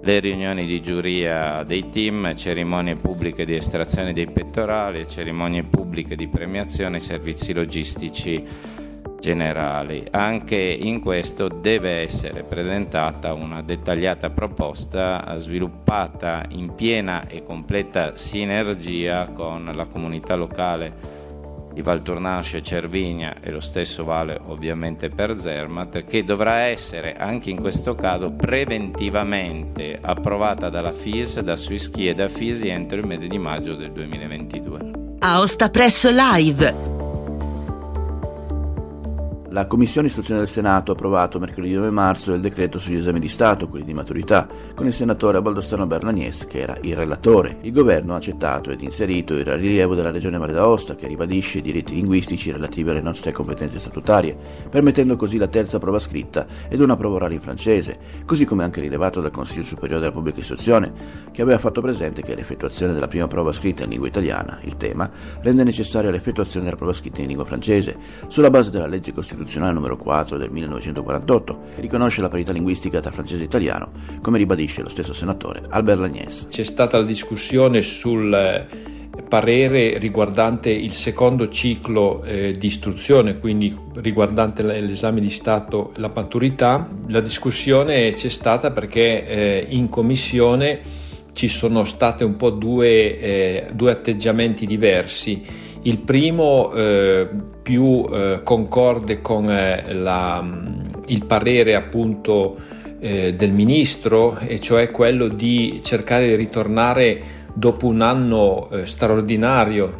le 0.00 0.18
riunioni 0.20 0.64
di 0.64 0.80
giuria 0.80 1.64
dei 1.64 1.90
team, 1.90 2.34
cerimonie 2.34 2.96
pubbliche 2.96 3.44
di 3.44 3.54
estrazione 3.54 4.14
dei 4.14 4.30
pettorali, 4.30 5.06
cerimonie 5.06 5.62
pubbliche 5.62 6.16
di 6.16 6.28
premiazione, 6.28 6.98
servizi 6.98 7.52
logistici 7.52 8.42
generali. 9.20 10.04
Anche 10.10 10.56
in 10.56 11.00
questo 11.00 11.48
deve 11.48 12.02
essere 12.02 12.42
presentata 12.42 13.32
una 13.32 13.62
dettagliata 13.62 14.30
proposta 14.30 15.38
sviluppata 15.38 16.44
in 16.50 16.74
piena 16.74 17.26
e 17.26 17.42
completa 17.42 18.16
sinergia 18.16 19.28
con 19.28 19.70
la 19.74 19.86
comunità 19.86 20.34
locale 20.34 21.24
di 21.76 21.82
Valtournasce, 21.82 22.62
Cervigna 22.62 23.36
e 23.42 23.50
lo 23.50 23.60
stesso 23.60 24.02
vale 24.02 24.40
ovviamente 24.46 25.10
per 25.10 25.38
Zermatt, 25.38 26.04
che 26.06 26.24
dovrà 26.24 26.60
essere 26.60 27.12
anche 27.12 27.50
in 27.50 27.60
questo 27.60 27.94
caso 27.94 28.30
preventivamente 28.30 29.98
approvata 30.00 30.70
dalla 30.70 30.94
FIS, 30.94 31.40
da 31.40 31.54
Swisski 31.54 32.08
e 32.08 32.14
da 32.14 32.30
FISI 32.30 32.68
entro 32.68 32.98
il 32.98 33.06
mese 33.06 33.28
di 33.28 33.38
maggio 33.38 33.74
del 33.74 33.92
2022. 33.92 34.90
Aosta 35.18 35.68
Presso 35.68 36.08
Live 36.10 36.95
la 39.56 39.66
Commissione 39.66 40.08
Istruzione 40.08 40.40
del 40.40 40.50
Senato 40.50 40.90
ha 40.90 40.94
approvato 40.94 41.38
mercoledì 41.38 41.72
9 41.72 41.88
marzo 41.88 42.34
il 42.34 42.42
decreto 42.42 42.78
sugli 42.78 42.96
esami 42.96 43.18
di 43.18 43.30
Stato, 43.30 43.68
quelli 43.68 43.86
di 43.86 43.94
maturità, 43.94 44.46
con 44.74 44.84
il 44.84 44.92
senatore 44.92 45.40
Baldostano 45.40 45.86
Berlagnes, 45.86 46.44
che 46.44 46.58
era 46.58 46.76
il 46.82 46.94
relatore. 46.94 47.56
Il 47.62 47.72
governo 47.72 48.12
ha 48.12 48.18
accettato 48.18 48.70
ed 48.70 48.82
inserito 48.82 49.32
il 49.32 49.46
rilievo 49.46 49.94
della 49.94 50.10
Regione 50.10 50.36
Valle 50.36 50.52
d'Aosta, 50.52 50.94
che 50.94 51.06
ribadisce 51.06 51.56
i 51.56 51.62
diritti 51.62 51.94
linguistici 51.94 52.52
relativi 52.52 52.90
alle 52.90 53.00
nostre 53.00 53.32
competenze 53.32 53.78
statutarie, 53.78 54.36
permettendo 54.68 55.16
così 55.16 55.38
la 55.38 55.46
terza 55.46 55.78
prova 55.78 56.00
scritta 56.00 56.46
ed 56.68 56.82
una 56.82 56.96
prova 56.96 57.14
orale 57.14 57.32
in 57.32 57.40
francese, 57.40 57.98
così 58.26 58.44
come 58.44 58.62
anche 58.62 58.82
rilevato 58.82 59.22
dal 59.22 59.30
Consiglio 59.30 59.64
Superiore 59.64 60.02
della 60.02 60.12
Pubblica 60.12 60.40
Istruzione, 60.40 60.92
che 61.32 61.40
aveva 61.40 61.56
fatto 61.56 61.80
presente 61.80 62.20
che 62.20 62.34
l'effettuazione 62.34 62.92
della 62.92 63.08
prima 63.08 63.26
prova 63.26 63.52
scritta 63.52 63.84
in 63.84 63.88
lingua 63.88 64.08
italiana, 64.08 64.58
il 64.64 64.76
tema, 64.76 65.10
rende 65.40 65.64
necessaria 65.64 66.10
l'effettuazione 66.10 66.66
della 66.66 66.76
prova 66.76 66.92
scritta 66.92 67.22
in 67.22 67.28
lingua 67.28 67.46
francese, 67.46 67.96
sulla 68.28 68.50
base 68.50 68.68
della 68.68 68.86
legge 68.86 69.14
costituzionale 69.14 69.44
costituzionale 69.46 69.72
numero 69.72 69.96
4 69.96 70.36
del 70.36 70.50
1948, 70.50 71.58
che 71.74 71.80
riconosce 71.80 72.20
la 72.20 72.28
parità 72.28 72.52
linguistica 72.52 73.00
tra 73.00 73.12
francese 73.12 73.42
e 73.42 73.46
italiano, 73.46 73.90
come 74.20 74.38
ribadisce 74.38 74.82
lo 74.82 74.88
stesso 74.88 75.12
senatore 75.12 75.62
Albert 75.68 76.00
Lagnès. 76.00 76.48
C'è 76.48 76.64
stata 76.64 76.98
la 76.98 77.04
discussione 77.04 77.80
sul 77.82 78.32
eh, 78.34 78.66
parere 79.28 79.98
riguardante 79.98 80.70
il 80.70 80.92
secondo 80.92 81.48
ciclo 81.48 82.22
eh, 82.24 82.58
di 82.58 82.66
istruzione, 82.66 83.38
quindi 83.38 83.74
riguardante 83.94 84.62
l'esame 84.62 85.20
di 85.20 85.30
Stato 85.30 85.92
e 85.96 86.00
la 86.00 86.10
maturità. 86.12 86.88
La 87.08 87.20
discussione 87.20 88.12
c'è 88.12 88.28
stata 88.28 88.72
perché 88.72 89.26
eh, 89.26 89.66
in 89.68 89.88
commissione 89.88 91.04
ci 91.32 91.48
sono 91.48 91.84
stati 91.84 92.24
un 92.24 92.36
po' 92.36 92.50
due, 92.50 93.20
eh, 93.20 93.66
due 93.72 93.92
atteggiamenti 93.92 94.66
diversi 94.66 95.65
il 95.86 95.98
primo 95.98 96.72
eh, 96.72 97.28
più 97.62 98.06
eh, 98.10 98.40
concorde 98.42 99.20
con 99.20 99.48
eh, 99.48 99.92
la, 99.94 100.44
il 101.06 101.24
parere 101.24 101.74
appunto 101.74 102.56
eh, 102.98 103.30
del 103.30 103.52
ministro, 103.52 104.36
e 104.38 104.60
cioè 104.60 104.90
quello 104.90 105.28
di 105.28 105.80
cercare 105.82 106.26
di 106.26 106.34
ritornare 106.34 107.44
dopo 107.54 107.86
un 107.86 108.00
anno 108.00 108.68
eh, 108.70 108.86
straordinario, 108.86 109.94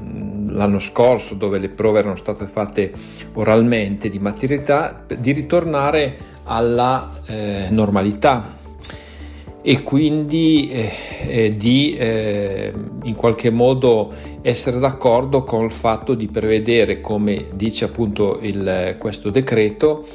l'anno 0.49 0.79
scorso 0.81 1.35
dove 1.35 1.59
le 1.59 1.69
prove 1.69 2.01
erano 2.01 2.17
state 2.17 2.47
fatte 2.47 2.93
oralmente 3.35 4.09
di 4.09 4.19
maturità, 4.19 5.05
di 5.19 5.33
ritornare 5.33 6.17
alla 6.45 7.13
normalità 7.71 8.56
e 9.69 9.83
quindi 9.83 10.69
eh, 10.69 10.93
eh, 11.27 11.49
di 11.49 11.97
eh, 11.97 12.73
in 13.03 13.17
qualche 13.17 13.51
modo 13.51 14.13
essere 14.41 14.79
d'accordo 14.79 15.43
con 15.43 15.65
il 15.65 15.73
fatto 15.73 16.15
di 16.15 16.29
prevedere, 16.29 17.01
come 17.01 17.47
dice 17.53 17.87
appunto 17.87 18.39
il, 18.43 18.95
questo 18.97 19.29
decreto, 19.31 20.07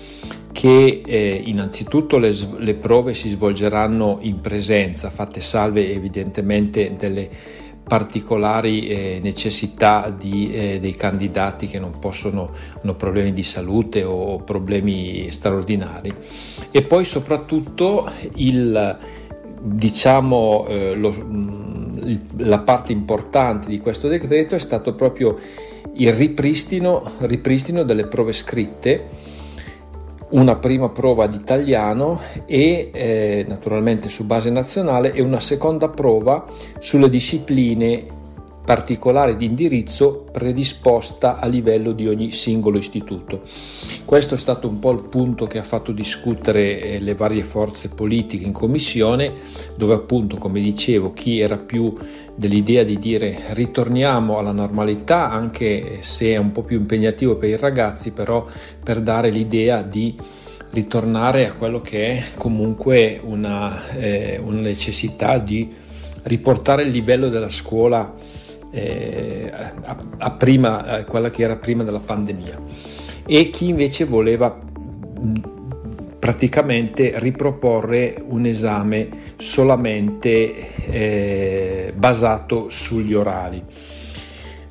che 0.53 1.01
eh, 1.05 1.41
innanzitutto 1.43 2.17
le, 2.17 2.33
le, 2.59 2.75
prove 2.75 3.13
si 3.13 3.27
svolgeranno 3.27 4.19
in 4.21 4.39
presenza, 4.39 5.09
fatte 5.09 5.41
salve 5.41 5.91
evidentemente 5.93 6.95
delle 6.97 7.29
particolari 7.83 8.87
eh, 8.87 9.19
necessità 9.21 10.15
di, 10.17 10.49
eh, 10.53 10.79
dei 10.79 10.95
candidati 10.95 11.67
che 11.67 11.77
non 11.77 11.99
possono, 11.99 12.51
hanno 12.81 12.95
problemi 12.95 13.33
di 13.33 13.43
salute 13.43 14.01
o 14.05 14.39
problemi 14.43 15.29
straordinari. 15.29 16.13
E 16.71 16.83
poi 16.83 17.03
soprattutto 17.03 18.09
il 18.35 19.19
diciamo 19.61 20.65
eh, 20.67 20.95
lo, 20.95 21.11
mm, 21.11 21.97
la 22.37 22.59
parte 22.59 22.91
importante 22.91 23.69
di 23.69 23.79
questo 23.79 24.07
decreto 24.07 24.55
è 24.55 24.59
stato 24.59 24.95
proprio 24.95 25.37
il 25.93 26.13
ripristino, 26.13 27.03
ripristino 27.19 27.83
delle 27.83 28.07
prove 28.07 28.33
scritte 28.33 29.29
una 30.29 30.55
prima 30.55 30.89
prova 30.89 31.27
di 31.27 31.35
italiano 31.35 32.19
e 32.45 32.89
eh, 32.93 33.45
naturalmente 33.47 34.07
su 34.07 34.25
base 34.25 34.49
nazionale 34.49 35.11
e 35.13 35.21
una 35.21 35.39
seconda 35.39 35.89
prova 35.89 36.45
sulle 36.79 37.09
discipline 37.09 38.19
particolare 38.63 39.35
di 39.35 39.45
indirizzo 39.45 40.25
predisposta 40.31 41.39
a 41.39 41.47
livello 41.47 41.91
di 41.91 42.07
ogni 42.07 42.31
singolo 42.31 42.77
istituto. 42.77 43.41
Questo 44.05 44.35
è 44.35 44.37
stato 44.37 44.67
un 44.67 44.79
po' 44.79 44.91
il 44.91 45.03
punto 45.03 45.47
che 45.47 45.57
ha 45.57 45.63
fatto 45.63 45.91
discutere 45.91 46.81
eh, 46.81 46.99
le 46.99 47.15
varie 47.15 47.43
forze 47.43 47.89
politiche 47.89 48.45
in 48.45 48.51
commissione, 48.51 49.33
dove 49.75 49.95
appunto, 49.95 50.37
come 50.37 50.61
dicevo, 50.61 51.11
chi 51.13 51.39
era 51.39 51.57
più 51.57 51.95
dell'idea 52.35 52.83
di 52.83 52.99
dire 52.99 53.39
ritorniamo 53.49 54.37
alla 54.37 54.51
normalità, 54.51 55.29
anche 55.31 55.97
se 56.01 56.31
è 56.31 56.37
un 56.37 56.51
po' 56.51 56.63
più 56.63 56.77
impegnativo 56.77 57.35
per 57.35 57.49
i 57.49 57.57
ragazzi, 57.57 58.11
però 58.11 58.45
per 58.83 59.01
dare 59.01 59.31
l'idea 59.31 59.81
di 59.81 60.15
ritornare 60.71 61.47
a 61.47 61.53
quello 61.53 61.81
che 61.81 62.07
è 62.07 62.23
comunque 62.37 63.19
una, 63.23 63.89
eh, 63.89 64.39
una 64.41 64.61
necessità 64.61 65.37
di 65.37 65.69
riportare 66.23 66.83
il 66.83 66.89
livello 66.89 67.29
della 67.29 67.49
scuola 67.49 68.20
eh, 68.71 69.51
a, 69.51 69.97
a 70.17 70.31
prima, 70.31 70.83
a 70.83 71.03
quella 71.05 71.29
che 71.29 71.43
era 71.43 71.55
prima 71.55 71.83
della 71.83 71.99
pandemia. 71.99 72.59
e 73.25 73.49
chi 73.49 73.69
invece 73.69 74.05
voleva 74.05 74.57
praticamente 76.19 77.13
riproporre 77.15 78.23
un 78.27 78.45
esame 78.45 79.09
solamente 79.37 80.75
eh, 80.85 81.93
basato 81.95 82.69
sugli 82.69 83.13
orali. 83.13 83.63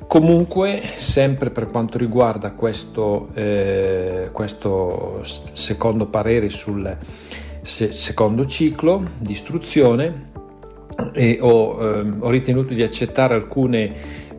Comunque, 0.07 0.81
sempre 0.95 1.49
per 1.49 1.67
quanto 1.67 1.97
riguarda 1.97 2.51
questo, 2.51 3.29
eh, 3.33 4.29
questo 4.31 5.21
secondo 5.23 6.07
parere 6.07 6.49
sul 6.49 6.97
se- 7.61 7.91
secondo 7.91 8.45
ciclo 8.45 9.05
di 9.17 9.31
istruzione, 9.31 10.31
e 11.13 11.37
ho, 11.39 11.77
eh, 11.81 12.05
ho 12.19 12.29
ritenuto 12.29 12.73
di 12.73 12.81
accettare 12.81 13.33
alcune 13.33 13.91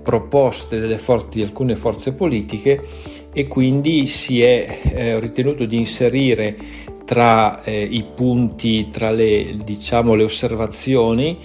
proposte 0.02 0.96
forze, 0.98 1.28
di 1.30 1.42
alcune 1.42 1.76
forze 1.76 2.12
politiche 2.12 2.82
e 3.32 3.48
quindi 3.48 4.06
si 4.08 4.42
è 4.42 4.80
eh, 4.82 5.20
ritenuto 5.20 5.64
di 5.64 5.76
inserire 5.76 6.56
tra 7.04 7.62
eh, 7.62 7.82
i 7.82 8.04
punti, 8.14 8.88
tra 8.90 9.10
le, 9.10 9.56
diciamo, 9.64 10.14
le 10.14 10.24
osservazioni, 10.24 11.38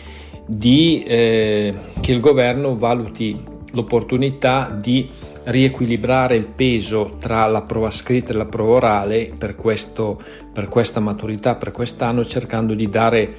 di, 0.45 1.03
eh, 1.05 1.73
che 1.99 2.11
il 2.11 2.19
governo 2.19 2.75
valuti 2.75 3.37
l'opportunità 3.73 4.75
di 4.79 5.09
riequilibrare 5.45 6.35
il 6.35 6.45
peso 6.45 7.15
tra 7.19 7.45
la 7.47 7.61
prova 7.61 7.91
scritta 7.91 8.33
e 8.33 8.35
la 8.35 8.45
prova 8.45 8.75
orale 8.75 9.31
per, 9.37 9.55
questo, 9.55 10.21
per 10.51 10.67
questa 10.67 10.99
maturità, 10.99 11.55
per 11.55 11.71
quest'anno, 11.71 12.25
cercando 12.25 12.73
di 12.73 12.89
dare 12.89 13.35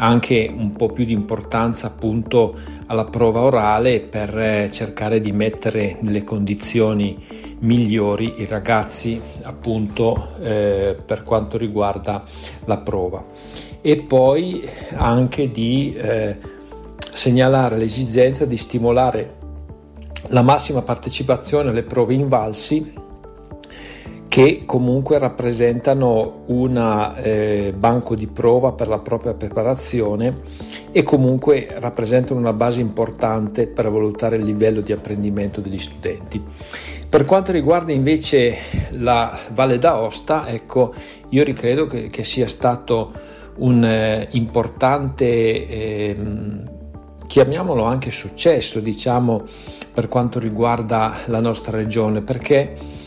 anche 0.00 0.50
un 0.52 0.72
po' 0.72 0.88
più 0.88 1.04
di 1.04 1.12
importanza 1.12 1.86
appunto 1.86 2.58
alla 2.86 3.04
prova 3.04 3.40
orale 3.40 4.00
per 4.00 4.36
eh, 4.36 4.70
cercare 4.72 5.20
di 5.20 5.30
mettere 5.30 5.98
nelle 6.00 6.24
condizioni 6.24 7.22
migliori 7.60 8.40
i 8.40 8.46
ragazzi 8.46 9.20
appunto 9.42 10.32
eh, 10.40 10.96
per 11.04 11.22
quanto 11.22 11.58
riguarda 11.58 12.24
la 12.64 12.78
prova. 12.78 13.24
E 13.82 13.98
poi 13.98 14.66
anche 14.94 15.50
di 15.50 15.94
eh, 15.94 16.38
segnalare 17.12 17.76
l'esigenza 17.76 18.44
di 18.44 18.56
stimolare 18.56 19.38
la 20.30 20.42
massima 20.42 20.82
partecipazione 20.82 21.70
alle 21.70 21.82
prove 21.82 22.14
invalsi 22.14 22.94
che 24.30 24.62
comunque 24.64 25.18
rappresentano 25.18 26.44
un 26.46 27.14
eh, 27.16 27.74
banco 27.76 28.14
di 28.14 28.28
prova 28.28 28.70
per 28.70 28.86
la 28.86 29.00
propria 29.00 29.34
preparazione 29.34 30.42
e 30.92 31.02
comunque 31.02 31.74
rappresentano 31.80 32.38
una 32.38 32.52
base 32.52 32.80
importante 32.80 33.66
per 33.66 33.90
valutare 33.90 34.36
il 34.36 34.44
livello 34.44 34.82
di 34.82 34.92
apprendimento 34.92 35.60
degli 35.60 35.80
studenti. 35.80 36.40
Per 37.08 37.24
quanto 37.24 37.50
riguarda 37.50 37.90
invece 37.90 38.56
la 38.90 39.36
Valle 39.52 39.78
d'Aosta, 39.78 40.46
ecco, 40.46 40.94
io 41.30 41.42
ricredo 41.42 41.86
che, 41.86 42.06
che 42.06 42.22
sia 42.22 42.46
stato 42.46 43.10
un 43.56 43.84
eh, 43.84 44.28
importante, 44.30 45.26
eh, 45.26 46.16
chiamiamolo 47.26 47.82
anche 47.82 48.12
successo, 48.12 48.78
diciamo, 48.78 49.44
per 49.92 50.06
quanto 50.06 50.38
riguarda 50.38 51.16
la 51.26 51.40
nostra 51.40 51.76
regione, 51.76 52.20
perché 52.20 52.98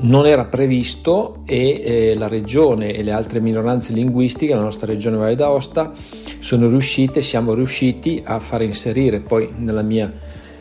non 0.00 0.26
era 0.26 0.44
previsto 0.46 1.42
e 1.44 1.82
eh, 1.84 2.14
la 2.16 2.28
regione 2.28 2.94
e 2.94 3.02
le 3.02 3.12
altre 3.12 3.40
minoranze 3.40 3.92
linguistiche, 3.92 4.54
la 4.54 4.62
nostra 4.62 4.86
regione 4.86 5.16
Valle 5.16 5.36
d'Aosta, 5.36 5.92
sono 6.38 6.68
riuscite, 6.68 7.22
siamo 7.22 7.54
riusciti 7.54 8.22
a 8.24 8.38
far 8.38 8.62
inserire 8.62 9.20
poi 9.20 9.52
nella 9.56 9.82
mia 9.82 10.12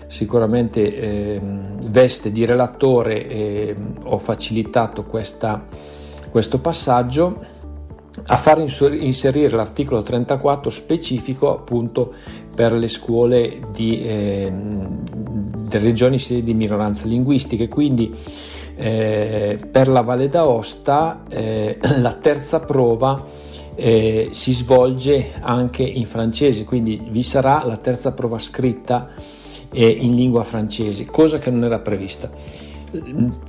sicuramente 0.07 0.95
eh, 0.95 1.41
veste 1.85 2.31
di 2.31 2.43
relatore 2.43 3.27
eh, 3.27 3.75
ho 4.05 4.17
facilitato 4.17 5.03
questa, 5.03 5.67
questo 6.31 6.59
passaggio 6.59 7.45
a 8.25 8.35
far 8.35 8.59
inserire 8.59 9.55
l'articolo 9.55 10.01
34 10.01 10.69
specifico 10.69 11.55
appunto 11.55 12.13
per 12.53 12.73
le 12.73 12.87
scuole 12.87 13.59
di, 13.71 14.01
eh, 14.03 14.51
delle 14.51 15.85
regioni 15.85 16.17
di 16.17 16.53
minoranze 16.53 17.07
linguistiche. 17.07 17.67
Quindi 17.67 18.13
eh, 18.81 19.59
per 19.69 19.89
la 19.89 20.01
Valle 20.01 20.29
d'Aosta 20.29 21.25
eh, 21.27 21.77
la 21.99 22.13
terza 22.13 22.61
prova 22.61 23.25
eh, 23.75 24.29
si 24.31 24.53
svolge 24.53 25.31
anche 25.41 25.83
in 25.83 26.05
francese, 26.05 26.63
quindi 26.63 27.01
vi 27.09 27.21
sarà 27.21 27.63
la 27.65 27.75
terza 27.75 28.13
prova 28.13 28.39
scritta 28.39 29.09
eh, 29.71 29.87
in 29.87 30.15
lingua 30.15 30.43
francese, 30.43 31.05
cosa 31.05 31.39
che 31.39 31.49
non 31.49 31.65
era 31.65 31.79
prevista. 31.79 32.31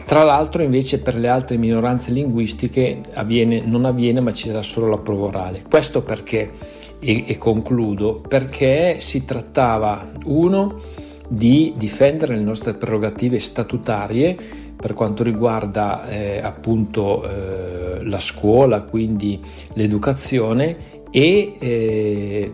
Tra 0.04 0.22
l'altro 0.22 0.62
invece 0.62 1.00
per 1.00 1.14
le 1.14 1.28
altre 1.28 1.56
minoranze 1.56 2.10
linguistiche 2.10 3.00
avviene, 3.14 3.62
non 3.64 3.86
avviene 3.86 4.20
ma 4.20 4.32
ci 4.32 4.48
sarà 4.48 4.62
solo 4.62 4.88
la 4.88 4.98
prova 4.98 5.26
orale. 5.26 5.62
Questo 5.68 6.02
perché, 6.02 6.50
e, 6.98 7.24
e 7.26 7.38
concludo, 7.38 8.20
perché 8.26 8.96
si 8.98 9.24
trattava 9.24 10.10
uno 10.24 10.80
di 11.28 11.74
difendere 11.76 12.34
le 12.34 12.42
nostre 12.42 12.74
prerogative 12.74 13.38
statutarie 13.38 14.69
per 14.80 14.94
quanto 14.94 15.22
riguarda 15.22 16.08
eh, 16.08 16.40
appunto 16.42 17.22
eh, 17.22 18.02
la 18.02 18.18
scuola, 18.18 18.82
quindi 18.82 19.38
l'educazione 19.74 20.98
e 21.10 21.56
eh, 21.58 22.52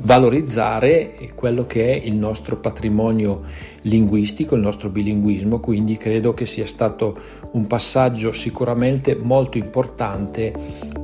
valorizzare 0.00 1.30
quello 1.34 1.64
che 1.64 1.92
è 1.92 2.06
il 2.06 2.16
nostro 2.16 2.58
patrimonio 2.58 3.42
linguistico, 3.82 4.56
il 4.56 4.60
nostro 4.60 4.90
bilinguismo, 4.90 5.60
quindi 5.60 5.96
credo 5.96 6.34
che 6.34 6.44
sia 6.44 6.66
stato 6.66 7.16
un 7.52 7.66
passaggio 7.66 8.32
sicuramente 8.32 9.16
molto 9.16 9.56
importante 9.56 10.52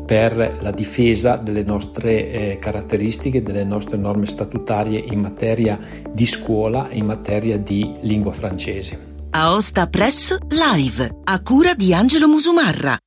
per 0.05 0.59
la 0.61 0.73
difesa 0.73 1.37
delle 1.37 1.63
nostre 1.63 2.31
eh, 2.31 2.59
caratteristiche, 2.59 3.43
delle 3.43 3.65
nostre 3.65 3.97
norme 3.97 4.27
statutarie 4.27 4.99
in 4.99 5.21
materia 5.21 5.79
di 6.13 6.27
scuola 6.27 6.89
e 6.89 6.99
in 6.99 7.07
materia 7.07 7.57
di 7.57 7.95
lingua 8.01 8.33
francese. 8.33 9.10
Aosta 9.33 9.87
Press 9.87 10.37
Live, 10.49 11.21
a 11.23 11.41
cura 11.41 11.75
di 11.75 11.95
Angelo 11.95 12.27
Musumarra. 12.27 12.99